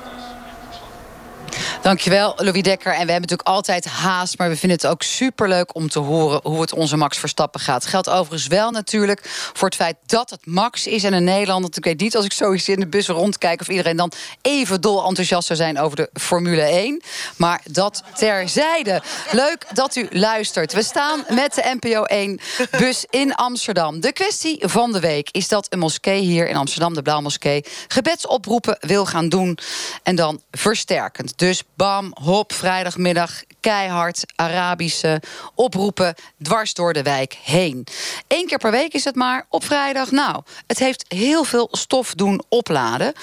Dankjewel, 1.82 2.34
Louis 2.38 2.62
Dekker. 2.62 2.92
En 2.92 3.06
we 3.06 3.12
hebben 3.12 3.30
natuurlijk 3.30 3.48
altijd 3.48 3.86
haast, 3.86 4.38
maar 4.38 4.50
we 4.50 4.58
vinden 4.58 4.78
het 4.78 4.88
ook 4.88 5.04
superleuk 5.04 5.76
om 5.76 5.90
te 5.90 6.00
horen 6.00 6.40
hoe 6.44 6.62
het 6.62 6.74
onze 6.74 6.98
Max 6.98 7.18
Verstappen 7.18 7.60
gaat. 7.60 7.86
Geldt 7.86 8.10
overigens 8.10 8.48
wel 8.48 8.72
natuurlijk 8.72 9.22
voor 9.54 9.68
het 9.68 9.78
feit 9.78 9.96
dat 10.06 10.30
het 10.30 10.46
Max 10.46 10.88
is 10.88 11.04
en 11.04 11.14
een 11.14 11.24
Nederlander. 11.24 11.72
Ik 11.74 11.84
weet 11.84 12.00
niet 12.00 12.16
als 12.16 12.26
ik 12.26 12.34
zoiets 12.34 12.70
in 12.70 12.80
de 12.80 12.88
bus 12.88 13.08
rondkijk 13.08 13.62
of 13.62 13.68
iedereen 13.68 13.96
dan 13.96 14.12
even 14.42 14.82
dol 14.82 15.06
enthousiast 15.06 15.48
zou 15.48 15.60
zijn 15.60 15.80
over 15.80 15.96
de 15.96 16.10
Formule 16.14 16.62
1. 16.62 17.02
Maar 17.38 17.62
dat 17.64 18.04
terzijde. 18.16 19.02
Leuk 19.32 19.66
dat 19.74 19.96
u 19.96 20.08
luistert. 20.10 20.74
We 20.74 20.84
staan 20.84 21.24
met 21.30 21.54
de 21.54 21.78
NPO 21.80 22.04
1 22.04 22.40
bus 22.72 23.06
in 23.10 23.36
Amsterdam. 23.36 24.00
De 24.00 24.14
kwestie 24.14 24.58
van 24.62 24.92
de 24.92 25.00
week 25.00 25.30
is 25.32 25.48
dat 25.48 25.68
een 25.70 25.80
moskee 25.80 26.22
hier 26.22 26.48
in 26.48 26.56
Amsterdam, 26.56 26.94
de 26.94 27.02
Blauwmoskee, 27.02 27.66
gebedsoproepen 27.88 28.78
wil 28.80 29.06
gaan 29.06 29.30
doen 29.30 29.58
en 30.04 30.16
dan 30.16 30.42
versterkend. 30.52 31.38
Dus 31.44 31.64
bam, 31.76 32.12
hop, 32.22 32.54
vrijdagmiddag, 32.54 33.44
keihard 33.60 34.24
Arabische 34.36 35.22
oproepen 35.56 36.16
dwars 36.42 36.74
door 36.74 36.94
de 36.94 37.02
wijk 37.02 37.38
heen. 37.44 37.88
Eén 38.28 38.46
keer 38.46 38.58
per 38.58 38.72
week 38.72 38.94
is 38.94 39.04
het 39.04 39.16
maar 39.16 39.46
op 39.50 39.64
vrijdag. 39.64 40.12
Nou, 40.12 40.44
het 40.68 40.80
heeft 40.80 41.06
heel 41.08 41.44
veel 41.44 41.68
stof 41.72 42.14
doen 42.14 42.44
opladen. 42.50 43.14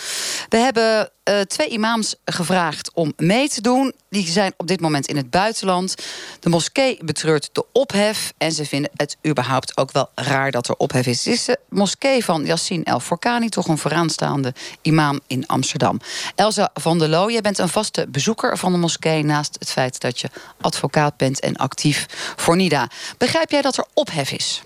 We 0.49 0.57
hebben 0.57 1.11
uh, 1.31 1.41
twee 1.41 1.69
imams 1.69 2.15
gevraagd 2.25 2.91
om 2.95 3.13
mee 3.17 3.49
te 3.49 3.61
doen. 3.61 3.93
Die 4.11 4.29
zijn 4.29 4.55
op 4.57 4.67
dit 4.67 4.81
moment 4.81 5.07
in 5.07 5.17
het 5.17 5.31
buitenland. 5.31 5.95
De 6.41 6.49
moskee 6.49 6.99
betreurt 7.05 7.49
de 7.53 7.65
ophef. 7.73 8.33
En 8.39 8.53
ze 8.53 8.65
vinden 8.65 8.91
het 8.97 9.17
überhaupt 9.27 9.77
ook 9.77 9.93
wel 9.93 10.11
raar 10.15 10.51
dat 10.51 10.69
er 10.69 10.75
ophef 10.75 11.07
is. 11.07 11.25
Het 11.25 11.35
is 11.35 11.45
de 11.45 11.59
moskee 11.69 12.25
van 12.25 12.45
Yassin 12.45 12.85
El 12.85 13.01
Forkani, 13.01 13.49
toch 13.49 13.69
een 13.69 13.79
vooraanstaande 13.79 14.55
imam 14.83 15.21
in 15.27 15.47
Amsterdam. 15.47 16.01
Elsa 16.35 16.71
van 16.75 16.99
der 16.99 17.09
Loo, 17.09 17.31
jij 17.31 17.41
bent 17.41 17.59
een 17.59 17.69
vaste 17.69 18.07
bezoeker 18.09 18.59
van 18.59 18.73
de 18.73 18.79
moskee. 18.79 19.25
Naast 19.25 19.57
het 19.59 19.71
feit 19.71 20.01
dat 20.01 20.21
je 20.21 20.29
advocaat 20.61 21.17
bent 21.17 21.41
en 21.41 21.57
actief 21.57 22.07
voor 22.37 22.57
NIDA. 22.57 22.89
Begrijp 23.19 23.51
jij 23.51 23.63
dat 23.63 23.77
er 23.77 23.85
ophef 23.95 24.33
is? 24.33 24.63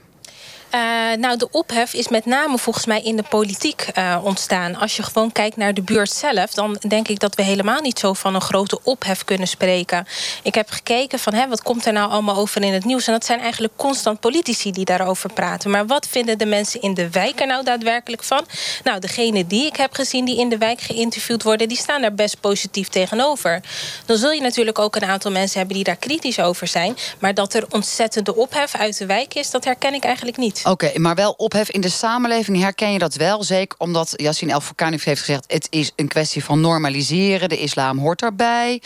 Uh, 0.75 0.81
nou, 1.19 1.37
de 1.37 1.49
ophef 1.51 1.93
is 1.93 2.09
met 2.09 2.25
name 2.25 2.59
volgens 2.59 2.87
mij 2.87 3.03
in 3.03 3.17
de 3.17 3.23
politiek 3.23 3.87
uh, 3.99 4.19
ontstaan. 4.23 4.77
Als 4.77 4.97
je 4.97 5.03
gewoon 5.03 5.33
kijkt 5.33 5.57
naar 5.57 5.75
de 5.75 5.83
buurt 5.83 6.11
zelf, 6.11 6.51
dan 6.51 6.79
denk 6.89 7.09
ik 7.09 7.19
dat 7.19 7.35
we 7.35 7.43
helemaal 7.43 7.81
niet 7.81 7.99
zo 7.99 8.13
van 8.13 8.35
een 8.35 8.41
grote 8.41 8.79
ophef 8.83 9.25
kunnen 9.25 9.49
spreken. 9.49 10.07
Ik 10.43 10.55
heb 10.55 10.71
gekeken 10.71 11.19
van 11.19 11.35
hè, 11.35 11.49
wat 11.49 11.63
komt 11.63 11.87
er 11.87 11.93
nou 11.93 12.11
allemaal 12.11 12.37
over 12.37 12.63
in 12.63 12.73
het 12.73 12.85
nieuws. 12.85 13.07
En 13.07 13.13
dat 13.13 13.25
zijn 13.25 13.41
eigenlijk 13.41 13.73
constant 13.77 14.21
politici 14.21 14.73
die 14.73 14.85
daarover 14.85 15.33
praten. 15.33 15.71
Maar 15.71 15.87
wat 15.87 16.07
vinden 16.09 16.39
de 16.39 16.47
mensen 16.47 16.81
in 16.81 16.95
de 16.95 17.11
wijk 17.11 17.41
er 17.41 17.47
nou 17.47 17.65
daadwerkelijk 17.65 18.25
van? 18.25 18.47
Nou, 18.85 19.01
degene 19.01 19.47
die 19.47 19.67
ik 19.67 19.77
heb 19.77 19.95
gezien 19.95 20.25
die 20.25 20.39
in 20.39 20.49
de 20.49 20.59
wijk 20.59 20.81
geïnterviewd 20.81 21.43
worden, 21.43 21.69
die 21.69 21.79
staan 21.79 22.01
daar 22.01 22.15
best 22.15 22.41
positief 22.41 22.89
tegenover. 22.89 23.61
Dan 24.07 24.17
zul 24.17 24.31
je 24.31 24.41
natuurlijk 24.41 24.79
ook 24.79 24.97
een 24.97 25.05
aantal 25.05 25.31
mensen 25.31 25.59
hebben 25.59 25.77
die 25.77 25.85
daar 25.85 25.97
kritisch 25.97 26.41
over 26.41 26.67
zijn. 26.67 26.97
Maar 27.19 27.35
dat 27.35 27.55
er 27.55 27.65
ontzettende 27.71 28.37
ophef 28.37 28.75
uit 28.75 28.99
de 28.99 29.07
wijk 29.07 29.35
is, 29.35 29.51
dat 29.51 29.65
herken 29.65 29.95
ik 29.95 30.05
eigenlijk 30.05 30.37
niet. 30.37 30.63
Oké, 30.65 30.99
maar 30.99 31.15
wel 31.15 31.33
ophef 31.33 31.71
in 31.71 31.81
de 31.81 31.89
samenleving. 31.89 32.61
Herken 32.61 32.93
je 32.93 32.99
dat 32.99 33.15
wel? 33.15 33.43
Zeker 33.43 33.79
omdat 33.79 34.13
Yassine 34.17 34.53
El 34.53 34.61
Furkani 34.61 34.99
heeft 35.01 35.21
gezegd... 35.21 35.45
het 35.47 35.67
is 35.71 35.93
een 35.97 36.09
kwestie 36.09 36.45
van 36.45 36.61
normaliseren. 36.61 37.49
De 37.49 37.59
islam 37.59 37.99
hoort 37.99 38.19
daarbij. 38.19 38.83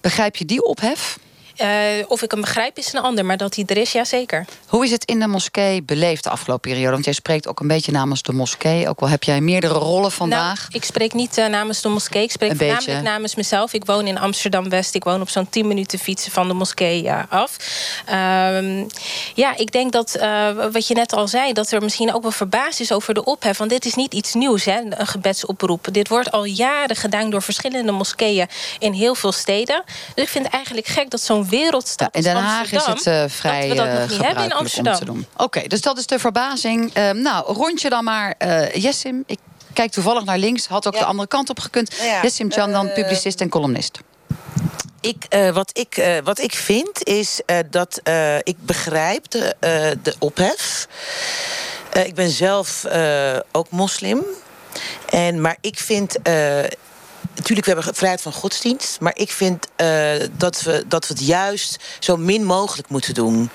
Begrijp 0.00 0.36
je 0.36 0.44
die 0.44 0.64
ophef? 0.64 1.18
Uh, 1.62 2.04
of 2.08 2.22
ik 2.22 2.30
hem 2.30 2.40
begrijp 2.40 2.78
is 2.78 2.92
een 2.92 3.00
ander, 3.00 3.24
maar 3.24 3.36
dat 3.36 3.54
hij 3.54 3.64
er 3.66 3.76
is, 3.76 3.92
ja 3.92 4.04
zeker. 4.04 4.44
Hoe 4.66 4.84
is 4.84 4.90
het 4.90 5.04
in 5.04 5.20
de 5.20 5.26
moskee 5.26 5.82
beleefd 5.82 6.24
de 6.24 6.30
afgelopen 6.30 6.70
periode? 6.70 6.92
Want 6.92 7.04
jij 7.04 7.14
spreekt 7.14 7.48
ook 7.48 7.60
een 7.60 7.68
beetje 7.68 7.92
namens 7.92 8.22
de 8.22 8.32
moskee. 8.32 8.88
Ook 8.88 9.00
al 9.00 9.08
heb 9.08 9.22
jij 9.22 9.40
meerdere 9.40 9.74
rollen 9.74 10.12
vandaag. 10.12 10.58
Nou, 10.58 10.68
ik 10.72 10.84
spreek 10.84 11.12
niet 11.12 11.38
uh, 11.38 11.46
namens 11.46 11.80
de 11.80 11.88
moskee. 11.88 12.22
Ik 12.22 12.30
spreek 12.30 12.50
een 12.50 12.56
voornamelijk 12.56 12.92
beetje. 12.92 13.10
namens 13.10 13.34
mezelf. 13.34 13.72
Ik 13.72 13.84
woon 13.84 14.06
in 14.06 14.18
Amsterdam-West. 14.18 14.94
Ik 14.94 15.04
woon 15.04 15.20
op 15.20 15.28
zo'n 15.28 15.48
10 15.48 15.66
minuten 15.66 15.98
fietsen 15.98 16.32
van 16.32 16.48
de 16.48 16.54
moskee 16.54 17.02
uh, 17.02 17.22
af. 17.28 17.56
Um, 18.54 18.86
ja, 19.34 19.56
ik 19.56 19.72
denk 19.72 19.92
dat, 19.92 20.18
wat 20.72 20.86
je 20.86 20.94
net 20.94 21.12
al 21.12 21.28
zei... 21.28 21.52
dat 21.52 21.70
er 21.70 21.82
misschien 21.82 22.14
ook 22.14 22.22
wel 22.22 22.30
verbaasd 22.30 22.80
is 22.80 22.92
over 22.92 23.14
de 23.14 23.24
ophef. 23.24 23.58
Want 23.58 23.70
dit 23.70 23.84
is 23.84 23.94
niet 23.94 24.14
iets 24.14 24.34
nieuws, 24.34 24.64
hè, 24.64 24.80
een 24.80 25.06
gebedsoproep. 25.06 25.86
Dit 25.92 26.08
wordt 26.08 26.32
al 26.32 26.44
jaren 26.44 26.96
gedaan 26.96 27.30
door 27.30 27.42
verschillende 27.42 27.92
moskeeën... 27.92 28.48
in 28.78 28.92
heel 28.92 29.14
veel 29.14 29.32
steden. 29.32 29.82
Dus 30.14 30.24
ik 30.24 30.30
vind 30.30 30.44
het 30.44 30.54
eigenlijk 30.54 30.86
gek 30.86 31.10
dat 31.10 31.20
zo'n 31.20 31.47
wereldstad. 31.48 32.08
Ja, 32.12 32.18
in 32.18 32.22
Den 32.22 32.36
Haag 32.36 32.72
is 32.72 32.84
het 32.84 33.06
uh, 33.06 33.24
vrij 33.26 33.68
dat 33.68 33.76
we 33.76 33.92
dat 33.92 33.98
nog 33.98 34.08
niet 34.08 34.22
hebben 34.22 34.44
in 34.44 34.52
Amsterdam. 34.52 34.92
Om 34.92 34.98
te 34.98 35.04
doen. 35.04 35.26
Oké, 35.36 35.66
dus 35.66 35.80
dat 35.80 35.98
is 35.98 36.06
de 36.06 36.18
verbazing. 36.18 36.96
Uh, 36.96 37.10
nou, 37.10 37.52
rondje 37.52 37.88
dan 37.88 38.04
maar 38.04 38.34
uh, 38.38 38.74
Jessim. 38.74 39.22
Ik 39.26 39.38
kijk 39.72 39.90
toevallig 39.90 40.24
naar 40.24 40.38
links. 40.38 40.66
Had 40.66 40.86
ook 40.86 40.94
ja. 40.94 41.00
de 41.00 41.06
andere 41.06 41.28
kant 41.28 41.50
op 41.50 41.60
gekund. 41.60 41.94
Ja, 42.02 42.22
Jessim 42.22 42.52
Chandan, 42.52 42.92
publicist 42.92 43.40
en 43.40 43.48
columnist. 43.48 43.98
Ik, 45.00 45.26
uh, 45.34 45.50
wat, 45.50 45.70
ik, 45.78 45.96
uh, 45.96 46.18
wat 46.24 46.38
ik 46.38 46.54
vind 46.54 47.04
is 47.04 47.40
uh, 47.46 47.58
dat 47.70 48.00
ik 48.42 48.56
begrijp 48.58 49.30
de, 49.30 49.56
de 50.02 50.14
ophef. 50.18 50.88
ik 51.92 52.14
ben 52.14 52.30
zelf 52.30 52.84
ook 53.52 53.70
moslim. 53.70 54.24
En, 55.10 55.40
maar 55.40 55.56
ik 55.60 55.78
vind 55.78 56.16
natuurlijk, 57.38 57.66
we 57.66 57.72
hebben 57.72 57.94
vrijheid 57.94 58.22
van 58.22 58.32
godsdienst. 58.32 59.00
Maar 59.00 59.16
ik 59.16 59.30
vind 59.30 59.66
uh, 59.76 60.10
dat, 60.32 60.62
we, 60.62 60.84
dat 60.86 61.08
we 61.08 61.14
het 61.14 61.26
juist 61.26 61.76
zo 61.98 62.16
min 62.16 62.44
mogelijk 62.44 62.88
moeten 62.88 63.14
doen. 63.14 63.50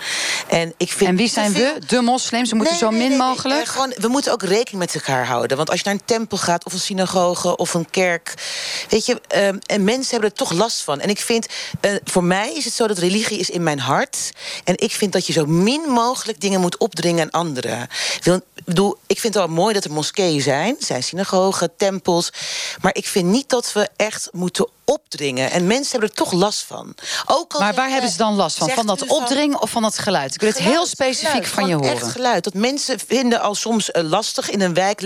En, 0.47 0.73
ik 0.77 0.91
vind 0.91 1.09
en 1.09 1.15
wie 1.15 1.29
zijn 1.29 1.53
we? 1.53 1.75
De 1.87 2.01
moslims? 2.01 2.49
We 2.49 2.55
moeten 2.55 2.73
nee, 2.73 2.83
zo 2.83 2.89
min 2.89 2.99
nee, 2.99 3.09
nee, 3.09 3.17
mogelijk? 3.17 3.67
gewoon, 3.67 3.93
we 3.97 4.07
moeten 4.07 4.31
ook 4.31 4.43
rekening 4.43 4.77
met 4.77 4.95
elkaar 4.95 5.25
houden. 5.25 5.57
Want 5.57 5.69
als 5.69 5.79
je 5.79 5.85
naar 5.85 5.93
een 5.93 6.05
tempel 6.05 6.37
gaat, 6.37 6.65
of 6.65 6.73
een 6.73 6.79
synagoge, 6.79 7.57
of 7.57 7.73
een 7.73 7.89
kerk... 7.89 8.33
weet 8.89 9.05
je, 9.05 9.21
uh, 9.35 9.47
en 9.47 9.83
mensen 9.83 10.11
hebben 10.11 10.29
er 10.29 10.35
toch 10.35 10.51
last 10.51 10.81
van. 10.81 10.99
En 10.99 11.09
ik 11.09 11.19
vind, 11.19 11.47
uh, 11.81 11.91
voor 12.03 12.23
mij 12.23 12.53
is 12.53 12.65
het 12.65 12.73
zo 12.73 12.87
dat 12.87 12.97
religie 12.97 13.37
is 13.37 13.49
in 13.49 13.63
mijn 13.63 13.79
hart. 13.79 14.31
En 14.63 14.73
ik 14.77 14.91
vind 14.91 15.11
dat 15.11 15.27
je 15.27 15.33
zo 15.33 15.45
min 15.45 15.81
mogelijk 15.81 16.41
dingen 16.41 16.61
moet 16.61 16.77
opdringen 16.77 17.23
aan 17.23 17.41
anderen. 17.41 17.87
Wil, 18.21 18.41
bedoel, 18.65 18.97
ik 19.07 19.19
vind 19.19 19.33
het 19.33 19.43
wel 19.43 19.53
mooi 19.53 19.73
dat 19.73 19.83
er 19.83 19.91
moskeeën 19.91 20.41
zijn. 20.41 20.75
Zijn 20.79 21.03
synagogen, 21.03 21.71
tempels. 21.77 22.29
Maar 22.81 22.95
ik 22.95 23.07
vind 23.07 23.27
niet 23.27 23.49
dat 23.49 23.71
we 23.73 23.89
echt 23.95 24.29
moeten 24.31 24.67
opdringen. 24.85 25.51
En 25.51 25.67
mensen 25.67 25.91
hebben 25.91 26.09
er 26.09 26.15
toch 26.15 26.31
last 26.31 26.63
van. 26.63 26.95
Ook 27.25 27.53
al 27.53 27.59
maar 27.59 27.73
waar 27.73 27.89
hebben 27.89 28.09
ze 28.09 28.17
dan 28.17 28.35
last 28.35 28.57
van? 28.57 28.69
Van 28.69 28.87
dat 28.87 29.07
opdringen 29.07 29.61
of 29.61 29.69
van 29.69 29.81
dat 29.81 29.97
geluid? 29.97 30.33
Ik 30.33 30.41
wil 30.41 30.49
het 30.49 30.59
heel 30.59 30.85
specifiek 30.85 31.29
geluid, 31.29 31.47
van 31.47 31.67
je 31.67 31.73
horen. 31.73 31.91
Echt 31.91 32.11
geluid. 32.11 32.43
Dat 32.43 32.53
mensen 32.53 32.99
vinden 32.99 33.41
al 33.41 33.55
soms 33.55 33.89
uh, 33.89 34.03
lastig 34.03 34.49
in 34.49 34.61
een 34.61 34.73
wijk. 34.73 35.01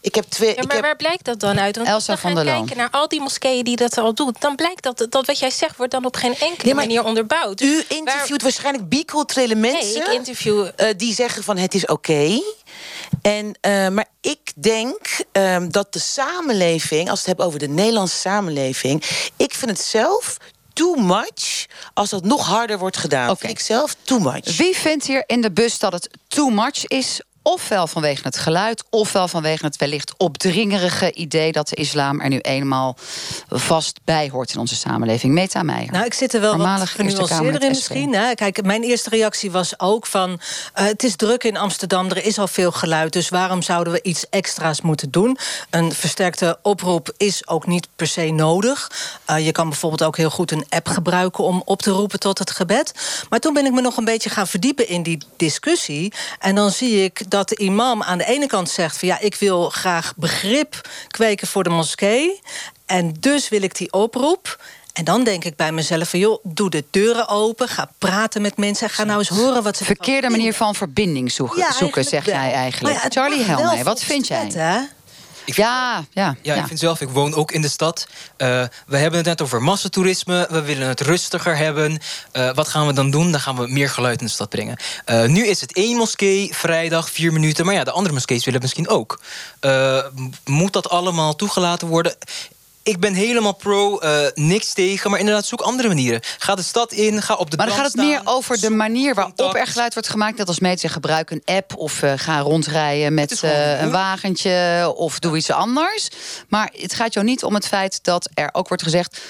Ik 0.00 0.14
heb 0.14 0.24
twee. 0.28 0.48
Ja, 0.48 0.54
maar 0.54 0.64
ik 0.64 0.72
heb... 0.72 0.80
waar 0.80 0.96
blijkt 0.96 1.24
dat 1.24 1.40
dan 1.40 1.60
uit? 1.60 1.76
Want 1.76 1.88
Elsa 1.88 2.16
van 2.16 2.34
der 2.34 2.44
Loon. 2.44 2.70
naar 2.76 2.90
al 2.90 3.08
die 3.08 3.20
moskeeën 3.20 3.64
die 3.64 3.76
dat 3.76 3.98
al 3.98 4.14
doen. 4.14 4.34
Dan 4.38 4.54
blijkt 4.56 4.82
dat, 4.82 5.06
dat 5.08 5.26
wat 5.26 5.38
jij 5.38 5.50
zegt 5.50 5.76
wordt 5.76 5.92
dan 5.92 6.04
op 6.04 6.16
geen 6.16 6.38
enkele 6.38 6.64
nee, 6.64 6.74
manier 6.74 7.04
onderbouwd. 7.04 7.60
U 7.60 7.84
interviewt 7.88 8.28
waar... 8.28 8.42
waarschijnlijk 8.42 8.88
biculturele 8.88 9.54
mensen. 9.54 9.98
Nee, 9.98 10.08
ik 10.08 10.12
interview. 10.12 10.66
Uh, 10.76 10.88
die 10.96 11.14
zeggen 11.14 11.44
van 11.44 11.56
het 11.56 11.74
is 11.74 11.82
oké. 11.82 11.92
Okay. 11.92 12.42
En, 13.22 13.46
uh, 13.46 13.88
maar 13.88 14.08
ik 14.20 14.52
denk 14.54 15.24
uh, 15.32 15.56
dat 15.68 15.92
de 15.92 15.98
samenleving, 15.98 17.10
als 17.10 17.10
we 17.10 17.18
het 17.18 17.26
hebben 17.26 17.46
over 17.46 17.58
de 17.58 17.68
Nederlandse 17.68 18.16
samenleving, 18.16 19.02
ik 19.36 19.54
vind 19.54 19.70
het 19.70 19.80
zelf 19.80 20.36
too 20.72 20.94
much 20.94 21.66
als 21.94 22.10
dat 22.10 22.24
nog 22.24 22.46
harder 22.46 22.78
wordt 22.78 22.96
gedaan. 22.96 23.30
Okay. 23.30 23.36
Vind 23.36 23.52
ik 23.52 23.60
zelf 23.60 23.96
too 24.02 24.18
much. 24.18 24.56
Wie 24.56 24.76
vindt 24.76 25.06
hier 25.06 25.24
in 25.26 25.40
de 25.40 25.50
bus 25.50 25.78
dat 25.78 25.92
het 25.92 26.08
too 26.28 26.48
much 26.48 26.86
is 26.86 27.20
ofwel 27.42 27.86
vanwege 27.86 28.22
het 28.22 28.36
geluid, 28.36 28.84
ofwel 28.90 29.28
vanwege 29.28 29.64
het 29.64 29.76
wellicht 29.76 30.14
opdringerige 30.16 31.12
idee 31.12 31.52
dat 31.52 31.68
de 31.68 31.76
islam 31.76 32.20
er 32.20 32.28
nu 32.28 32.38
eenmaal 32.38 32.96
vast 33.48 34.00
bij 34.04 34.28
hoort 34.28 34.52
in 34.52 34.60
onze 34.60 34.74
samenleving. 34.74 35.32
Meta 35.32 35.62
Meijer. 35.62 35.92
Nou, 35.92 36.04
ik 36.04 36.14
zit 36.14 36.34
er 36.34 36.40
wel 36.40 36.56
wat 36.56 36.88
genuanceerder 36.88 37.62
in 37.62 37.68
misschien. 37.68 38.14
Hè. 38.14 38.34
Kijk, 38.34 38.64
mijn 38.64 38.82
eerste 38.82 39.10
reactie 39.10 39.50
was 39.50 39.80
ook 39.80 40.06
van... 40.06 40.30
Uh, 40.30 40.38
het 40.72 41.02
is 41.02 41.16
druk 41.16 41.44
in 41.44 41.56
Amsterdam, 41.56 42.10
er 42.10 42.24
is 42.24 42.38
al 42.38 42.48
veel 42.48 42.72
geluid... 42.72 43.12
dus 43.12 43.28
waarom 43.28 43.62
zouden 43.62 43.92
we 43.92 44.02
iets 44.02 44.28
extra's 44.30 44.80
moeten 44.80 45.10
doen? 45.10 45.38
Een 45.70 45.92
versterkte 45.92 46.58
oproep 46.62 47.12
is 47.16 47.48
ook 47.48 47.66
niet 47.66 47.88
per 47.96 48.06
se 48.06 48.30
nodig. 48.30 48.90
Uh, 49.30 49.44
je 49.44 49.52
kan 49.52 49.68
bijvoorbeeld 49.68 50.04
ook 50.04 50.16
heel 50.16 50.30
goed 50.30 50.50
een 50.50 50.66
app 50.68 50.88
gebruiken... 50.88 51.44
om 51.44 51.62
op 51.64 51.82
te 51.82 51.90
roepen 51.90 52.20
tot 52.20 52.38
het 52.38 52.50
gebed. 52.50 52.94
Maar 53.28 53.40
toen 53.40 53.52
ben 53.52 53.66
ik 53.66 53.72
me 53.72 53.80
nog 53.80 53.96
een 53.96 54.04
beetje 54.04 54.30
gaan 54.30 54.46
verdiepen 54.46 54.88
in 54.88 55.02
die 55.02 55.18
discussie. 55.36 56.12
En 56.38 56.54
dan 56.54 56.70
zie 56.70 57.04
ik 57.04 57.30
dat 57.32 57.48
de 57.48 57.56
imam 57.56 58.02
aan 58.02 58.18
de 58.18 58.24
ene 58.24 58.46
kant 58.46 58.70
zegt... 58.70 58.98
van 58.98 59.08
ja, 59.08 59.20
ik 59.20 59.34
wil 59.34 59.70
graag 59.70 60.12
begrip 60.16 60.88
kweken 61.08 61.46
voor 61.46 61.64
de 61.64 61.70
moskee... 61.70 62.40
en 62.86 63.14
dus 63.20 63.48
wil 63.48 63.62
ik 63.62 63.76
die 63.76 63.92
oproep... 63.92 64.60
En 64.92 65.04
dan 65.04 65.24
denk 65.24 65.44
ik 65.44 65.56
bij 65.56 65.72
mezelf 65.72 66.08
van, 66.08 66.18
joh, 66.18 66.38
doe 66.42 66.70
de 66.70 66.84
deuren 66.90 67.28
open. 67.28 67.68
Ga 67.68 67.90
praten 67.98 68.42
met 68.42 68.56
mensen. 68.56 68.90
Ga 68.90 69.04
nou 69.04 69.18
eens 69.18 69.28
horen 69.28 69.62
wat 69.62 69.76
ze... 69.76 69.84
Verkeerde 69.84 70.30
manier 70.30 70.54
van 70.54 70.74
verbinding 70.74 71.32
zoeken, 71.32 71.58
ja, 71.58 71.72
zoeken 71.72 72.04
zeg 72.04 72.24
jij 72.24 72.52
eigenlijk. 72.52 73.02
Ja, 73.02 73.08
Charlie 73.08 73.42
Helmer, 73.42 73.84
wat 73.84 74.02
vind 74.02 74.26
jij? 74.26 74.50
Hè? 74.54 74.78
Ja, 75.44 76.04
ja, 76.10 76.36
Ja, 76.42 76.54
ik 76.54 76.66
vind 76.66 76.78
zelf, 76.78 77.00
ik 77.00 77.08
woon 77.08 77.34
ook 77.34 77.52
in 77.52 77.62
de 77.62 77.68
stad. 77.68 78.06
Eh, 78.36 78.62
we 78.86 78.96
hebben 78.96 79.18
het 79.18 79.28
net 79.28 79.42
over 79.42 79.62
massatoerisme. 79.62 80.46
We 80.50 80.62
willen 80.62 80.88
het 80.88 81.00
rustiger 81.00 81.56
hebben. 81.56 82.00
Eh, 82.32 82.54
wat 82.54 82.68
gaan 82.68 82.86
we 82.86 82.92
dan 82.92 83.10
doen? 83.10 83.30
Dan 83.30 83.40
gaan 83.40 83.56
we 83.56 83.66
meer 83.66 83.88
geluid 83.88 84.20
in 84.20 84.26
de 84.26 84.32
stad 84.32 84.48
brengen. 84.48 84.76
Eh, 85.04 85.24
nu 85.24 85.46
is 85.46 85.60
het 85.60 85.72
één 85.72 85.96
moskee, 85.96 86.54
vrijdag, 86.54 87.10
vier 87.10 87.32
minuten. 87.32 87.64
Maar 87.64 87.74
ja, 87.74 87.84
de 87.84 87.90
andere 87.90 88.14
moskees 88.14 88.44
willen 88.44 88.60
het 88.60 88.74
misschien 88.74 88.96
ook. 88.96 89.20
Moet 90.44 90.72
dat 90.72 90.88
allemaal 90.88 91.36
toegelaten 91.36 91.88
worden? 91.88 92.16
Ik 92.82 93.00
ben 93.00 93.14
helemaal 93.14 93.54
pro, 93.54 93.98
eh, 93.98 94.26
niks 94.34 94.72
tegen. 94.72 95.10
Maar 95.10 95.18
inderdaad, 95.18 95.46
zoek 95.46 95.60
andere 95.60 95.88
manieren. 95.88 96.20
Ga 96.38 96.54
de 96.54 96.62
stad 96.62 96.92
in, 96.92 97.22
ga 97.22 97.34
op 97.34 97.50
de 97.50 97.56
Maar 97.56 97.66
dan 97.66 97.74
gaat 97.74 97.84
het 97.84 97.94
meer 97.94 98.20
over 98.24 98.60
de 98.60 98.70
manier 98.70 99.14
waarop 99.14 99.36
contact. 99.36 99.66
er 99.66 99.72
geluid 99.72 99.94
wordt 99.94 100.08
gemaakt. 100.08 100.38
Net 100.38 100.48
als 100.48 100.60
mensen 100.60 100.90
gebruik 100.90 101.30
een 101.30 101.42
app 101.44 101.76
of 101.76 102.02
eh, 102.02 102.12
ga 102.16 102.38
rondrijden 102.38 103.14
met 103.14 103.42
eh, 103.42 103.80
een 103.80 103.90
wagentje 103.90 104.92
of 104.96 105.18
doe 105.18 105.36
iets 105.36 105.50
anders. 105.50 106.08
Maar 106.48 106.72
het 106.76 106.94
gaat 106.94 107.14
jou 107.14 107.26
niet 107.26 107.44
om 107.44 107.54
het 107.54 107.66
feit 107.66 108.04
dat 108.04 108.28
er 108.34 108.48
ook 108.52 108.68
wordt 108.68 108.82
gezegd 108.82 109.20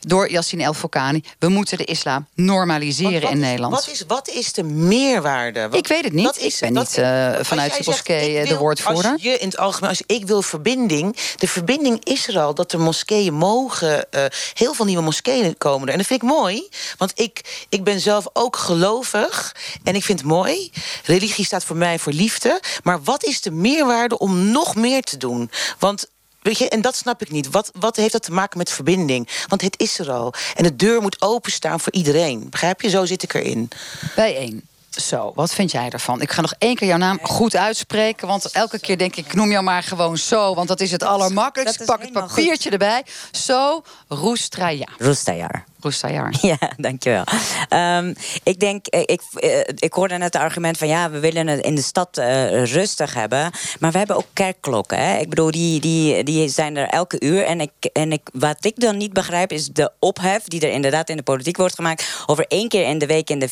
door 0.00 0.30
Yassine 0.30 0.62
El 0.62 0.74
Fokani... 0.74 1.22
we 1.38 1.48
moeten 1.48 1.78
de 1.78 1.84
islam 1.84 2.26
normaliseren 2.34 3.20
wat 3.20 3.30
in 3.30 3.36
is- 3.36 3.44
Nederland. 3.44 3.74
Wat 3.74 3.88
is, 3.88 4.04
wat 4.06 4.28
is 4.28 4.52
de 4.52 4.62
meerwaarde? 4.62 5.68
Wat- 5.68 5.78
Ik 5.78 5.86
weet 5.86 6.04
het 6.04 6.12
niet. 6.12 6.36
is- 6.36 6.54
Ik 6.54 6.60
ben 6.60 6.72
niet, 6.72 6.98
eh, 6.98 7.36
als 7.38 7.48
vanuit 7.48 7.76
de 7.76 7.82
moskee, 7.90 8.38
eh, 8.38 8.48
de 8.48 8.56
woordvoerder. 8.56 9.12
Als 9.12 9.22
je 9.22 9.38
in 9.38 9.46
het 9.48 9.56
algemeen, 9.58 9.88
als 9.90 10.02
ik 10.06 10.26
wil 10.26 10.42
verbinding. 10.42 11.16
De 11.36 11.48
verbinding 11.48 12.04
is 12.04 12.28
er 12.28 12.38
al 12.38 12.54
dat 12.54 12.72
er 12.72 12.80
moskeeën 12.80 13.34
mogen. 13.34 14.10
eh, 14.10 14.24
heel 14.54 14.74
veel 14.74 14.84
nieuwe 14.84 15.02
moskeeën 15.02 15.58
komen 15.58 15.86
er. 15.86 15.92
En 15.92 15.98
dat 15.98 16.06
vind 16.06 16.22
ik 16.22 16.28
mooi. 16.28 16.68
Want 16.96 17.12
ik, 17.14 17.64
ik 17.68 17.84
ben 17.84 18.00
zelf 18.00 18.26
ook 18.32 18.56
gelovig. 18.56 19.54
En 19.84 19.94
ik 19.94 20.04
vind 20.04 20.18
het 20.18 20.28
mooi. 20.28 20.70
Religie 21.04 21.44
staat 21.44 21.64
voor 21.64 21.76
mij 21.76 21.98
voor 21.98 22.12
liefde. 22.12 22.60
Maar 22.82 23.02
wat 23.02 23.24
is 23.24 23.40
de 23.40 23.50
meerwaarde 23.50 24.18
om 24.18 24.50
nog 24.50 24.74
meer 24.74 25.02
te 25.02 25.16
doen? 25.16 25.50
Want. 25.78 26.06
Weet 26.42 26.58
je, 26.58 26.68
en 26.68 26.80
dat 26.80 26.96
snap 26.96 27.22
ik 27.22 27.30
niet. 27.30 27.50
Wat, 27.50 27.70
wat 27.78 27.96
heeft 27.96 28.12
dat 28.12 28.22
te 28.22 28.32
maken 28.32 28.58
met 28.58 28.70
verbinding? 28.70 29.28
Want 29.46 29.62
het 29.62 29.80
is 29.80 29.98
er 29.98 30.10
al. 30.10 30.34
En 30.54 30.62
de 30.62 30.76
deur 30.76 31.02
moet 31.02 31.22
openstaan 31.22 31.80
voor 31.80 31.92
iedereen. 31.92 32.50
Begrijp 32.50 32.80
je? 32.80 32.88
Zo 32.88 33.04
zit 33.04 33.22
ik 33.22 33.34
erin. 33.34 33.68
Bijeen. 34.16 34.68
Zo, 34.90 35.32
wat 35.34 35.54
vind 35.54 35.70
jij 35.70 35.88
ervan? 35.90 36.20
Ik 36.20 36.30
ga 36.30 36.40
nog 36.40 36.54
één 36.58 36.74
keer 36.74 36.88
jouw 36.88 36.98
naam 36.98 37.18
goed 37.22 37.56
uitspreken. 37.56 38.28
Want 38.28 38.50
elke 38.50 38.78
keer 38.78 38.98
denk 38.98 39.16
ik, 39.16 39.26
ik 39.26 39.34
noem 39.34 39.50
jou 39.50 39.64
maar 39.64 39.82
gewoon 39.82 40.18
zo. 40.18 40.54
Want 40.54 40.68
dat 40.68 40.80
is 40.80 40.90
het 40.90 41.02
allermakkelijkst. 41.02 41.84
pak 41.84 42.00
het 42.02 42.12
papiertje 42.12 42.70
erbij. 42.70 43.04
Zo, 43.30 43.82
Roestraya. 44.08 44.88
Roestajaar. 44.98 45.64
Roestajaar. 45.80 46.34
Ja, 46.50 46.58
dankjewel. 46.76 47.24
Ehm 47.68 48.12
ik 48.42 48.60
denk, 48.60 48.86
eh, 48.86 49.00
ik, 49.04 49.20
eh, 49.34 49.58
ik 49.76 49.92
hoorde 49.92 50.14
net 50.16 50.32
het 50.32 50.42
argument 50.42 50.78
van 50.78 50.88
ja, 50.88 51.10
we 51.10 51.18
willen 51.18 51.46
het 51.46 51.64
in 51.64 51.74
de 51.74 51.82
stad 51.82 52.16
eh, 52.18 52.64
rustig 52.64 53.14
hebben. 53.14 53.50
Maar 53.80 53.92
we 53.92 53.98
hebben 53.98 54.16
ook 54.16 54.26
kerkklokken. 54.32 54.98
Hè? 54.98 55.18
Ik 55.18 55.28
bedoel, 55.28 55.50
die, 55.50 55.80
die, 55.80 56.24
die 56.24 56.48
zijn 56.48 56.76
er 56.76 56.88
elke 56.88 57.20
uur. 57.20 57.44
En, 57.44 57.60
ik, 57.60 57.70
en 57.92 58.12
ik, 58.12 58.20
wat 58.32 58.64
ik 58.64 58.80
dan 58.80 58.96
niet 58.96 59.12
begrijp, 59.12 59.52
is 59.52 59.68
de 59.68 59.90
ophef 59.98 60.42
die 60.44 60.60
er 60.60 60.70
inderdaad 60.72 61.08
in 61.08 61.16
de 61.16 61.22
politiek 61.22 61.56
wordt 61.56 61.74
gemaakt. 61.74 62.22
over 62.26 62.44
één 62.48 62.68
keer 62.68 62.86
in 62.86 62.98
de 62.98 63.06
week 63.06 63.30
in 63.30 63.38
de 63.38 63.48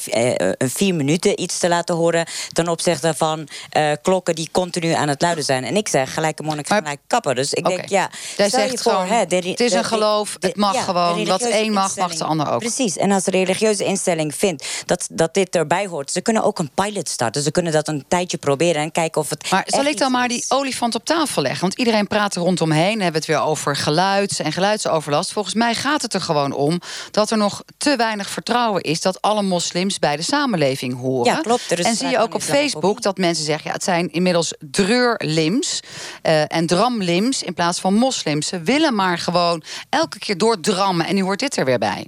een 0.58 0.70
vier 0.70 0.94
minuten 0.94 1.40
iets 1.40 1.58
te 1.58 1.68
laten 1.68 1.94
horen. 1.94 2.26
ten 2.52 2.68
opzichte 2.68 3.14
van 3.16 3.48
klokken 4.02 4.34
die 4.34 4.48
continu 4.52 4.92
aan 4.92 5.08
het 5.08 5.22
luiden 5.22 5.44
zijn. 5.44 5.64
En 5.64 5.76
ik 5.76 5.88
zeg 5.88 6.14
gelijke 6.14 6.42
monnik, 6.42 6.66
gelijk 6.66 7.00
kappen. 7.06 7.34
Dus 7.34 7.52
ik 7.52 7.64
denk, 7.64 7.88
ja. 7.88 8.10
Stel 8.32 8.44
je 8.44 8.50
zegt 8.50 8.82
voor, 8.82 8.92
gewoon, 8.92 9.06
hè, 9.06 9.26
de- 9.26 9.36
het 9.36 9.60
is 9.60 9.72
een 9.72 9.78
de- 9.82 9.88
geloof, 9.88 10.36
het 10.40 10.56
mag 10.56 10.74
ja, 10.74 10.82
gewoon. 10.82 11.24
Wat 11.24 11.42
één 11.42 11.72
mag, 11.72 11.96
mag 11.96 12.14
de 12.18 12.24
ander 12.24 12.50
ook. 12.50 12.58
Precies. 12.58 12.96
En 12.96 13.10
als 13.10 13.24
de 13.24 13.30
religieuze 13.30 13.84
instelling 13.84 14.34
vindt 14.34 14.82
dat, 14.86 15.08
dat 15.10 15.34
dit 15.34 15.56
erbij 15.56 15.86
hoort, 15.86 16.10
ze 16.10 16.20
kunnen 16.20 16.42
ook 16.42 16.58
een 16.58 16.70
pilot 16.74 17.08
starten. 17.08 17.42
Ze 17.42 17.50
kunnen 17.50 17.72
dat 17.72 17.88
een 17.88 18.04
tijdje 18.08 18.36
proberen 18.36 18.82
en 18.82 18.92
kijken 18.92 19.20
of 19.20 19.30
het. 19.30 19.50
Maar 19.50 19.64
zal 19.66 19.84
ik 19.84 19.98
dan 19.98 20.12
maar 20.12 20.28
die 20.28 20.44
olifant 20.48 20.94
op 20.94 21.04
tafel 21.04 21.42
leggen? 21.42 21.60
Want 21.60 21.74
iedereen 21.74 22.06
praat 22.06 22.34
er 22.34 22.42
rondomheen. 22.42 22.96
We 22.96 23.02
hebben 23.02 23.20
het 23.20 23.30
weer 23.30 23.40
over 23.40 23.76
geluid 23.76 24.40
en 24.40 24.52
geluidsoverlast. 24.52 25.32
Volgens 25.32 25.54
mij 25.54 25.74
gaat 25.74 26.02
het 26.02 26.14
er 26.14 26.20
gewoon 26.20 26.52
om 26.52 26.80
dat 27.10 27.30
er 27.30 27.36
nog 27.36 27.62
te 27.76 27.96
weinig 27.96 28.30
vertrouwen 28.30 28.82
is 28.82 29.00
dat 29.00 29.22
alle 29.22 29.42
moslims 29.42 29.98
bij 29.98 30.16
de 30.16 30.22
samenleving 30.22 31.00
horen. 31.00 31.32
Ja, 31.32 31.40
klopt. 31.40 31.70
Er 31.70 31.78
is 31.78 31.84
en 31.84 31.96
zie 31.96 32.08
je 32.08 32.18
ook 32.18 32.34
op. 32.34 32.42
Facebook 32.42 33.02
dat 33.02 33.18
mensen 33.18 33.44
zeggen: 33.44 33.66
ja, 33.66 33.72
het 33.72 33.84
zijn 33.84 34.12
inmiddels 34.12 34.54
dreurlims 34.70 35.80
eh, 36.22 36.54
en 36.54 36.66
dramlims 36.66 37.42
in 37.42 37.54
plaats 37.54 37.80
van 37.80 37.94
moslims. 37.94 38.46
Ze 38.46 38.60
willen 38.60 38.94
maar 38.94 39.18
gewoon 39.18 39.62
elke 39.88 40.18
keer 40.18 40.38
doordrammen. 40.38 41.06
En 41.06 41.14
nu 41.14 41.22
hoort 41.22 41.38
dit 41.38 41.56
er 41.56 41.64
weer 41.64 41.78
bij. 41.78 42.07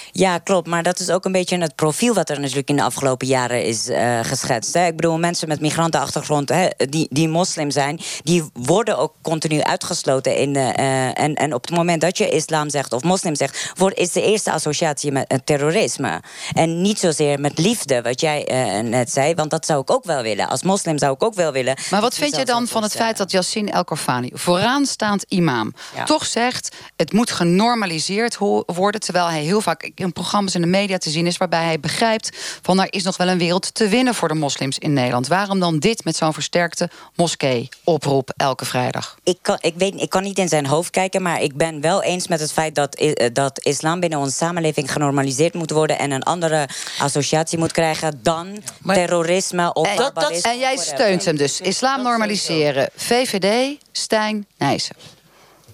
Ja, 0.11 0.37
klopt. 0.37 0.67
Maar 0.67 0.83
dat 0.83 0.99
is 0.99 1.09
ook 1.09 1.25
een 1.25 1.31
beetje 1.31 1.57
het 1.57 1.75
profiel 1.75 2.13
wat 2.13 2.29
er 2.29 2.39
natuurlijk 2.39 2.69
in 2.69 2.75
de 2.75 2.83
afgelopen 2.83 3.27
jaren 3.27 3.65
is 3.65 3.87
eh, 3.87 4.19
geschetst. 4.23 4.73
Hè. 4.73 4.85
Ik 4.85 4.95
bedoel, 4.95 5.19
mensen 5.19 5.47
met 5.47 5.61
migrantenachtergrond 5.61 6.49
hè, 6.49 6.67
die, 6.89 7.07
die 7.09 7.27
moslim 7.29 7.71
zijn, 7.71 7.99
die 8.23 8.43
worden 8.53 8.97
ook 8.97 9.13
continu 9.21 9.61
uitgesloten. 9.61 10.35
In, 10.35 10.53
de, 10.53 10.59
eh, 10.59 11.19
en, 11.19 11.35
en 11.35 11.53
op 11.53 11.61
het 11.61 11.71
moment 11.71 12.01
dat 12.01 12.17
je 12.17 12.29
islam 12.29 12.69
zegt 12.69 12.93
of 12.93 13.03
moslim 13.03 13.35
zegt, 13.35 13.71
wordt, 13.77 13.97
is 13.97 14.11
de 14.11 14.21
eerste 14.21 14.51
associatie 14.51 15.11
met 15.11 15.27
eh, 15.27 15.37
terrorisme. 15.43 16.21
En 16.53 16.81
niet 16.81 16.99
zozeer 16.99 17.39
met 17.39 17.57
liefde, 17.57 18.01
wat 18.01 18.21
jij 18.21 18.45
eh, 18.47 18.79
net 18.83 19.11
zei. 19.11 19.33
Want 19.35 19.49
dat 19.49 19.65
zou 19.65 19.81
ik 19.81 19.91
ook 19.91 20.03
wel 20.03 20.21
willen. 20.21 20.49
Als 20.49 20.63
moslim 20.63 20.97
zou 20.97 21.13
ik 21.13 21.23
ook 21.23 21.33
wel 21.33 21.51
willen. 21.51 21.77
Maar 21.91 22.01
wat 22.01 22.15
vind 22.15 22.35
je 22.35 22.45
dan 22.45 22.67
van 22.67 22.83
het 22.83 22.95
feit 22.95 23.17
dat 23.17 23.31
Yassine 23.31 23.71
El 23.71 23.83
Korfani, 23.83 24.29
vooraanstaand 24.33 25.25
imam, 25.27 25.73
Ja. 25.95 26.03
toch 26.03 26.25
zegt: 26.25 26.75
het 26.95 27.13
moet 27.13 27.31
genormaliseerd 27.31 28.37
worden, 28.65 29.01
terwijl 29.01 29.27
hij 29.27 29.41
heel 29.41 29.61
vaak 29.61 29.91
in 30.01 30.13
programma's 30.13 30.55
in 30.55 30.61
de 30.61 30.67
media 30.67 30.97
te 30.97 31.09
zien 31.09 31.27
is, 31.27 31.37
waarbij 31.37 31.63
hij 31.63 31.79
begrijpt 31.79 32.37
van 32.61 32.79
er 32.81 32.93
is 32.93 33.03
nog 33.03 33.17
wel 33.17 33.27
een 33.27 33.37
wereld 33.37 33.73
te 33.73 33.87
winnen 33.87 34.15
voor 34.15 34.27
de 34.27 34.33
moslims 34.33 34.77
in 34.77 34.93
Nederland. 34.93 35.27
Waarom 35.27 35.59
dan 35.59 35.79
dit 35.79 36.03
met 36.03 36.15
zo'n 36.15 36.33
versterkte 36.33 36.89
moskee-oproep 37.15 38.33
elke 38.37 38.65
vrijdag? 38.65 39.17
ik 39.23 39.37
kan, 39.41 39.57
ik, 39.61 39.73
weet, 39.77 40.01
ik 40.01 40.09
kan 40.09 40.23
niet 40.23 40.37
in 40.37 40.47
zijn 40.47 40.65
hoofd 40.65 40.89
kijken, 40.89 41.21
maar 41.21 41.41
ik 41.41 41.55
ben 41.55 41.81
wel 41.81 42.03
eens 42.03 42.27
met 42.27 42.39
het 42.39 42.51
feit 42.51 42.75
dat, 42.75 42.95
eh, 42.95 43.29
dat 43.33 43.65
islam 43.65 43.99
binnen 43.99 44.19
onze 44.19 44.35
samenleving 44.35 44.91
genormaliseerd 44.91 45.53
moet 45.53 45.71
worden 45.71 45.99
en 45.99 46.11
een 46.11 46.23
andere 46.23 46.67
associatie 46.99 47.57
moet 47.57 47.71
krijgen 47.71 48.19
dan 48.23 48.63
terrorisme 48.85 49.73
of 49.73 49.87
En, 49.87 49.95
barbarisme. 49.95 50.49
en 50.49 50.59
jij 50.59 50.77
steunt 50.77 51.25
hem 51.25 51.37
dus. 51.37 51.61
Islam 51.61 52.01
normaliseren. 52.03 52.89
VVD, 52.95 53.77
Stijn, 53.91 54.45
Nijssen. 54.57 54.95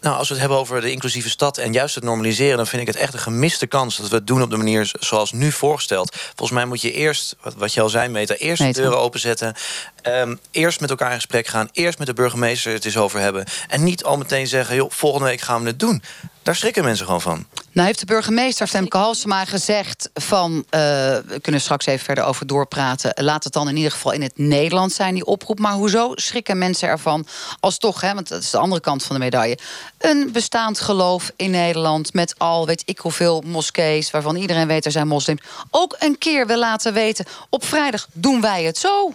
Nou, 0.08 0.20
als 0.20 0.28
we 0.28 0.34
het 0.34 0.43
hebben 0.43 0.60
over 0.60 0.82
de 0.82 0.91
inclusieve 0.91 1.30
stad 1.30 1.58
en 1.58 1.74
juist 1.74 1.95
het 1.95 2.03
normaliseren, 2.03 2.58
dan 2.58 2.68
vind 2.68 2.82
ik 2.82 2.88
het 2.88 2.95
echt 2.95 3.14
een 3.14 3.20
gemiste 3.20 3.68
kans 3.68 3.97
dat 3.97 4.10
we 4.10 4.16
het 4.16 4.28
doen 4.28 4.41
op 4.41 4.49
de 4.49 4.58
manier 4.58 4.91
zoals 4.99 5.32
nu 5.32 5.51
voorgesteld. 5.51 6.16
Volgens 6.16 6.51
mij 6.51 6.66
moet 6.66 6.82
je 6.82 6.91
eerst, 6.91 7.36
wat, 7.58 7.74
je 7.74 7.82
al 7.82 7.89
zei, 7.89 8.10
Meta, 8.10 8.36
eerst 8.36 8.62
Meta. 8.62 8.74
de 8.74 8.82
deuren 8.82 8.99
openzetten. 8.99 9.55
ehm, 10.01 10.36
eerst 10.51 10.80
met 10.80 10.89
elkaar 10.89 11.10
in 11.10 11.16
gesprek 11.16 11.47
gaan. 11.47 11.70
Eerst 11.72 11.97
met 11.97 12.08
de 12.08 12.14
burgemeester 12.14 12.74
het 12.74 12.86
eens 12.86 12.97
over 12.97 13.20
hebben. 13.20 13.45
En 13.68 13.84
niet 13.84 14.03
al 14.03 14.18
meteen 14.18 14.47
zeggen, 14.47 14.76
joh, 14.76 14.91
volgende 14.91 15.26
week 15.28 15.41
gaan 15.41 15.62
we 15.62 15.68
het 15.68 15.80
doen. 15.80 16.03
Daar 16.47 16.55
schrikken 16.55 16.83
mensen 16.83 17.05
gewoon 17.05 17.21
van. 17.21 17.45
Nou 17.71 17.87
heeft 17.87 17.99
de 17.99 18.05
burgemeester 18.05 18.67
Femke 18.67 18.97
Halsema 18.97 19.45
gezegd 19.45 20.09
van... 20.13 20.65
eh, 20.69 20.79
we 20.79 21.39
kunnen 21.41 21.61
straks 21.61 21.85
even 21.85 22.05
verder 22.05 22.23
over 22.23 22.47
doorpraten... 22.47 23.23
laat 23.23 23.43
het 23.43 23.53
dan 23.53 23.69
in 23.69 23.75
ieder 23.75 23.91
geval 23.91 24.11
in 24.11 24.21
het 24.21 24.37
Nederlands 24.37 24.95
zijn, 24.95 25.13
die 25.13 25.25
oproep. 25.25 25.59
Maar 25.59 25.73
hoezo 25.73 26.11
schrikken 26.15 26.57
mensen 26.57 26.89
ervan 26.89 27.27
als 27.59 27.77
toch... 27.77 28.01
Hè, 28.01 28.13
want 28.13 28.27
dat 28.27 28.41
is 28.41 28.49
de 28.49 28.57
andere 28.57 28.81
kant 28.81 29.03
van 29.03 29.15
de 29.15 29.21
medaille... 29.21 29.57
een 29.97 30.29
bestaand 30.31 30.79
geloof 30.79 31.31
in 31.35 31.51
Nederland... 31.51 32.13
met 32.13 32.35
al 32.37 32.65
weet 32.65 32.83
ik 32.85 32.99
hoeveel 32.99 33.43
moskees... 33.45 34.11
waarvan 34.11 34.35
iedereen 34.35 34.67
weet 34.67 34.85
er 34.85 34.91
zijn 34.91 35.07
moslims... 35.07 35.41
ook 35.71 35.95
een 35.99 36.17
keer 36.17 36.47
wil 36.47 36.59
laten 36.59 36.93
weten... 36.93 37.25
op 37.49 37.65
vrijdag 37.65 38.07
doen 38.13 38.41
wij 38.41 38.63
het 38.63 38.77
zo. 38.77 39.13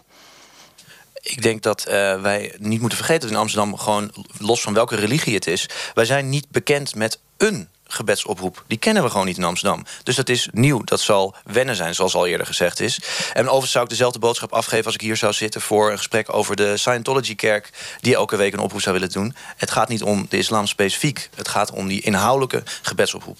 Ik 1.22 1.42
denk 1.42 1.62
dat 1.62 1.84
eh, 1.84 2.20
wij 2.20 2.54
niet 2.58 2.80
moeten 2.80 2.98
vergeten 2.98 3.22
dat 3.22 3.30
in 3.30 3.36
Amsterdam, 3.36 3.76
gewoon 3.76 4.14
los 4.38 4.60
van 4.60 4.74
welke 4.74 4.96
religie 4.96 5.34
het 5.34 5.46
is, 5.46 5.68
wij 5.94 6.04
zijn 6.04 6.28
niet 6.28 6.50
bekend 6.50 6.94
met 6.94 7.18
een 7.36 7.68
gebedsoproep. 7.92 8.64
Die 8.66 8.78
kennen 8.78 9.02
we 9.02 9.10
gewoon 9.10 9.26
niet 9.26 9.36
in 9.36 9.44
Amsterdam. 9.44 9.84
Dus 10.02 10.16
dat 10.16 10.28
is 10.28 10.48
nieuw. 10.52 10.82
Dat 10.84 11.00
zal 11.00 11.34
wennen 11.44 11.76
zijn, 11.76 11.94
zoals 11.94 12.14
al 12.14 12.26
eerder 12.26 12.46
gezegd 12.46 12.80
is. 12.80 13.00
En 13.32 13.44
overigens 13.44 13.70
zou 13.70 13.84
ik 13.84 13.90
dezelfde 13.90 14.18
boodschap 14.18 14.52
afgeven 14.52 14.84
als 14.84 14.94
ik 14.94 15.00
hier 15.00 15.16
zou 15.16 15.32
zitten 15.32 15.60
voor 15.60 15.90
een 15.90 15.96
gesprek 15.96 16.34
over 16.34 16.56
de 16.56 16.76
Scientology-kerk, 16.76 17.70
die 18.00 18.14
elke 18.14 18.36
week 18.36 18.52
een 18.52 18.58
oproep 18.58 18.80
zou 18.80 18.94
willen 18.94 19.12
doen. 19.12 19.34
Het 19.56 19.70
gaat 19.70 19.88
niet 19.88 20.02
om 20.02 20.26
de 20.28 20.38
islam 20.38 20.66
specifiek. 20.66 21.28
Het 21.34 21.48
gaat 21.48 21.70
om 21.70 21.88
die 21.88 22.00
inhoudelijke 22.00 22.62
gebedsoproep. 22.82 23.38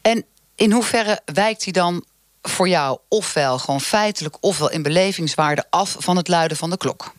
En 0.00 0.24
in 0.54 0.72
hoeverre 0.72 1.20
wijkt 1.24 1.64
hij 1.64 1.72
dan 1.72 2.04
voor 2.42 2.68
jou... 2.68 2.98
ofwel 3.08 3.58
gewoon 3.58 3.80
feitelijk 3.80 4.36
ofwel 4.40 4.70
in 4.70 4.82
belevingswaarde 4.82 5.64
af... 5.70 5.96
van 5.98 6.16
het 6.16 6.28
luiden 6.28 6.56
van 6.56 6.70
de 6.70 6.76
klok? 6.76 7.12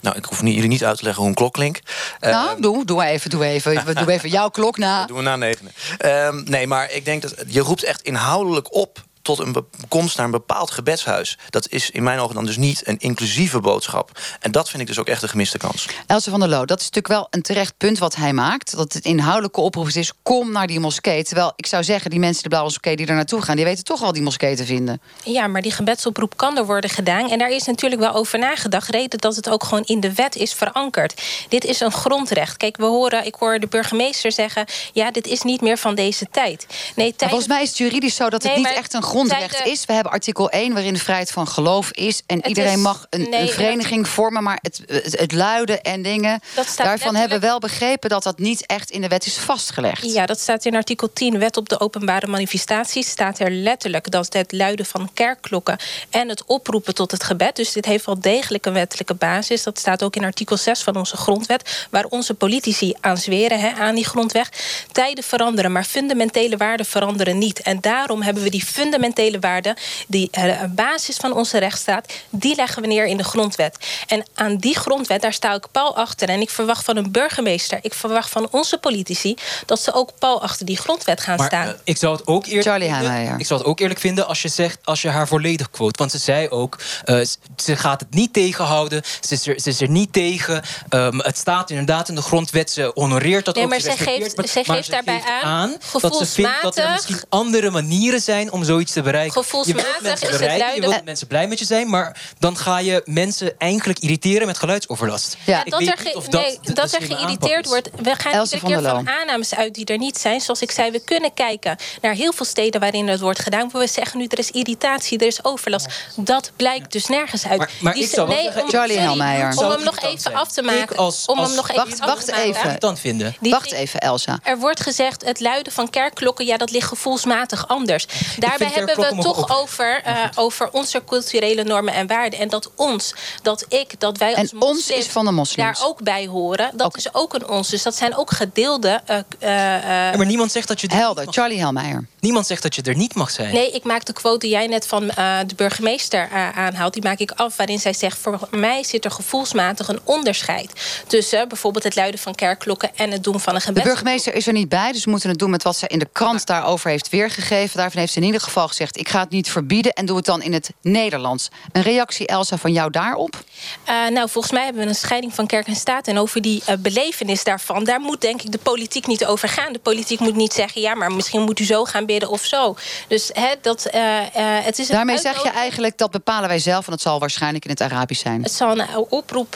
Nou, 0.00 0.16
ik 0.16 0.24
hoef 0.24 0.42
niet, 0.42 0.54
jullie 0.54 0.68
niet 0.68 0.84
uit 0.84 0.96
te 0.98 1.04
leggen 1.04 1.22
hoe 1.22 1.30
een 1.30 1.36
klok 1.36 1.52
klinkt. 1.52 1.92
Nou, 2.20 2.60
doe, 2.60 2.84
doe 2.84 3.04
even, 3.04 3.30
doe 3.30 3.44
even, 3.44 3.84
doe 4.04 4.12
even 4.12 4.28
jouw 4.28 4.48
klok 4.48 4.78
na. 4.78 5.06
Doen 5.06 5.16
we 5.16 5.22
na 5.22 5.36
negenen. 5.36 5.72
Ehm, 5.98 6.42
nee, 6.44 6.66
maar 6.66 6.90
ik 6.90 7.04
denk 7.04 7.22
dat 7.22 7.34
je 7.46 7.60
roept 7.60 7.84
echt 7.84 8.02
inhoudelijk 8.02 8.74
op 8.74 9.04
tot 9.24 9.38
een 9.38 9.56
komst 9.88 10.16
naar 10.16 10.26
een 10.26 10.32
bepaald 10.32 10.70
gebedshuis. 10.70 11.38
Dat 11.50 11.68
is 11.68 11.90
in 11.90 12.02
mijn 12.02 12.18
ogen 12.18 12.34
dan 12.34 12.44
dus 12.44 12.56
niet 12.56 12.82
een 12.86 12.98
inclusieve 12.98 13.60
boodschap. 13.60 14.20
En 14.40 14.52
dat 14.52 14.68
vind 14.70 14.82
ik 14.82 14.88
dus 14.88 14.98
ook 14.98 15.06
echt 15.06 15.22
een 15.22 15.28
gemiste 15.28 15.58
kans. 15.58 15.86
Else 16.06 16.30
van 16.30 16.40
der 16.40 16.48
Loo, 16.48 16.64
dat 16.64 16.80
is 16.80 16.84
natuurlijk 16.84 17.14
wel 17.14 17.26
een 17.30 17.42
terecht 17.42 17.76
punt 17.76 17.98
wat 17.98 18.16
hij 18.16 18.32
maakt. 18.32 18.76
Dat 18.76 18.92
het 18.92 19.04
inhoudelijke 19.04 19.60
oproep 19.60 19.88
is: 19.88 20.12
kom 20.22 20.52
naar 20.52 20.66
die 20.66 20.80
moskee. 20.80 21.24
Terwijl 21.24 21.52
ik 21.56 21.66
zou 21.66 21.84
zeggen, 21.84 22.10
die 22.10 22.18
mensen 22.18 22.36
in 22.36 22.42
de 22.42 22.48
blauwe 22.48 22.70
moskee 22.70 22.96
die 22.96 23.06
er 23.06 23.14
naartoe 23.14 23.42
gaan, 23.42 23.56
die 23.56 23.64
weten 23.64 23.84
toch 23.84 24.00
wel 24.00 24.12
die 24.12 24.22
moskee 24.22 24.56
te 24.56 24.64
vinden. 24.64 25.00
Ja, 25.24 25.46
maar 25.46 25.62
die 25.62 25.72
gebedsoproep 25.72 26.36
kan 26.36 26.56
er 26.56 26.66
worden 26.66 26.90
gedaan. 26.90 27.30
En 27.30 27.38
daar 27.38 27.50
is 27.50 27.64
natuurlijk 27.64 28.00
wel 28.00 28.14
over 28.14 28.38
nagedacht. 28.38 28.88
Reden 28.88 29.18
dat 29.18 29.36
het 29.36 29.48
ook 29.50 29.64
gewoon 29.64 29.84
in 29.84 30.00
de 30.00 30.14
wet 30.14 30.36
is 30.36 30.52
verankerd. 30.52 31.22
Dit 31.48 31.64
is 31.64 31.80
een 31.80 31.92
grondrecht. 31.92 32.56
Kijk, 32.56 32.76
we 32.76 32.84
horen, 32.84 33.26
ik 33.26 33.34
hoor 33.34 33.58
de 33.58 33.66
burgemeester 33.66 34.32
zeggen... 34.32 34.64
ja, 34.92 35.10
dit 35.10 35.26
is 35.26 35.42
niet 35.42 35.60
meer 35.60 35.78
van 35.78 35.94
deze 35.94 36.26
tijd. 36.30 36.66
Nee, 36.96 37.14
Maar 37.18 37.28
volgens 37.28 37.48
mij 37.48 37.62
is 37.62 37.68
het 37.68 37.78
juridisch 37.78 38.14
zo 38.14 38.30
dat 38.30 38.42
het 38.42 38.54
Nee, 38.54 38.64
niet 38.64 38.74
echt 38.74 38.94
een 38.94 39.02
grondrecht 39.14 39.50
tijden- 39.50 39.72
is. 39.72 39.84
We 39.84 39.92
hebben 39.92 40.12
artikel 40.12 40.50
1 40.50 40.72
waarin 40.72 40.92
de 40.92 40.98
vrijheid 41.00 41.30
van 41.30 41.48
geloof 41.48 41.90
is. 41.90 42.22
En 42.26 42.36
Het 42.36 42.46
iedereen 42.46 42.72
is- 42.72 42.80
mag 42.82 43.06
een, 43.10 43.26
nee, 43.30 43.40
een 43.40 43.48
vereniging 43.48 44.08
vormen. 44.08 44.42
Maar 44.42 44.58
het, 44.62 44.80
het, 44.86 45.18
het 45.18 45.32
luiden 45.32 45.82
en 45.82 46.02
dingen. 46.02 46.40
Daarvan 46.76 47.14
hebben 47.14 47.40
we 47.40 47.46
wel 47.46 47.58
begrepen 47.58 48.08
dat 48.10 48.22
dat 48.22 48.38
niet 48.38 48.66
echt 48.66 48.90
in 48.90 49.00
de 49.00 49.08
wet 49.08 49.26
is 49.26 49.36
vastgelegd. 49.36 50.12
Ja, 50.12 50.26
dat 50.26 50.40
staat 50.40 50.64
in 50.64 50.74
artikel 50.76 51.12
10, 51.12 51.38
Wet 51.38 51.56
op 51.56 51.68
de 51.68 51.80
Openbare 51.80 52.26
Manifestaties. 52.26 53.08
Staat 53.08 53.38
er 53.38 53.50
letterlijk 53.50 54.10
dat 54.10 54.32
het 54.32 54.52
luiden 54.52 54.86
van 54.86 55.10
kerkklokken 55.14 55.76
en 56.10 56.28
het 56.28 56.44
oproepen 56.44 56.94
tot 56.94 57.10
het 57.10 57.24
gebed. 57.24 57.56
Dus 57.56 57.72
dit 57.72 57.84
heeft 57.84 58.06
wel 58.06 58.20
degelijk 58.20 58.66
een 58.66 58.72
wettelijke 58.72 59.14
basis. 59.14 59.62
Dat 59.62 59.78
staat 59.78 60.02
ook 60.02 60.16
in 60.16 60.24
artikel 60.24 60.56
6 60.56 60.82
van 60.82 60.96
onze 60.96 61.16
grondwet, 61.16 61.86
waar 61.90 62.04
onze 62.04 62.34
politici 62.34 62.94
aan 63.00 63.16
zweren 63.18 63.60
hè, 63.60 63.70
aan 63.72 63.94
die 63.94 64.04
grondweg. 64.06 64.48
Tijden 64.92 65.24
veranderen, 65.24 65.72
maar 65.72 65.84
fundamentele 65.84 66.56
waarden 66.56 66.86
veranderen 66.86 67.38
niet. 67.38 67.60
En 67.60 67.80
daarom 67.80 68.22
hebben 68.22 68.42
we 68.42 68.50
die 68.50 68.64
fundamentele 68.64 69.02
waarden, 69.40 69.74
die 70.08 70.28
eh, 70.30 70.62
basis 70.70 71.16
van 71.16 71.32
onze 71.32 71.58
rechtsstaat, 71.58 72.12
die 72.30 72.54
leggen 72.54 72.82
we 72.82 72.88
neer 72.88 73.06
in 73.06 73.16
de 73.16 73.24
grondwet. 73.24 73.76
En 74.06 74.24
aan 74.34 74.56
die 74.56 74.76
grondwet, 74.78 75.22
daar 75.22 75.32
sta 75.32 75.54
ik 75.54 75.66
pal 75.72 75.96
achter. 75.96 76.28
En 76.28 76.40
ik 76.40 76.50
verwacht 76.50 76.84
van 76.84 76.96
een 76.96 77.10
burgemeester, 77.12 77.78
ik 77.82 77.94
verwacht 77.94 78.30
van 78.30 78.48
onze 78.50 78.78
politici, 78.78 79.34
dat 79.66 79.80
ze 79.80 79.92
ook 79.92 80.10
pal 80.18 80.42
achter 80.42 80.66
die 80.66 80.76
grondwet 80.76 81.20
gaan 81.20 81.36
Maar 81.36 81.46
staan. 81.46 81.66
eh, 81.66 81.72
ik 81.84 81.96
zou 81.96 82.16
het 82.16 82.26
ook 82.26 82.46
eerlijk 82.46 82.66
Charlie 82.66 82.94
vinden. 82.94 83.38
Ik 83.38 83.46
zou 83.46 83.60
het 83.60 83.68
ook 83.68 83.80
eerlijk 83.80 84.00
vinden 84.00 84.26
als 84.26 84.42
je 84.42 84.48
zegt 84.48 84.78
als 84.84 85.02
je 85.02 85.08
haar 85.08 85.28
volledig 85.28 85.70
quote. 85.70 85.98
Want 85.98 86.10
ze 86.10 86.18
zei 86.18 86.48
ook, 86.48 86.78
eh, 87.04 87.20
ze 87.56 87.76
gaat 87.76 88.00
het 88.00 88.14
niet 88.14 88.32
tegenhouden. 88.32 89.02
Ze 89.20 89.34
is 89.34 89.46
er, 89.46 89.60
ze 89.60 89.68
is 89.68 89.80
er 89.80 89.88
niet 89.88 90.12
tegen. 90.12 90.62
Ehm, 90.88 91.18
het 91.18 91.36
staat 91.38 91.70
inderdaad 91.70 92.08
in 92.08 92.14
de 92.14 92.22
grondwet. 92.22 92.70
Ze 92.70 92.90
honoreert 92.94 93.44
dat 93.44 93.54
Nee, 93.54 93.64
ook. 93.64 93.70
maar 93.70 93.80
ze 93.80 93.90
geeft- 93.90 94.36
maar 94.36 94.48
geeft 94.48 94.84
ze 94.84 94.90
daarbij 94.90 95.20
geeft 95.20 95.42
aan, 95.42 95.76
dat 96.00 96.16
ze 96.16 96.26
vindt 96.26 96.62
dat 96.62 96.76
er 96.76 96.90
misschien 96.90 97.20
andere 97.28 97.70
manieren 97.70 98.20
zijn 98.20 98.52
om 98.52 98.64
zoiets 98.64 98.93
te 98.94 99.02
bereiken. 99.02 99.40
je 99.40 99.42
Gevoelsmatig 99.46 99.84
wilt 99.84 100.02
mensen 100.02 100.12
is 100.26 100.28
het 100.28 100.30
bereiken, 100.40 100.56
je 100.56 100.62
luiden- 100.62 100.80
wilt 100.80 100.94
dat 100.94 101.04
mensen 101.04 101.26
blij 101.26 101.46
met 101.48 101.58
je 101.58 101.64
zijn, 101.64 101.88
maar 101.90 102.20
dan 102.38 102.56
ga 102.56 102.78
je 102.78 103.02
mensen 103.04 103.54
eigenlijk 103.58 103.98
irriteren 103.98 104.46
met 104.46 104.58
geluidsoverlast. 104.58 105.36
Ja. 105.44 105.64
Ik 105.64 105.70
dat 105.70 105.78
weet 105.80 105.88
er, 105.88 105.98
niet 105.98 106.08
ge- 106.12 106.16
of 106.16 106.26
dat 106.28 106.40
nee, 106.42 106.58
dat 106.74 106.92
er 106.92 107.02
geïrriteerd 107.02 107.66
wordt. 107.66 107.88
We 108.02 108.14
gaan 108.16 108.32
iedere 108.42 108.58
van 108.60 108.70
keer 108.70 108.82
van 108.82 109.08
aannames 109.08 109.54
uit 109.54 109.74
die 109.74 109.84
er 109.84 109.98
niet 109.98 110.18
zijn. 110.18 110.40
Zoals 110.40 110.62
ik 110.62 110.70
zei, 110.70 110.90
we 110.90 111.00
kunnen 111.04 111.34
kijken 111.34 111.76
naar 112.00 112.14
heel 112.14 112.32
veel 112.32 112.46
steden 112.46 112.80
waarin 112.80 113.08
het 113.08 113.20
wordt 113.20 113.38
gedaan. 113.40 113.68
Maar 113.72 113.80
we 113.82 113.88
zeggen 113.88 114.18
nu, 114.18 114.26
er 114.28 114.38
is 114.38 114.50
irritatie, 114.50 115.18
er 115.18 115.26
is 115.26 115.44
overlast. 115.44 115.86
Dat 116.16 116.50
blijkt 116.56 116.92
dus 116.92 117.06
nergens 117.06 117.46
uit. 117.46 117.58
Maar- 117.58 117.70
maar 117.80 117.92
Die 117.94 118.02
ik 118.04 118.10
zou 118.10 118.28
nee, 118.28 118.42
zeggen- 118.42 118.62
om- 118.62 118.68
Charlie 118.68 118.98
Helmeijer. 118.98 119.56
Om 119.58 119.70
hem 119.70 119.82
nog 119.84 119.98
even 120.02 120.20
zijn? 120.20 120.34
af 120.34 120.52
te 120.52 120.62
maken. 120.62 120.96
als- 120.96 121.26
Om 121.26 121.38
als- 121.38 121.46
hem 121.48 121.56
nog 121.56 121.72
Wacht, 121.72 121.92
even 121.92 122.06
af 122.06 122.22
te 122.24 122.32
maken. 122.54 122.80
dan 122.80 122.96
vinden. 122.98 123.36
Die 123.40 123.50
Wacht 123.52 123.72
even, 123.72 124.00
Elsa. 124.00 124.38
Er 124.42 124.58
wordt 124.58 124.80
gezegd, 124.80 125.24
het 125.24 125.40
luiden 125.40 125.72
van 125.72 125.90
kerkklokken, 125.90 126.46
ja, 126.46 126.56
dat 126.56 126.70
ligt 126.70 126.88
gevoelsmatig 126.88 127.68
anders. 127.68 128.06
Daarbij 128.38 128.66
hebben 128.66 128.83
we 128.84 128.90
het 129.04 129.14
mogen 129.14 129.22
toch 129.34 129.60
over, 129.60 130.00
eh, 130.04 130.14
over 130.34 130.70
onze 130.72 131.02
culturele 131.06 131.64
normen 131.64 131.94
en 131.94 132.06
waarden. 132.06 132.38
En 132.38 132.48
dat 132.48 132.70
ons, 132.76 133.14
dat 133.42 133.64
ik, 133.68 134.00
dat 134.00 134.18
wij 134.18 134.36
als 134.36 134.52
En 134.52 134.60
ons 134.62 134.90
is 134.90 135.06
van 135.06 135.24
de 135.24 135.30
moslims. 135.30 135.78
daar 135.78 135.88
ook 135.88 136.02
bij 136.02 136.26
horen. 136.26 136.70
Dat 136.74 136.96
is 136.96 137.14
ook 137.14 137.34
een 137.34 137.48
ons. 137.48 137.68
Dus 137.68 137.82
dat 137.82 137.96
zijn 137.96 138.16
ook 138.16 138.30
gedeelde. 138.30 139.00
eh, 139.06 139.18
eh, 139.38 139.74
eh, 139.76 140.10
Ja, 140.10 140.16
maar 140.16 140.26
niemand 140.26 140.52
zegt 140.52 140.68
dat 140.68 140.80
je 140.80 140.88
er 140.88 140.96
Helder, 140.96 141.26
Charlie 141.30 141.58
Helmeijer. 141.58 142.06
niemand 142.20 142.46
zegt 142.46 142.62
dat 142.62 142.74
je 142.74 142.82
er 142.82 142.96
niet 142.96 143.14
mag 143.14 143.30
zijn. 143.30 143.54
Nee, 143.54 143.70
ik 143.70 143.84
maak 143.84 144.04
de 144.04 144.12
quote 144.12 144.38
die 144.38 144.50
jij 144.50 144.66
net 144.66 144.86
van 144.86 145.10
eh, 145.10 145.38
de 145.46 145.54
burgemeester 145.54 146.28
eh, 146.32 146.58
aanhaalt. 146.58 146.92
Die 146.92 147.02
maak 147.02 147.18
ik 147.18 147.30
af 147.30 147.56
waarin 147.56 147.78
zij 147.80 147.92
zegt... 147.92 148.18
voor 148.18 148.38
mij 148.50 148.84
zit 148.84 149.04
er 149.04 149.10
gevoelsmatig 149.10 149.88
een 149.88 150.00
onderscheid... 150.04 151.02
tussen 151.06 151.48
bijvoorbeeld 151.48 151.84
het 151.84 151.94
luiden 151.96 152.20
van 152.20 152.34
kerkklokken... 152.34 152.90
en 152.96 153.10
het 153.10 153.24
doen 153.24 153.40
van 153.40 153.52
een 153.54 153.58
De 153.58 153.64
gebed. 153.64 153.82
burgemeester 153.82 154.34
is 154.34 154.46
er 154.46 154.52
niet 154.52 154.68
bij, 154.68 154.92
dus 154.92 155.04
we 155.04 155.10
moeten 155.10 155.28
het 155.28 155.38
doen 155.38 155.50
met 155.50 155.62
wat 155.62 155.76
ze 155.76 155.86
in 155.88 155.98
de 155.98 156.08
krant 156.12 156.46
daarover 156.46 156.90
heeft 156.90 157.08
weergegeven. 157.08 157.76
Daarvan 157.78 158.00
heeft 158.00 158.12
ze 158.12 158.18
in 158.18 158.24
ieder 158.26 158.40
geval 158.40 158.63
gezegd: 158.68 158.98
ik 158.98 159.08
ga 159.08 159.20
het 159.20 159.30
niet 159.30 159.50
verbieden 159.50 159.92
en 159.92 160.06
doe 160.06 160.16
het 160.16 160.24
dan 160.24 160.42
in 160.42 160.52
het 160.52 160.70
Nederlands. 160.82 161.48
Een 161.72 161.82
reactie, 161.82 162.26
Elsa, 162.26 162.56
van 162.56 162.72
jou 162.72 162.90
daarop? 162.90 163.44
Eh, 163.84 163.94
nou, 163.94 164.28
volgens 164.28 164.52
mij 164.52 164.64
hebben 164.64 164.82
we 164.82 164.88
een 164.88 164.94
scheiding 164.94 165.34
van 165.34 165.46
kerk 165.46 165.66
en 165.66 165.76
staat. 165.76 166.08
En 166.08 166.18
over 166.18 166.42
die 166.42 166.62
eh, 166.66 166.76
belevenis 166.78 167.44
daarvan, 167.44 167.84
daar 167.84 168.00
moet 168.00 168.20
denk 168.20 168.42
ik 168.42 168.52
de 168.52 168.58
politiek 168.58 169.06
niet 169.06 169.26
over 169.26 169.48
gaan. 169.48 169.72
De 169.72 169.78
politiek 169.78 170.20
moet 170.20 170.34
niet 170.34 170.52
zeggen, 170.52 170.80
ja, 170.80 170.94
maar 170.94 171.12
misschien 171.12 171.42
moet 171.42 171.60
u 171.60 171.64
zo 171.64 171.84
gaan 171.84 172.06
bidden 172.06 172.28
of 172.28 172.44
zo. 172.44 172.76
Dus 173.08 173.30
hè, 173.32 173.48
dat, 173.60 173.86
eh, 173.86 174.00
het 174.38 174.78
is 174.78 174.86
Daarmee 174.86 175.18
zeg 175.18 175.42
je 175.42 175.50
eigenlijk 175.50 175.98
dat 175.98 176.10
bepalen 176.10 176.48
wij 176.48 176.58
zelf 176.58 176.84
en 176.84 176.90
dat 176.90 177.00
zal 177.00 177.20
waarschijnlijk 177.20 177.64
in 177.64 177.70
het 177.70 177.80
Arabisch 177.80 178.22
zijn. 178.22 178.42
Het 178.42 178.52
zal 178.52 178.78
een 178.78 178.96
oproep 179.08 179.54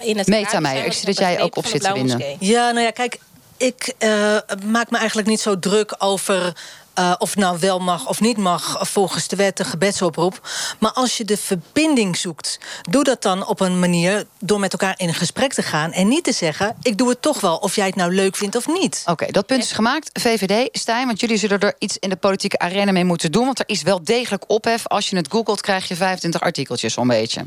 in 0.00 0.18
het 0.18 0.26
Meta 0.26 0.48
Arabisch 0.48 0.60
Meijer, 0.60 0.84
ik 0.84 0.92
zie 0.92 1.06
dat 1.06 1.18
jij 1.18 1.40
ook 1.40 1.56
op 1.56 1.66
zit 1.66 1.82
te. 1.82 1.94
Moskee. 1.94 2.36
Ja, 2.40 2.70
nou 2.70 2.84
ja, 2.84 2.90
kijk, 2.90 3.18
ik 3.58 3.94
eh, 3.98 4.36
maak 4.66 4.90
me 4.90 4.98
eigenlijk 4.98 5.28
niet 5.28 5.40
zo 5.40 5.58
druk 5.58 5.94
over. 5.98 6.52
Eh, 6.98 7.14
of 7.18 7.30
het 7.30 7.38
nou 7.38 7.58
wel 7.58 7.78
mag 7.78 8.08
of 8.08 8.20
niet 8.20 8.36
mag 8.36 8.78
volgens 8.80 9.28
de 9.28 9.36
wet 9.36 9.56
de 9.56 9.64
gebedsoproep. 9.64 10.48
Maar 10.78 10.92
als 10.92 11.16
je 11.16 11.24
de 11.24 11.36
verbinding 11.36 12.16
zoekt, 12.16 12.58
doe 12.90 13.04
dat 13.04 13.22
dan 13.22 13.46
op 13.46 13.60
een 13.60 13.78
manier 13.78 14.24
door 14.40 14.60
met 14.60 14.72
elkaar 14.72 14.94
in 14.96 15.14
gesprek 15.14 15.52
te 15.52 15.62
gaan. 15.62 15.92
En 15.92 16.08
niet 16.08 16.24
te 16.24 16.32
zeggen: 16.32 16.76
ik 16.82 16.98
doe 16.98 17.08
het 17.08 17.22
toch 17.22 17.40
wel, 17.40 17.56
of 17.56 17.76
jij 17.76 17.86
het 17.86 17.94
nou 17.94 18.14
leuk 18.14 18.36
vindt 18.36 18.56
of 18.56 18.66
niet. 18.66 19.02
Oké, 19.06 19.26
dat 19.30 19.46
punt 19.46 19.62
is 19.62 19.72
gemaakt. 19.72 20.10
VVD, 20.20 20.68
Stijn, 20.72 21.06
want 21.06 21.20
jullie 21.20 21.36
zullen 21.36 21.60
er 21.60 21.74
iets 21.78 21.98
in 21.98 22.08
de 22.08 22.16
politieke 22.16 22.58
arena 22.58 22.92
mee 22.92 23.04
moeten 23.04 23.32
doen. 23.32 23.44
Want 23.44 23.58
er 23.58 23.68
is 23.68 23.82
wel 23.82 24.04
degelijk 24.04 24.44
ophef. 24.46 24.86
Als 24.86 25.10
je 25.10 25.16
het 25.16 25.28
googelt, 25.30 25.60
krijg 25.60 25.88
je 25.88 25.96
25 25.96 26.40
artikeltjes 26.40 26.92
zo'n 26.92 27.08
beetje. 27.08 27.46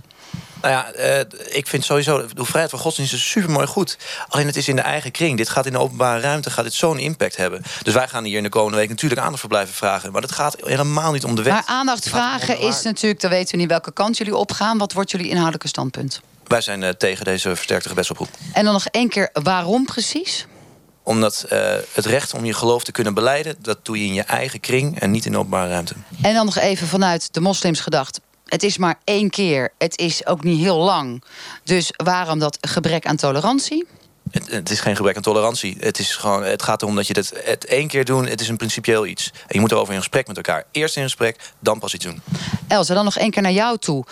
Nou 0.61 0.73
ja, 0.73 0.91
eh, 0.91 1.25
ik 1.49 1.67
vind 1.67 1.85
sowieso 1.85 2.27
de 2.33 2.45
vrijheid 2.45 2.69
van 2.69 2.79
godsdienst 2.79 3.13
is 3.13 3.29
supermooi 3.29 3.67
goed. 3.67 3.97
Alleen 4.27 4.45
het 4.45 4.55
is 4.55 4.67
in 4.67 4.75
de 4.75 4.81
eigen 4.81 5.11
kring. 5.11 5.37
Dit 5.37 5.49
gaat 5.49 5.65
in 5.65 5.71
de 5.71 5.77
openbare 5.77 6.21
ruimte 6.21 6.49
gaat 6.49 6.63
dit 6.63 6.73
zo'n 6.73 6.99
impact 6.99 7.37
hebben. 7.37 7.61
Dus 7.83 7.93
wij 7.93 8.07
gaan 8.07 8.23
hier 8.23 8.37
in 8.37 8.43
de 8.43 8.49
komende 8.49 8.77
week 8.77 8.89
natuurlijk 8.89 9.21
aandacht 9.21 9.40
voor 9.41 9.49
blijven 9.49 9.73
vragen. 9.73 10.11
Maar 10.11 10.21
dat 10.21 10.31
gaat 10.31 10.55
helemaal 10.63 11.11
niet 11.11 11.23
om 11.23 11.35
de 11.35 11.43
wet. 11.43 11.53
Maar 11.53 11.63
aandacht 11.65 12.09
vragen 12.09 12.59
is 12.59 12.81
natuurlijk, 12.81 13.21
dan 13.21 13.29
weten 13.29 13.51
we 13.51 13.57
niet 13.57 13.69
welke 13.69 13.93
kant 13.93 14.17
jullie 14.17 14.35
opgaan. 14.35 14.77
Wat 14.77 14.93
wordt 14.93 15.11
jullie 15.11 15.27
inhoudelijke 15.27 15.67
standpunt? 15.67 16.21
Wij 16.47 16.61
zijn 16.61 16.83
eh, 16.83 16.89
tegen 16.89 17.25
deze 17.25 17.55
versterkte 17.55 17.89
gebedsoproep. 17.89 18.29
En 18.53 18.63
dan 18.63 18.73
nog 18.73 18.85
één 18.85 19.09
keer, 19.09 19.29
waarom 19.33 19.85
precies? 19.85 20.47
Omdat 21.03 21.45
eh, 21.49 21.73
het 21.93 22.05
recht 22.05 22.33
om 22.33 22.45
je 22.45 22.53
geloof 22.53 22.83
te 22.83 22.91
kunnen 22.91 23.13
beleiden... 23.13 23.55
dat 23.59 23.85
doe 23.85 23.99
je 23.99 24.05
in 24.05 24.13
je 24.13 24.23
eigen 24.23 24.59
kring 24.59 24.99
en 24.99 25.11
niet 25.11 25.25
in 25.25 25.31
de 25.31 25.37
openbare 25.37 25.69
ruimte. 25.69 25.93
En 26.21 26.33
dan 26.33 26.45
nog 26.45 26.57
even 26.57 26.87
vanuit 26.87 27.33
de 27.33 27.39
moslims 27.39 27.79
gedacht. 27.79 28.19
Het 28.45 28.63
is 28.63 28.77
maar 28.77 28.99
één 29.03 29.29
keer. 29.29 29.73
Het 29.77 29.97
is 29.97 30.25
ook 30.25 30.43
niet 30.43 30.59
heel 30.59 30.77
lang. 30.77 31.23
Dus 31.63 31.91
waarom 31.95 32.39
dat 32.39 32.57
gebrek 32.61 33.05
aan 33.05 33.15
tolerantie? 33.15 33.87
Het, 34.31 34.69
is 34.69 34.79
geen 34.79 34.95
gebrek 34.95 35.15
aan 35.15 35.21
tolerantie. 35.21 35.77
Het, 35.79 35.99
is 35.99 36.15
gewoon, 36.15 36.43
het 36.43 36.63
gaat 36.63 36.81
erom 36.81 36.95
dat 36.95 37.07
je 37.07 37.13
het 37.43 37.65
één 37.65 37.87
keer 37.87 38.05
doet. 38.05 38.29
Het 38.29 38.41
is 38.41 38.49
een 38.49 38.57
principieel 38.57 39.05
iets. 39.05 39.31
En 39.33 39.47
je 39.47 39.59
moet 39.59 39.71
erover 39.71 39.93
in 39.93 39.99
gesprek 39.99 40.27
met 40.27 40.37
elkaar. 40.37 40.65
Eerst 40.71 40.97
in 40.97 41.03
gesprek, 41.03 41.39
dan 41.59 41.79
pas 41.79 41.93
iets 41.93 42.05
doen. 42.05 42.21
Elsa, 42.71 42.93
dan 42.93 43.03
nog 43.03 43.17
één 43.17 43.31
keer 43.31 43.41
naar 43.41 43.51
jou 43.51 43.77
toe. 43.77 44.03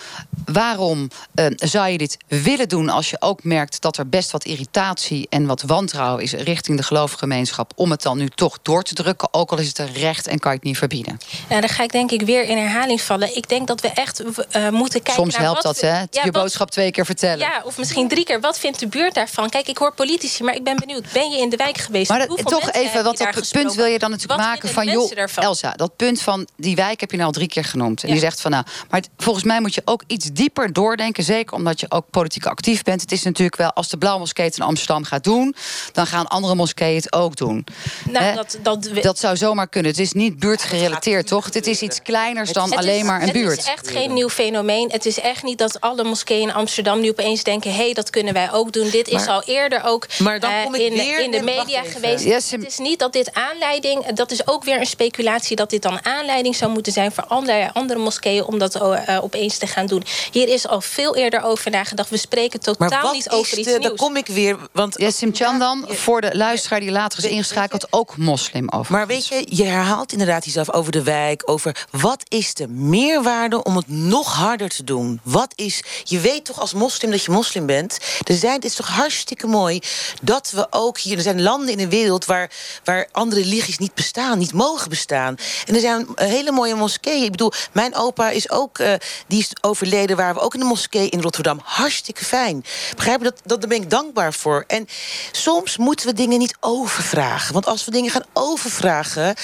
Waarom 0.44 1.08
eh, 1.34 1.46
zou 1.56 1.88
je 1.88 1.98
dit 1.98 2.16
willen 2.28 2.68
doen 2.68 2.88
als 2.88 3.10
je 3.10 3.16
ook 3.20 3.44
merkt 3.44 3.80
dat 3.80 3.96
er 3.96 4.08
best 4.08 4.30
wat 4.30 4.44
irritatie 4.44 5.26
en 5.30 5.46
wat 5.46 5.62
wantrouwen 5.62 6.22
is 6.22 6.32
richting 6.32 6.76
de 6.76 6.82
geloofgemeenschap? 6.82 7.72
Om 7.76 7.90
het 7.90 8.02
dan 8.02 8.18
nu 8.18 8.28
toch 8.28 8.58
door 8.62 8.82
te 8.82 8.94
drukken, 8.94 9.28
ook 9.34 9.50
al 9.50 9.58
is 9.58 9.68
het 9.68 9.78
een 9.78 9.92
recht 9.92 10.26
en 10.26 10.38
kan 10.38 10.50
je 10.50 10.56
het 10.56 10.66
niet 10.66 10.78
verbieden. 10.78 11.18
Nou, 11.48 11.60
dan 11.60 11.70
ga 11.70 11.82
ik 11.82 11.92
denk 11.92 12.10
ik 12.10 12.22
weer 12.22 12.44
in 12.44 12.56
herhaling 12.56 13.00
vallen. 13.00 13.36
Ik 13.36 13.48
denk 13.48 13.66
dat 13.66 13.80
we 13.80 13.88
echt 13.88 14.22
eh, 14.50 14.68
moeten 14.68 15.02
kijken 15.02 15.22
Soms 15.22 15.34
naar 15.34 15.42
helpt 15.42 15.62
wat 15.62 15.74
dat, 15.74 15.90
hè? 15.90 15.98
Ja, 15.98 16.06
je 16.10 16.20
wat- 16.22 16.32
boodschap 16.32 16.70
twee 16.70 16.90
keer 16.90 17.04
vertellen. 17.06 17.38
Ja, 17.38 17.62
of 17.64 17.78
misschien 17.78 18.08
drie 18.08 18.24
keer. 18.24 18.40
Wat 18.40 18.58
vindt 18.58 18.78
de 18.78 18.86
buurt 18.88 19.14
daarvan? 19.14 19.48
Kijk, 19.50 19.68
ik 19.68 19.78
hoor 19.78 19.94
politici, 19.94 20.44
maar 20.44 20.54
ik 20.54 20.64
ben 20.64 20.76
benieuwd. 20.76 21.12
Ben 21.12 21.30
je 21.30 21.38
in 21.38 21.48
de 21.48 21.56
wijk 21.56 21.78
geweest? 21.78 22.08
Maar 22.10 22.26
dat, 22.26 22.38
toch 22.44 22.70
even, 22.72 23.04
want 23.04 23.18
daar 23.18 23.32
dat 23.34 23.48
punt 23.52 23.74
wil 23.74 23.84
je 23.86 23.98
dan 23.98 24.10
natuurlijk 24.10 24.40
Wat 24.40 24.48
maken 24.48 24.68
van... 24.68 24.86
joh, 24.86 25.14
daarvan? 25.14 25.44
Elsa, 25.44 25.72
dat 25.76 25.96
punt 25.96 26.20
van 26.22 26.48
die 26.56 26.76
wijk 26.76 27.00
heb 27.00 27.10
je 27.10 27.16
nou 27.16 27.28
al 27.28 27.34
drie 27.34 27.48
keer 27.48 27.64
genoemd. 27.64 28.02
En 28.02 28.08
Ja. 28.08 28.14
je 28.14 28.20
zegt 28.20 28.40
van 28.40 28.49
nou, 28.50 28.64
maar 28.90 29.00
het- 29.00 29.08
volgens 29.18 29.44
mij 29.44 29.60
moet 29.60 29.74
je 29.74 29.82
ook 29.84 30.02
iets 30.06 30.26
dieper 30.32 30.72
doordenken. 30.72 31.24
Zeker 31.24 31.56
omdat 31.56 31.80
je 31.80 31.86
ook 31.90 32.04
politiek 32.10 32.46
actief 32.46 32.82
bent. 32.82 33.00
Het 33.00 33.12
is 33.12 33.22
natuurlijk 33.22 33.56
wel, 33.56 33.72
als 33.72 33.88
de 33.88 33.98
Blauwe 33.98 34.20
Moskee 34.20 34.44
het 34.46 34.56
in 34.56 34.62
Amsterdam 34.64 35.04
gaat 35.04 35.24
doen... 35.24 35.54
dan 35.92 36.06
gaan 36.06 36.26
andere 36.28 36.54
moskeeën 36.54 36.96
het 36.96 37.12
ook 37.12 37.36
doen. 37.36 37.64
Nou, 38.10 38.34
dat, 38.34 38.58
dat, 38.62 38.88
Dat 39.02 39.18
zou 39.18 39.36
zomaar 39.36 39.68
kunnen. 39.68 39.90
Het 39.90 40.00
is 40.00 40.12
niet 40.12 40.38
buurtgerelateerd, 40.38 41.26
toch? 41.26 41.44
Het 41.54 41.66
is 41.66 41.80
iets 41.82 42.02
kleiners 42.02 42.52
dan 42.52 42.70
Het 42.70 42.78
alleen 42.78 42.98
is- 43.00 43.04
maar 43.06 43.16
een 43.20 43.28
Het 43.28 43.32
buurt. 43.32 43.58
is 43.58 43.64
echt 43.64 43.90
geen 43.90 44.12
nieuw 44.12 44.28
fenomeen. 44.28 44.88
Het 44.90 45.06
is 45.06 45.20
echt 45.20 45.42
niet 45.42 45.58
dat 45.58 45.80
alle 45.80 46.04
moskeeën 46.04 46.42
in 46.48 46.54
Amsterdam 46.54 47.00
nu 47.00 47.08
opeens 47.08 47.42
denken: 47.42 47.70
hé, 47.74 47.76
hey, 47.84 47.92
dat 47.92 48.10
kunnen 48.10 48.32
wij 48.34 48.52
ook 48.52 48.72
doen. 48.72 48.90
Dit 48.90 49.08
is 49.08 49.12
Maar- 49.14 49.28
al 49.28 49.42
eerder 49.42 49.78
ook 49.78 49.88
ook 49.90 50.18
Maar 50.18 50.40
dan 50.40 50.50
eh, 50.50 50.62
kom 50.64 50.74
ik 50.74 50.80
in, 50.80 50.92
weer- 50.92 51.20
in 51.20 51.30
de 51.30 51.42
media 51.42 51.82
geweest. 51.82 52.24
Yes, 52.24 52.50
het 52.50 52.66
is 52.66 52.78
niet 52.78 52.98
dat 52.98 53.12
dit 53.12 53.34
aanleiding... 53.34 54.06
Dat 54.06 54.30
is 54.30 54.46
ook 54.46 54.64
weer 54.64 54.80
een 54.80 54.86
speculatie 54.86 55.56
dat 55.56 55.70
dit 55.70 55.82
dan 55.82 56.04
aanleiding 56.04 56.56
zou 56.56 56.72
moeten 56.72 56.92
zijn... 56.92 57.12
voor 57.12 57.24
andere, 57.24 57.70
andere 57.72 58.00
moskeeën 58.00 58.39
om 58.46 58.58
dat 58.58 58.74
eh, 58.74 59.22
opeens 59.22 59.58
te 59.58 59.66
gaan 59.66 59.86
doen. 59.86 60.02
Hier 60.32 60.48
is 60.48 60.68
al 60.68 60.80
veel 60.80 61.16
eerder 61.16 61.42
over 61.42 61.70
nagedacht. 61.70 62.10
We 62.10 62.16
spreken 62.16 62.60
totaal 62.60 62.88
Maar 62.88 63.02
wat 63.02 63.12
niet 63.12 63.30
over 63.30 63.52
is 63.52 63.58
iets 63.58 63.72
de, 63.72 63.78
nieuws. 63.78 63.88
dan 63.88 63.96
kom 63.96 64.16
ik 64.16 64.26
weer, 64.26 64.56
want 64.72 64.98
Yassim 64.98 65.34
Chandan, 65.34 65.84
voor 65.88 66.20
de 66.20 66.36
luisteraar 66.36 66.80
die 66.80 66.90
later 66.90 67.24
is 67.24 67.30
ingeschakeld, 67.30 67.86
ook 67.92 68.16
moslim 68.16 68.68
over. 68.68 68.92
Maar 68.92 69.06
weet 69.06 69.26
je, 69.26 69.46
je 69.48 69.64
herhaalt 69.64 70.12
inderdaad 70.12 70.44
jezelf 70.44 70.72
over 70.72 70.92
de 70.92 71.02
wijk, 71.02 71.42
over 71.44 71.86
wat 71.90 72.22
is 72.28 72.54
de 72.54 72.68
meerwaarde 72.68 73.62
om 73.62 73.76
het 73.76 73.88
nog 73.88 74.34
harder 74.34 74.68
te 74.68 74.84
doen? 74.84 75.20
Wat 75.22 75.52
is, 75.54 75.82
je 76.04 76.18
weet 76.18 76.44
toch 76.44 76.60
als 76.60 76.72
moslim 76.72 77.10
dat 77.10 77.24
je 77.24 77.30
moslim 77.30 77.66
bent. 77.66 77.98
Er 78.26 78.36
zijn, 78.36 78.54
het 78.54 78.64
is 78.64 78.74
toch 78.74 78.88
hartstikke 78.88 79.46
mooi 79.46 79.80
dat 80.22 80.50
we 80.50 80.66
ook 80.70 80.98
hier, 80.98 81.16
er 81.16 81.22
zijn 81.22 81.42
landen 81.42 81.68
in 81.70 81.78
de 81.78 81.88
wereld 81.88 82.24
waar, 82.24 82.50
waar 82.84 83.08
andere 83.12 83.42
religies 83.42 83.78
niet 83.78 83.94
bestaan, 83.94 84.38
niet 84.38 84.52
mogen 84.52 84.88
bestaan. 84.88 85.36
En 85.66 85.74
er 85.74 85.80
zijn 85.80 86.06
eh, 86.14 86.28
hele 86.28 86.50
mooie 86.50 86.74
moskeeën. 86.74 87.24
Ik 87.24 87.30
bedoel, 87.30 87.52
mijn 87.72 87.94
opa 87.94 88.29
is 88.32 88.50
ook, 88.50 88.78
eh, 88.78 88.92
die 89.26 89.38
is 89.38 89.50
overleden, 89.60 90.16
waar 90.16 90.34
we 90.34 90.40
ook 90.40 90.54
in 90.54 90.60
de 90.60 90.66
moskee 90.66 91.08
in 91.08 91.20
Rotterdam. 91.20 91.60
Hartstikke 91.64 92.24
fijn. 92.24 92.64
Begrijp 92.96 93.18
je, 93.18 93.24
dat, 93.24 93.40
dat, 93.44 93.60
daar 93.60 93.68
ben 93.68 93.82
ik 93.82 93.90
dankbaar 93.90 94.32
voor. 94.32 94.64
En 94.66 94.86
soms 95.32 95.76
moeten 95.76 96.06
we 96.06 96.12
dingen 96.12 96.38
niet 96.38 96.56
overvragen. 96.60 97.52
Want 97.52 97.66
als 97.66 97.84
we 97.84 97.90
dingen 97.90 98.10
gaan 98.10 98.24
overvragen, 98.32 99.34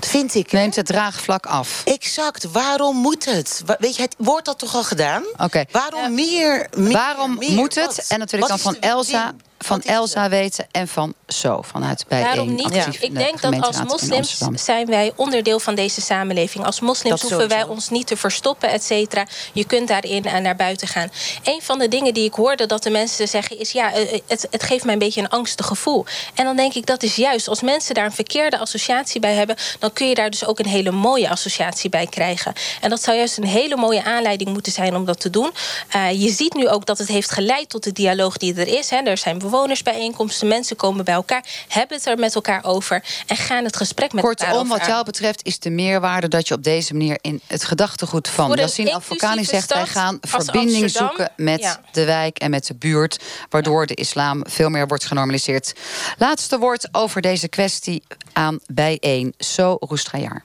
vind 0.00 0.34
ik... 0.34 0.52
Neemt 0.52 0.76
het 0.76 0.86
draagvlak 0.86 1.46
af. 1.46 1.82
Exact. 1.84 2.50
Waarom 2.52 2.96
moet 2.96 3.24
het? 3.24 3.62
Weet 3.78 3.96
je, 3.96 4.02
het 4.02 4.14
wordt 4.18 4.44
dat 4.46 4.58
toch 4.58 4.74
al 4.74 4.84
gedaan? 4.84 5.24
Oké. 5.36 5.64
Waarom 5.70 6.14
meer, 6.14 6.66
meer? 6.74 6.92
Waarom 6.92 7.38
meer? 7.38 7.52
moet 7.52 7.74
het? 7.74 7.96
Wat? 7.96 8.04
En 8.08 8.18
natuurlijk 8.18 8.50
dan 8.50 8.58
van 8.58 8.76
Elsa, 8.80 9.26
ding? 9.26 9.42
Van 9.58 9.82
Elsa 9.82 10.28
weten 10.28 10.66
en 10.70 10.88
van 10.88 11.14
Zo, 11.26 11.62
vanuit 11.62 12.04
bij 12.08 12.22
Waarom 12.22 12.54
niet? 12.54 12.64
actief 12.64 13.00
in 13.00 13.08
Ik 13.08 13.14
de 13.14 13.18
denk 13.18 13.40
dat 13.40 13.60
als 13.60 13.82
moslims 13.82 14.38
zijn 14.54 14.86
wij 14.86 15.12
onderdeel 15.16 15.58
van 15.60 15.74
deze 15.74 16.00
samenleving. 16.00 16.64
Als 16.64 16.80
moslims 16.80 17.20
Dat 17.20 17.30
hoeven 17.30 17.48
wij 17.48 17.62
ons 17.62 17.88
niet 17.88 18.06
te 18.06 18.16
verstoppen, 18.16 18.70
et 18.70 18.84
cetera. 18.84 19.26
Je 19.52 19.64
kunt 19.64 19.88
daarin 19.88 20.24
eh, 20.24 20.38
naar 20.38 20.56
buiten 20.56 20.88
gaan. 20.88 21.10
Een 21.44 21.60
van 21.62 21.78
de 21.78 21.88
dingen 21.88 22.14
die 22.14 22.24
ik 22.24 22.34
hoorde 22.34 22.66
dat 22.66 22.82
de 22.82 22.90
mensen 22.90 23.28
zeggen 23.28 23.58
is... 23.58 23.70
ja, 23.70 23.92
eh, 23.92 24.20
het, 24.26 24.46
het 24.50 24.62
geeft 24.62 24.84
mij 24.84 24.92
een 24.92 24.98
beetje 24.98 25.20
een 25.20 25.28
angstig 25.28 25.66
gevoel. 25.66 26.04
En 26.34 26.44
dan 26.44 26.56
denk 26.56 26.74
ik, 26.74 26.86
dat 26.86 27.02
is 27.02 27.16
juist. 27.16 27.48
Als 27.48 27.62
mensen 27.62 27.94
daar 27.94 28.04
een 28.04 28.12
verkeerde 28.12 28.58
associatie 28.58 29.20
bij 29.20 29.34
hebben... 29.34 29.56
dan 29.78 29.92
kun 29.92 30.08
je 30.08 30.14
daar 30.14 30.30
dus 30.30 30.44
ook 30.44 30.58
een 30.58 30.66
hele 30.66 30.90
mooie 30.90 31.28
associatie 31.30 31.90
bij 31.90 32.06
krijgen. 32.06 32.52
En 32.80 32.90
dat 32.90 33.02
zou 33.02 33.16
juist 33.16 33.36
een 33.36 33.44
hele 33.46 33.76
mooie 33.76 34.04
aanleiding 34.04 34.50
moeten 34.52 34.72
zijn 34.72 34.96
om 34.96 35.04
dat 35.04 35.20
te 35.20 35.30
doen. 35.30 35.50
Eh, 35.88 36.22
je 36.22 36.30
ziet 36.30 36.54
nu 36.54 36.68
ook 36.68 36.86
dat 36.86 36.98
het 36.98 37.08
heeft 37.08 37.30
geleid 37.30 37.68
tot 37.68 37.84
de 37.84 37.92
dialoog 37.92 38.36
die 38.36 38.54
er 38.54 38.78
is. 38.78 38.90
Hè. 38.90 38.96
Er 38.96 39.18
zijn 39.18 39.38
bewonersbijeenkomsten, 39.50 40.48
mensen 40.48 40.76
komen 40.76 41.04
bij 41.04 41.14
elkaar... 41.14 41.44
hebben 41.68 41.96
het 41.96 42.06
er 42.06 42.18
met 42.18 42.34
elkaar 42.34 42.64
over 42.64 43.04
en 43.26 43.36
gaan 43.36 43.64
het 43.64 43.76
gesprek 43.76 44.12
met 44.12 44.24
elkaar 44.24 44.50
Kortom, 44.50 44.68
wat 44.68 44.86
jou 44.86 45.04
betreft 45.04 45.44
is 45.44 45.58
de 45.58 45.70
meerwaarde 45.70 46.28
dat 46.28 46.48
je 46.48 46.54
op 46.54 46.62
deze 46.62 46.92
manier 46.92 47.18
in 47.20 47.40
het 47.46 47.64
gedachtegoed 47.64 48.28
van 48.28 48.52
Yassine 48.54 48.90
inclusieve 48.90 49.44
zegt: 49.44 49.72
wij 49.72 49.86
gaan 49.86 50.18
verbinding 50.20 50.82
Amsterdam, 50.82 51.08
zoeken 51.08 51.32
met 51.36 51.60
ja. 51.60 51.80
de 51.92 52.04
wijk 52.04 52.38
en 52.38 52.50
met 52.50 52.66
de 52.66 52.74
buurt, 52.74 53.22
waardoor 53.48 53.86
de 53.86 53.94
islam 53.94 54.42
veel 54.48 54.68
meer 54.68 54.86
wordt 54.86 55.04
genormaliseerd. 55.04 55.72
Laatste 56.18 56.58
woord 56.58 56.88
over 56.92 57.20
deze 57.20 57.48
kwestie 57.48 58.02
aan 58.32 58.58
bijeen. 58.66 59.34
Zo 59.38 59.76
Roestrajaar. 59.80 60.44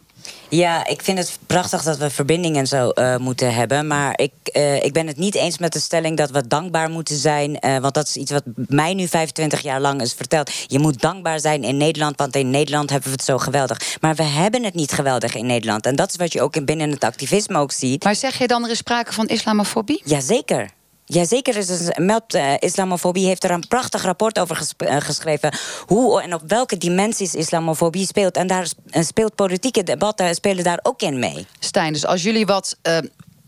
Ja, 0.52 0.88
ik 0.88 1.02
vind 1.02 1.18
het 1.18 1.38
prachtig 1.48 1.84
dat 1.84 1.98
we 1.98 2.10
verbindingen 2.10 2.68
zo 2.68 2.90
eh, 2.90 3.18
moeten 3.18 3.54
hebben. 3.54 3.88
Maar 3.88 4.20
ik, 4.20 4.32
eh, 4.44 4.84
ik 4.84 4.94
ben 4.94 5.08
het 5.08 5.18
niet 5.18 5.36
eens 5.36 5.58
met 5.58 5.74
de 5.74 5.80
stelling 5.80 6.18
dat 6.18 6.30
we 6.30 6.48
dankbaar 6.48 6.90
moeten 6.90 7.16
zijn. 7.16 7.60
eh, 7.60 7.78
want 7.78 7.94
dat 7.94 8.08
is 8.08 8.16
iets 8.16 8.32
wat 8.32 8.44
mij 8.56 8.94
nu 8.94 9.08
25 9.08 9.62
jaar 9.62 9.82
lang 9.82 10.02
is 10.02 10.14
verteld. 10.14 10.52
Je 10.68 10.80
moet 10.80 11.02
dankbaar 11.02 11.40
zijn 11.40 11.64
in 11.64 11.78
Nederland, 11.78 12.18
want 12.18 12.36
in 12.36 12.50
Nederland 12.50 12.90
hebben 12.90 13.10
we 13.10 13.16
het 13.16 13.26
zo 13.26 13.38
geweldig. 13.38 13.98
Maar 14.02 14.16
we 14.16 14.24
hebben 14.24 14.64
het 14.64 14.74
niet 14.74 14.92
geweldig 14.92 15.36
in 15.36 15.46
Nederland. 15.46 15.86
En 15.86 15.96
dat 15.96 16.10
is 16.10 16.16
wat 16.16 16.34
je 16.34 16.42
ook 16.42 16.56
in 16.56 16.66
binnen 16.66 16.90
het 16.90 17.04
activisme 17.04 17.58
ook 17.58 17.72
ziet. 17.72 18.04
Maar 18.04 18.16
zeg 18.16 18.38
je 18.38 18.48
dan 18.48 18.64
er 18.64 18.70
is 18.70 18.78
sprake 18.78 19.14
van 19.14 19.28
islamofobie? 19.28 20.02
Jazeker. 20.06 20.70
Jazeker 21.14 21.58
is 21.58 21.70
het 21.70 21.98
meldt 21.98 22.34
eh, 22.34 22.54
islamofobie 22.60 23.26
heeft 23.26 23.44
er 23.44 23.52
een 23.52 23.68
prachtig 23.68 24.04
rapport 24.04 24.40
over 24.40 24.68
eh, 24.78 24.96
geschreven 25.00 25.54
hoe 25.86 26.22
en 26.22 26.34
op 26.34 26.42
welke 26.48 26.78
dimensies 26.78 27.36
islamofobie 27.36 28.06
speelt 28.06 28.36
en 28.36 28.48
daar 28.48 28.68
eh, 28.90 29.04
speelt 29.04 29.36
politieke 29.36 29.84
debatten 29.84 30.36
spelen 30.36 30.64
daar 30.64 30.80
ook 30.84 31.02
in 31.02 31.20
mee. 31.20 31.46
Stijn, 31.60 31.94
dus 31.94 32.06
als 32.06 32.24
jullie 32.24 32.46
wat 32.46 32.78
eh, 32.82 32.98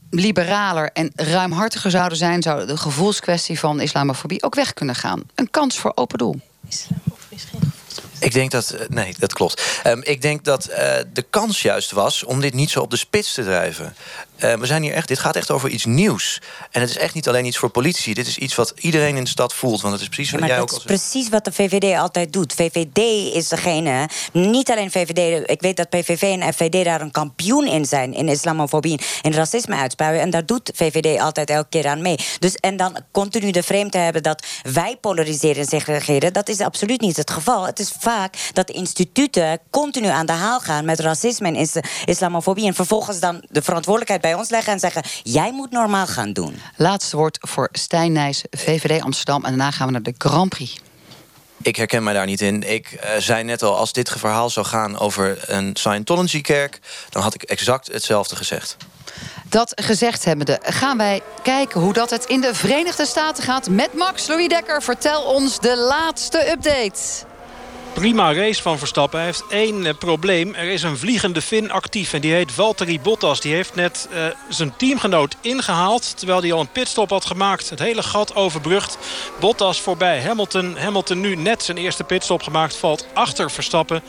liberaler 0.09 0.89
en 0.93 1.11
ruimhartiger 1.15 1.91
zouden 1.91 2.17
zijn, 2.17 2.41
zou 2.41 2.65
de 2.65 2.77
gevoelskwestie 2.77 3.59
van 3.59 3.81
islamofobie 3.81 4.43
ook 4.43 4.55
weg 4.55 4.73
kunnen 4.73 4.95
gaan. 4.95 5.23
Een 5.35 5.49
kans 5.49 5.77
voor 5.77 5.91
open 5.95 6.17
doel. 6.17 6.39
Ik 8.23 8.33
denk 8.33 8.51
dat. 8.51 8.75
Nee, 8.87 9.15
dat 9.17 9.33
klopt. 9.33 9.79
Ehm, 9.83 9.99
ik 10.03 10.21
denk 10.21 10.43
dat 10.43 10.65
eh, 10.65 10.95
de 11.13 11.21
kans 11.29 11.61
juist 11.61 11.91
was 11.91 12.23
om 12.23 12.41
dit 12.41 12.53
niet 12.53 12.69
zo 12.69 12.79
op 12.79 12.89
de 12.89 12.97
spits 12.97 13.33
te 13.33 13.43
drijven. 13.43 13.95
Eh, 14.37 14.53
we 14.53 14.65
zijn 14.65 14.81
hier 14.81 14.93
echt. 14.93 15.07
Dit 15.07 15.19
gaat 15.19 15.35
echt 15.35 15.51
over 15.51 15.69
iets 15.69 15.85
nieuws. 15.85 16.41
En 16.71 16.81
het 16.81 16.89
is 16.89 16.97
echt 16.97 17.13
niet 17.13 17.27
alleen 17.27 17.45
iets 17.45 17.57
voor 17.57 17.69
politici. 17.69 18.13
Dit 18.13 18.27
is 18.27 18.37
iets 18.37 18.55
wat 18.55 18.73
iedereen 18.75 19.15
in 19.17 19.23
de 19.23 19.29
stad 19.29 19.53
voelt. 19.53 19.81
Want 19.81 19.93
het 19.93 20.01
is 20.01 20.07
precies 20.09 20.31
wat 20.31 20.45
jij 20.45 20.59
ook 20.59 20.67
is 20.67 20.73
al 20.73 20.81
zegt. 20.81 21.01
precies 21.01 21.29
wat 21.29 21.45
de 21.45 21.51
VVD 21.51 21.97
altijd 21.97 22.33
doet. 22.33 22.53
VVD 22.53 22.97
is 23.35 23.47
degene, 23.47 24.09
niet 24.31 24.71
alleen 24.71 24.91
VVD... 24.91 25.49
ik 25.49 25.61
weet 25.61 25.77
dat 25.77 25.89
PVV 25.89 26.21
en 26.21 26.53
FVD 26.53 26.85
daar 26.85 27.01
een 27.01 27.11
kampioen 27.11 27.67
in 27.67 27.85
zijn... 27.85 28.13
in 28.13 28.27
islamofobie 28.29 28.99
en 29.21 29.33
racisme 29.33 29.75
uitspuien. 29.75 30.21
En 30.21 30.29
daar 30.29 30.45
doet 30.45 30.71
VVD 30.75 31.19
altijd 31.19 31.49
elke 31.49 31.69
keer 31.69 31.87
aan 31.87 32.01
mee. 32.01 32.17
Dus, 32.39 32.55
en 32.55 32.77
dan 32.77 32.97
continu 33.11 33.51
de 33.51 33.63
frame 33.63 33.89
te 33.89 33.97
hebben 33.97 34.23
dat 34.23 34.45
wij 34.61 34.97
polariseren 35.01 35.61
en 35.61 35.67
segregeren... 35.67 36.33
dat 36.33 36.49
is 36.49 36.59
absoluut 36.59 37.01
niet 37.01 37.17
het 37.17 37.31
geval. 37.31 37.65
Het 37.65 37.79
is 37.79 37.93
vaak 37.99 38.35
dat 38.53 38.69
instituten 38.69 39.59
continu 39.69 40.07
aan 40.07 40.25
de 40.25 40.31
haal 40.31 40.59
gaan... 40.59 40.85
met 40.85 40.99
racisme 40.99 41.47
en 41.47 41.55
is- 41.55 41.77
islamofobie... 42.05 42.65
en 42.67 42.73
vervolgens 42.73 43.19
dan 43.19 43.43
de 43.49 43.61
verantwoordelijkheid 43.61 44.21
bij 44.21 44.32
ons 44.37 44.49
leggen 44.49 44.73
en 44.73 44.79
zeggen... 44.79 45.03
jij 45.23 45.51
moet 45.51 45.71
normaal 45.71 46.07
gaan 46.07 46.33
doen. 46.33 46.61
Laatste 46.75 47.17
woord 47.17 47.37
voor 47.41 47.69
Stijn 47.71 48.11
Nijs, 48.11 48.43
VVD 48.51 49.01
Amsterdam. 49.01 49.43
En 49.43 49.49
daarna 49.49 49.71
gaan 49.71 49.85
we 49.85 49.91
naar 49.91 50.03
de 50.03 50.13
Grand 50.17 50.49
Prix. 50.49 50.79
Ik 51.61 51.75
herken 51.75 52.03
mij 52.03 52.13
daar 52.13 52.25
niet 52.25 52.41
in. 52.41 52.71
Ik 52.71 52.91
eh, 52.91 53.11
zei 53.17 53.43
net 53.43 53.63
al, 53.63 53.77
als 53.77 53.93
dit 53.93 54.09
verhaal 54.09 54.49
zou 54.49 54.65
gaan 54.65 54.99
over 54.99 55.37
een 55.45 55.69
Scientology-kerk... 55.73 56.79
dan 57.09 57.21
had 57.21 57.33
ik 57.33 57.43
exact 57.43 57.87
hetzelfde 57.87 58.35
gezegd. 58.35 58.77
Dat 59.49 59.71
gezegd 59.75 60.25
hebbende, 60.25 60.59
gaan 60.63 60.97
wij 60.97 61.21
kijken 61.43 61.81
hoe 61.81 61.93
dat 61.93 62.09
het 62.09 62.25
in 62.25 62.41
de 62.41 62.55
Verenigde 62.55 63.05
Staten 63.05 63.43
gaat 63.43 63.69
met 63.69 63.93
Max 63.93 64.27
Louis 64.27 64.47
Dekker. 64.47 64.81
Vertel 64.81 65.23
ons 65.23 65.59
de 65.59 65.77
laatste 65.77 66.51
update. 66.51 66.99
Prima 67.93 68.33
race 68.33 68.61
van 68.61 68.77
Verstappen. 68.77 69.17
Hij 69.17 69.27
heeft 69.27 69.43
één 69.49 69.85
eh, 69.85 69.93
probleem. 69.99 70.53
Er 70.53 70.69
is 70.69 70.83
een 70.83 70.97
vliegende 70.97 71.41
Fin 71.41 71.71
actief 71.71 72.13
en 72.13 72.21
die 72.21 72.33
heet 72.33 72.51
Valtteri 72.51 72.99
Bottas. 72.99 73.41
Die 73.41 73.53
heeft 73.53 73.75
net 73.75 74.07
eh, 74.11 74.25
zijn 74.49 74.75
teamgenoot 74.75 75.35
ingehaald. 75.41 76.17
Terwijl 76.17 76.41
hij 76.41 76.53
al 76.53 76.59
een 76.59 76.71
pitstop 76.71 77.09
had 77.09 77.25
gemaakt. 77.25 77.69
Het 77.69 77.79
hele 77.79 78.03
gat 78.03 78.35
overbrugd. 78.35 78.97
Bottas 79.39 79.81
voorbij 79.81 80.21
Hamilton. 80.21 80.77
Hamilton 80.77 81.19
nu 81.19 81.35
net 81.35 81.63
zijn 81.63 81.77
eerste 81.77 82.03
pitstop 82.03 82.43
gemaakt. 82.43 82.75
Valt 82.75 83.07
achter 83.13 83.51
Verstappen. 83.51 84.03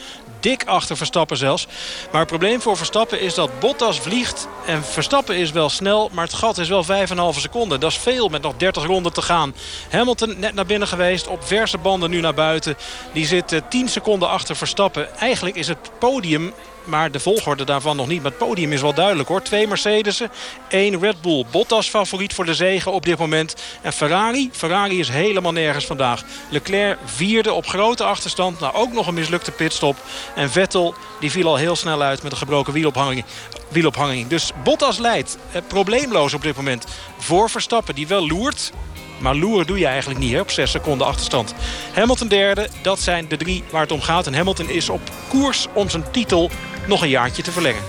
Dik 0.44 0.64
achter 0.64 0.96
Verstappen 0.96 1.36
zelfs. 1.36 1.66
Maar 2.10 2.20
het 2.20 2.28
probleem 2.28 2.60
voor 2.60 2.76
Verstappen 2.76 3.20
is 3.20 3.34
dat 3.34 3.60
Bottas 3.60 4.00
vliegt. 4.00 4.48
En 4.66 4.84
Verstappen 4.84 5.36
is 5.36 5.50
wel 5.50 5.68
snel, 5.68 6.10
maar 6.12 6.24
het 6.24 6.34
gat 6.34 6.58
is 6.58 6.68
wel 6.68 6.84
5,5 6.84 7.40
seconden. 7.40 7.80
Dat 7.80 7.90
is 7.90 7.98
veel 7.98 8.28
met 8.28 8.42
nog 8.42 8.54
30 8.56 8.84
ronden 8.84 9.12
te 9.12 9.22
gaan. 9.22 9.54
Hamilton 9.90 10.38
net 10.38 10.54
naar 10.54 10.66
binnen 10.66 10.88
geweest. 10.88 11.26
Op 11.26 11.44
verse 11.44 11.78
banden 11.78 12.10
nu 12.10 12.20
naar 12.20 12.34
buiten. 12.34 12.76
Die 13.12 13.26
zit 13.26 13.52
eh, 13.52 13.60
10 13.68 13.88
seconden 13.88 14.28
achter 14.28 14.56
Verstappen. 14.56 15.16
Eigenlijk 15.18 15.56
is 15.56 15.68
het 15.68 15.90
podium 15.98 16.52
maar 16.84 17.10
de 17.10 17.20
volgorde 17.20 17.64
daarvan 17.64 17.96
nog 17.96 18.06
niet. 18.06 18.22
Maar 18.22 18.30
het 18.30 18.40
podium 18.40 18.72
is 18.72 18.80
wel 18.80 18.94
duidelijk 18.94 19.28
hoor. 19.28 19.42
Twee 19.42 19.66
Mercedes'en, 19.66 20.30
één 20.68 21.00
Red 21.00 21.20
Bull. 21.20 21.44
Bottas 21.50 21.88
favoriet 21.88 22.34
voor 22.34 22.44
de 22.44 22.54
zegen 22.54 22.92
op 22.92 23.04
dit 23.04 23.18
moment. 23.18 23.54
En 23.82 23.92
Ferrari, 23.92 24.50
Ferrari 24.52 24.98
is 24.98 25.08
helemaal 25.08 25.52
nergens 25.52 25.86
vandaag. 25.86 26.22
Leclerc 26.50 26.98
vierde 27.04 27.52
op 27.52 27.66
grote 27.66 28.04
achterstand. 28.04 28.60
Nou 28.60 28.74
ook 28.74 28.92
nog 28.92 29.06
een 29.06 29.14
mislukte 29.14 29.50
pitstop. 29.50 29.96
En 30.34 30.50
Vettel 30.50 30.94
die 31.20 31.30
viel 31.30 31.48
al 31.48 31.56
heel 31.56 31.76
snel 31.76 32.02
uit 32.02 32.22
met 32.22 32.32
een 32.32 32.38
gebroken 32.38 32.72
wielophanging. 32.72 33.24
wielophanging. 33.68 34.28
Dus 34.28 34.50
Bottas 34.64 34.98
leidt 34.98 35.38
eh, 35.52 35.62
probleemloos 35.66 36.34
op 36.34 36.42
dit 36.42 36.56
moment 36.56 36.86
voor 37.18 37.50
Verstappen. 37.50 37.94
Die 37.94 38.06
wel 38.06 38.26
loert. 38.26 38.72
Maar 39.18 39.34
loeren 39.34 39.66
doe 39.66 39.78
je 39.78 39.86
eigenlijk 39.86 40.20
niet 40.20 40.32
hè, 40.32 40.40
op 40.40 40.50
6 40.50 40.70
seconden 40.70 41.06
achterstand. 41.06 41.54
Hamilton 41.92 42.28
derde, 42.28 42.68
dat 42.82 43.00
zijn 43.00 43.28
de 43.28 43.36
drie 43.36 43.64
waar 43.70 43.80
het 43.80 43.92
om 43.92 44.00
gaat. 44.00 44.26
En 44.26 44.34
Hamilton 44.34 44.68
is 44.68 44.88
op 44.88 45.00
koers 45.28 45.66
om 45.72 45.90
zijn 45.90 46.10
titel 46.10 46.50
nog 46.86 47.02
een 47.02 47.08
jaartje 47.08 47.42
te 47.42 47.52
verlengen. 47.52 47.82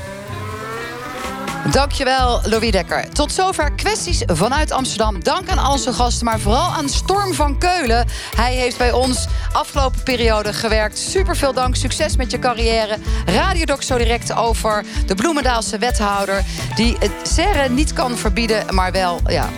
Dankjewel, 1.72 2.41
Louis 2.43 2.72
Dekker. 2.72 3.10
Tot 3.10 3.32
zover 3.32 3.72
kwesties 3.72 4.24
vanuit 4.26 4.72
Amsterdam. 4.72 5.24
Dank 5.24 5.50
aan 5.50 5.58
al 5.58 5.72
onze 5.72 5.93
gasten, 5.93 6.26
maar 6.26 6.39
vooral 6.39 6.70
aan 6.70 6.89
Storm 6.89 7.34
van 7.34 7.58
Keulen. 7.58 8.08
Hij 8.36 8.54
heeft 8.54 8.78
bij 8.78 8.91
ons 8.91 9.28
afgelopen 9.52 10.04
periode 10.04 10.54
gewerkt. 10.54 10.98
Super 10.98 11.36
veel 11.36 11.54
dank, 11.54 11.76
succes 11.76 12.16
met 12.16 12.32
je 12.32 12.39
carrière. 12.39 12.98
Radiodoc 13.26 13.82
zo 13.82 13.98
direct 13.98 14.34
over 14.34 14.86
de 15.06 15.16
Bloemendaalse 15.16 15.78
wethouder... 15.78 16.43
die 16.76 16.96
het 17.00 17.12
serre 17.24 17.70
niet 17.70 17.93
kan 17.93 18.18
verbieden, 18.18 18.76
maar 18.76 18.91
wel... 18.91 19.20
Ja, 19.28 19.50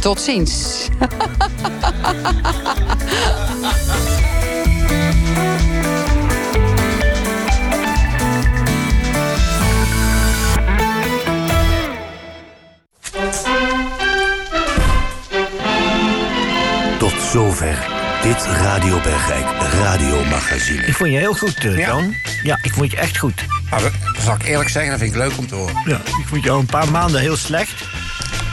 Tot 0.00 0.20
ziens. 0.20 0.88
zover 17.34 17.86
dit 18.22 18.46
Radio 18.46 19.00
Bergijk 19.00 19.46
radiomagazine. 19.72 20.86
Ik 20.86 20.94
vond 20.94 21.10
je 21.10 21.16
heel 21.16 21.34
goed, 21.34 21.64
uh, 21.64 21.88
Toon. 21.88 22.14
Ja, 22.42 22.58
ik 22.62 22.72
vond 22.72 22.90
je 22.90 22.96
echt 22.96 23.18
goed. 23.18 23.44
Nou, 23.70 23.82
dat 23.82 24.22
zal 24.22 24.34
ik 24.34 24.42
eerlijk 24.42 24.70
zeggen, 24.70 24.90
dat 24.90 25.00
vind 25.00 25.14
ik 25.14 25.18
leuk 25.18 25.38
om 25.38 25.46
te 25.46 25.54
horen. 25.54 25.82
Ja, 25.84 25.96
ik 25.96 26.26
vond 26.26 26.44
je 26.44 26.50
al 26.50 26.58
een 26.58 26.66
paar 26.66 26.90
maanden 26.90 27.20
heel 27.20 27.36
slecht. 27.36 27.84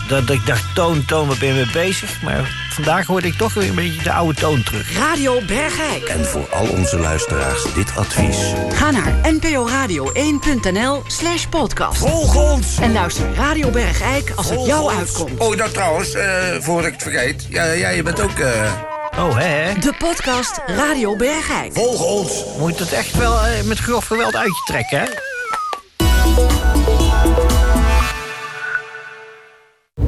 Dat, 0.07 0.27
dat 0.27 0.35
ik 0.35 0.45
dacht, 0.45 0.75
Toon, 0.75 1.05
Toon, 1.05 1.27
wat 1.27 1.39
ben 1.39 1.47
je 1.47 1.53
mee 1.53 1.71
bezig? 1.71 2.21
Maar 2.21 2.60
vandaag 2.73 3.05
hoorde 3.05 3.27
ik 3.27 3.33
toch 3.33 3.53
weer 3.53 3.69
een 3.69 3.75
beetje 3.75 4.03
de 4.03 4.11
oude 4.11 4.39
toon 4.39 4.63
terug. 4.63 4.97
Radio 4.97 5.41
Bergijk. 5.47 6.03
En 6.03 6.25
voor 6.25 6.49
al 6.49 6.67
onze 6.67 6.97
luisteraars 6.97 7.73
dit 7.73 7.95
advies. 7.95 8.37
Ga 8.69 8.91
naar 8.91 9.13
nporadio1.nl 9.33 11.03
slash 11.07 11.45
podcast. 11.45 11.97
Volg 11.97 12.35
ons! 12.35 12.77
En 12.77 12.93
luister 12.93 13.33
Radio 13.33 13.69
Bergijk 13.69 14.31
als 14.35 14.49
het 14.49 14.65
jou 14.65 14.93
uitkomt. 14.93 15.39
Oh, 15.39 15.57
dat 15.57 15.73
trouwens, 15.73 16.15
uh, 16.15 16.23
voordat 16.59 16.85
ik 16.85 16.93
het 16.93 17.03
vergeet. 17.03 17.45
Ja, 17.49 17.75
jij 17.75 17.95
je 17.95 18.03
bent 18.03 18.21
ook... 18.21 18.39
Uh... 18.39 18.71
Oh, 19.17 19.37
hè? 19.37 19.73
De 19.79 19.93
podcast 19.97 20.61
Radio 20.65 21.15
Bergijk. 21.15 21.73
Volg 21.73 22.03
ons! 22.03 22.43
Moet 22.59 22.79
het 22.79 22.93
echt 22.93 23.17
wel 23.17 23.33
uh, 23.33 23.61
met 23.65 23.79
grof 23.79 24.05
geweld 24.05 24.35
uit 24.35 24.47
je 24.47 24.63
trekken, 24.65 24.99
hè? 24.99 25.05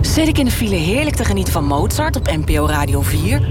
Zit 0.03 0.27
ik 0.27 0.37
in 0.37 0.45
de 0.45 0.51
file 0.51 0.75
heerlijk 0.75 1.15
te 1.15 1.25
genieten 1.25 1.53
van 1.53 1.65
Mozart 1.65 2.15
op 2.15 2.27
NPO 2.27 2.65
Radio 2.65 3.01
4? 3.01 3.41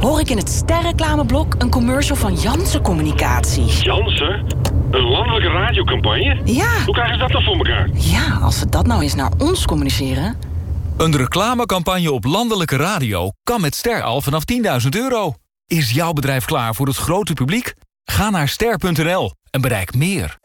Hoor 0.00 0.20
ik 0.20 0.30
in 0.30 0.36
het 0.36 0.48
sterreclameblok 0.48 1.54
een 1.58 1.70
commercial 1.70 2.16
van 2.16 2.34
Janssen 2.34 2.82
Communicatie? 2.82 3.64
Janssen? 3.64 4.46
Een 4.90 5.02
landelijke 5.02 5.48
radiocampagne? 5.48 6.40
Ja. 6.44 6.84
Hoe 6.84 6.94
krijgen 6.94 7.14
ze 7.14 7.20
dat 7.20 7.30
dan 7.30 7.42
voor 7.42 7.56
elkaar? 7.56 7.88
Ja, 7.92 8.38
als 8.42 8.58
ze 8.58 8.68
dat 8.68 8.86
nou 8.86 9.02
eens 9.02 9.14
naar 9.14 9.30
ons 9.38 9.64
communiceren. 9.66 10.38
Een 10.96 11.16
reclamecampagne 11.16 12.12
op 12.12 12.24
landelijke 12.24 12.76
radio 12.76 13.30
kan 13.42 13.60
met 13.60 13.74
Ster 13.74 14.02
al 14.02 14.20
vanaf 14.20 14.42
10.000 14.82 14.88
euro. 14.90 15.34
Is 15.66 15.90
jouw 15.90 16.12
bedrijf 16.12 16.44
klaar 16.44 16.74
voor 16.74 16.86
het 16.86 16.96
grote 16.96 17.32
publiek? 17.32 17.74
Ga 18.04 18.30
naar 18.30 18.48
ster.nl 18.48 19.32
en 19.50 19.60
bereik 19.60 19.94
meer. 19.94 20.38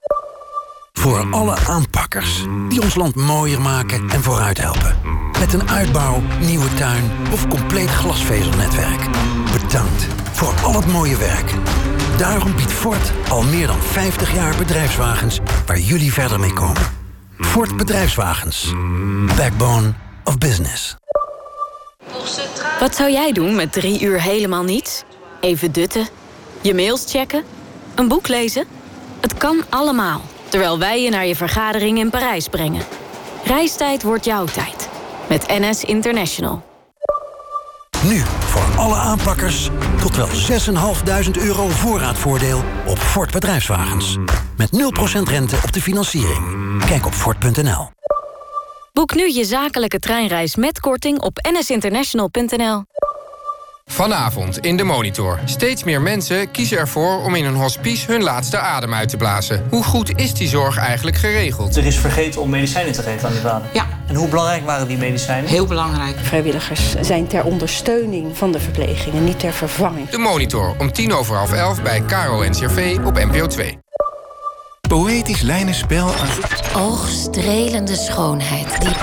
Voor 0.99 1.27
alle 1.31 1.55
aanpakkers 1.67 2.43
die 2.69 2.81
ons 2.81 2.95
land 2.95 3.15
mooier 3.15 3.61
maken 3.61 4.09
en 4.09 4.23
vooruit 4.23 4.57
helpen. 4.61 4.97
Met 5.39 5.53
een 5.53 5.69
uitbouw, 5.69 6.21
nieuwe 6.39 6.73
tuin 6.73 7.11
of 7.31 7.47
compleet 7.47 7.89
glasvezelnetwerk. 7.89 9.07
Bedankt 9.51 10.07
voor 10.31 10.53
al 10.63 10.73
het 10.73 10.87
mooie 10.87 11.17
werk. 11.17 11.53
Daarom 12.17 12.55
biedt 12.55 12.71
Ford 12.71 13.11
al 13.29 13.43
meer 13.43 13.67
dan 13.67 13.81
50 13.81 14.33
jaar 14.33 14.57
bedrijfswagens 14.57 15.39
waar 15.65 15.79
jullie 15.79 16.13
verder 16.13 16.39
mee 16.39 16.53
komen. 16.53 16.81
Ford 17.39 17.77
Bedrijfswagens. 17.77 18.73
Backbone 19.37 19.93
of 20.23 20.37
business. 20.37 20.95
Wat 22.79 22.95
zou 22.95 23.11
jij 23.11 23.31
doen 23.31 23.55
met 23.55 23.71
drie 23.71 24.01
uur 24.01 24.21
helemaal 24.21 24.63
niets? 24.63 25.03
Even 25.41 25.71
dutten? 25.71 26.07
Je 26.61 26.73
mails 26.73 27.05
checken? 27.11 27.43
Een 27.95 28.07
boek 28.07 28.27
lezen? 28.27 28.65
Het 29.19 29.37
kan 29.37 29.63
allemaal, 29.69 30.21
terwijl 30.49 30.79
wij 30.79 31.03
je 31.03 31.09
naar 31.09 31.25
je 31.25 31.35
vergadering 31.35 31.97
in 31.97 32.09
Parijs 32.09 32.47
brengen. 32.47 32.81
Reistijd 33.43 34.03
wordt 34.03 34.25
jouw 34.25 34.45
tijd. 34.45 34.89
Met 35.29 35.47
NS 35.47 35.83
International. 35.83 36.63
Nu 38.03 38.23
voor 38.39 38.77
alle 38.77 38.95
aanpakkers 38.95 39.69
tot 40.01 40.15
wel 40.15 40.27
6.500 40.27 41.31
euro 41.31 41.67
voorraadvoordeel 41.67 42.63
op 42.87 42.97
Ford 42.97 43.31
Bedrijfswagens. 43.31 44.17
Met 44.57 44.69
0% 44.71 45.21
rente 45.23 45.57
op 45.63 45.71
de 45.71 45.81
financiering. 45.81 46.85
Kijk 46.85 47.05
op 47.05 47.13
Ford.nl. 47.13 47.89
Boek 48.93 49.15
nu 49.15 49.33
je 49.33 49.45
zakelijke 49.45 49.99
treinreis 49.99 50.55
met 50.55 50.79
korting 50.79 51.21
op 51.21 51.49
nsinternational.nl. 51.51 52.83
Vanavond 53.91 54.57
in 54.57 54.77
de 54.77 54.83
Monitor. 54.83 55.39
Steeds 55.45 55.83
meer 55.83 56.01
mensen 56.01 56.51
kiezen 56.51 56.77
ervoor 56.77 57.23
om 57.23 57.36
in 57.36 57.45
een 57.45 57.55
hospice 57.55 58.11
hun 58.11 58.23
laatste 58.23 58.57
adem 58.57 58.93
uit 58.93 59.09
te 59.09 59.17
blazen. 59.17 59.67
Hoe 59.69 59.83
goed 59.83 60.19
is 60.19 60.33
die 60.33 60.47
zorg 60.47 60.77
eigenlijk 60.77 61.17
geregeld? 61.17 61.75
Er 61.75 61.86
is 61.86 61.97
vergeten 61.97 62.41
om 62.41 62.49
medicijnen 62.49 62.93
te 62.93 63.01
geven 63.01 63.27
aan 63.27 63.33
die 63.33 63.41
vader. 63.41 63.67
Ja. 63.73 63.88
En 64.07 64.15
hoe 64.15 64.27
belangrijk 64.27 64.65
waren 64.65 64.88
die 64.88 64.97
medicijnen? 64.97 65.49
Heel 65.49 65.65
belangrijk. 65.65 66.17
Vrijwilligers 66.19 66.95
zijn 67.01 67.27
ter 67.27 67.43
ondersteuning 67.43 68.38
van 68.38 68.51
de 68.51 68.59
verpleging 68.59 69.15
en 69.15 69.23
niet 69.23 69.39
ter 69.39 69.53
vervanging. 69.53 70.09
De 70.09 70.17
Monitor 70.17 70.75
om 70.77 70.91
tien 70.91 71.13
over 71.13 71.36
half 71.36 71.53
elf 71.53 71.81
bij 71.81 72.03
Caro 72.05 72.49
NCRV 72.49 72.97
op 73.05 73.13
NPO 73.13 73.47
2. 73.47 73.77
Poëtisch 74.88 75.41
lijnenspel 75.41 76.13
aan... 76.15 76.27
Oogstrelende 76.75 77.95
schoonheid. 77.95 78.81
Die... 78.81 78.93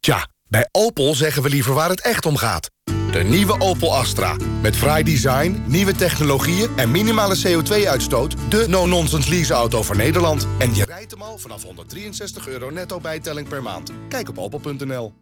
Tja, 0.00 0.26
bij 0.48 0.68
Opel 0.72 1.14
zeggen 1.14 1.42
we 1.42 1.48
liever 1.48 1.74
waar 1.74 1.88
het 1.88 2.00
echt 2.00 2.26
om 2.26 2.36
gaat. 2.36 2.70
De 3.12 3.22
nieuwe 3.22 3.60
Opel 3.60 3.96
Astra. 3.96 4.36
Met 4.62 4.76
fraai 4.76 5.04
design, 5.04 5.62
nieuwe 5.66 5.92
technologieën 5.92 6.68
en 6.76 6.90
minimale 6.90 7.36
CO2-uitstoot. 7.46 8.34
De 8.48 8.64
no-nonsense 8.68 9.30
leaseauto 9.30 9.82
voor 9.82 9.96
Nederland. 9.96 10.46
En 10.58 10.74
je 10.74 10.84
rijdt 10.84 11.10
hem 11.10 11.22
al 11.22 11.38
vanaf 11.38 11.62
163 11.62 12.48
euro 12.48 12.70
netto 12.70 13.00
bijtelling 13.00 13.48
per 13.48 13.62
maand. 13.62 13.92
Kijk 14.08 14.28
op 14.28 14.38
opel.nl. 14.38 15.12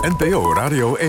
NPO 0.00 0.54
Radio 0.54 0.94
1. 0.94 1.06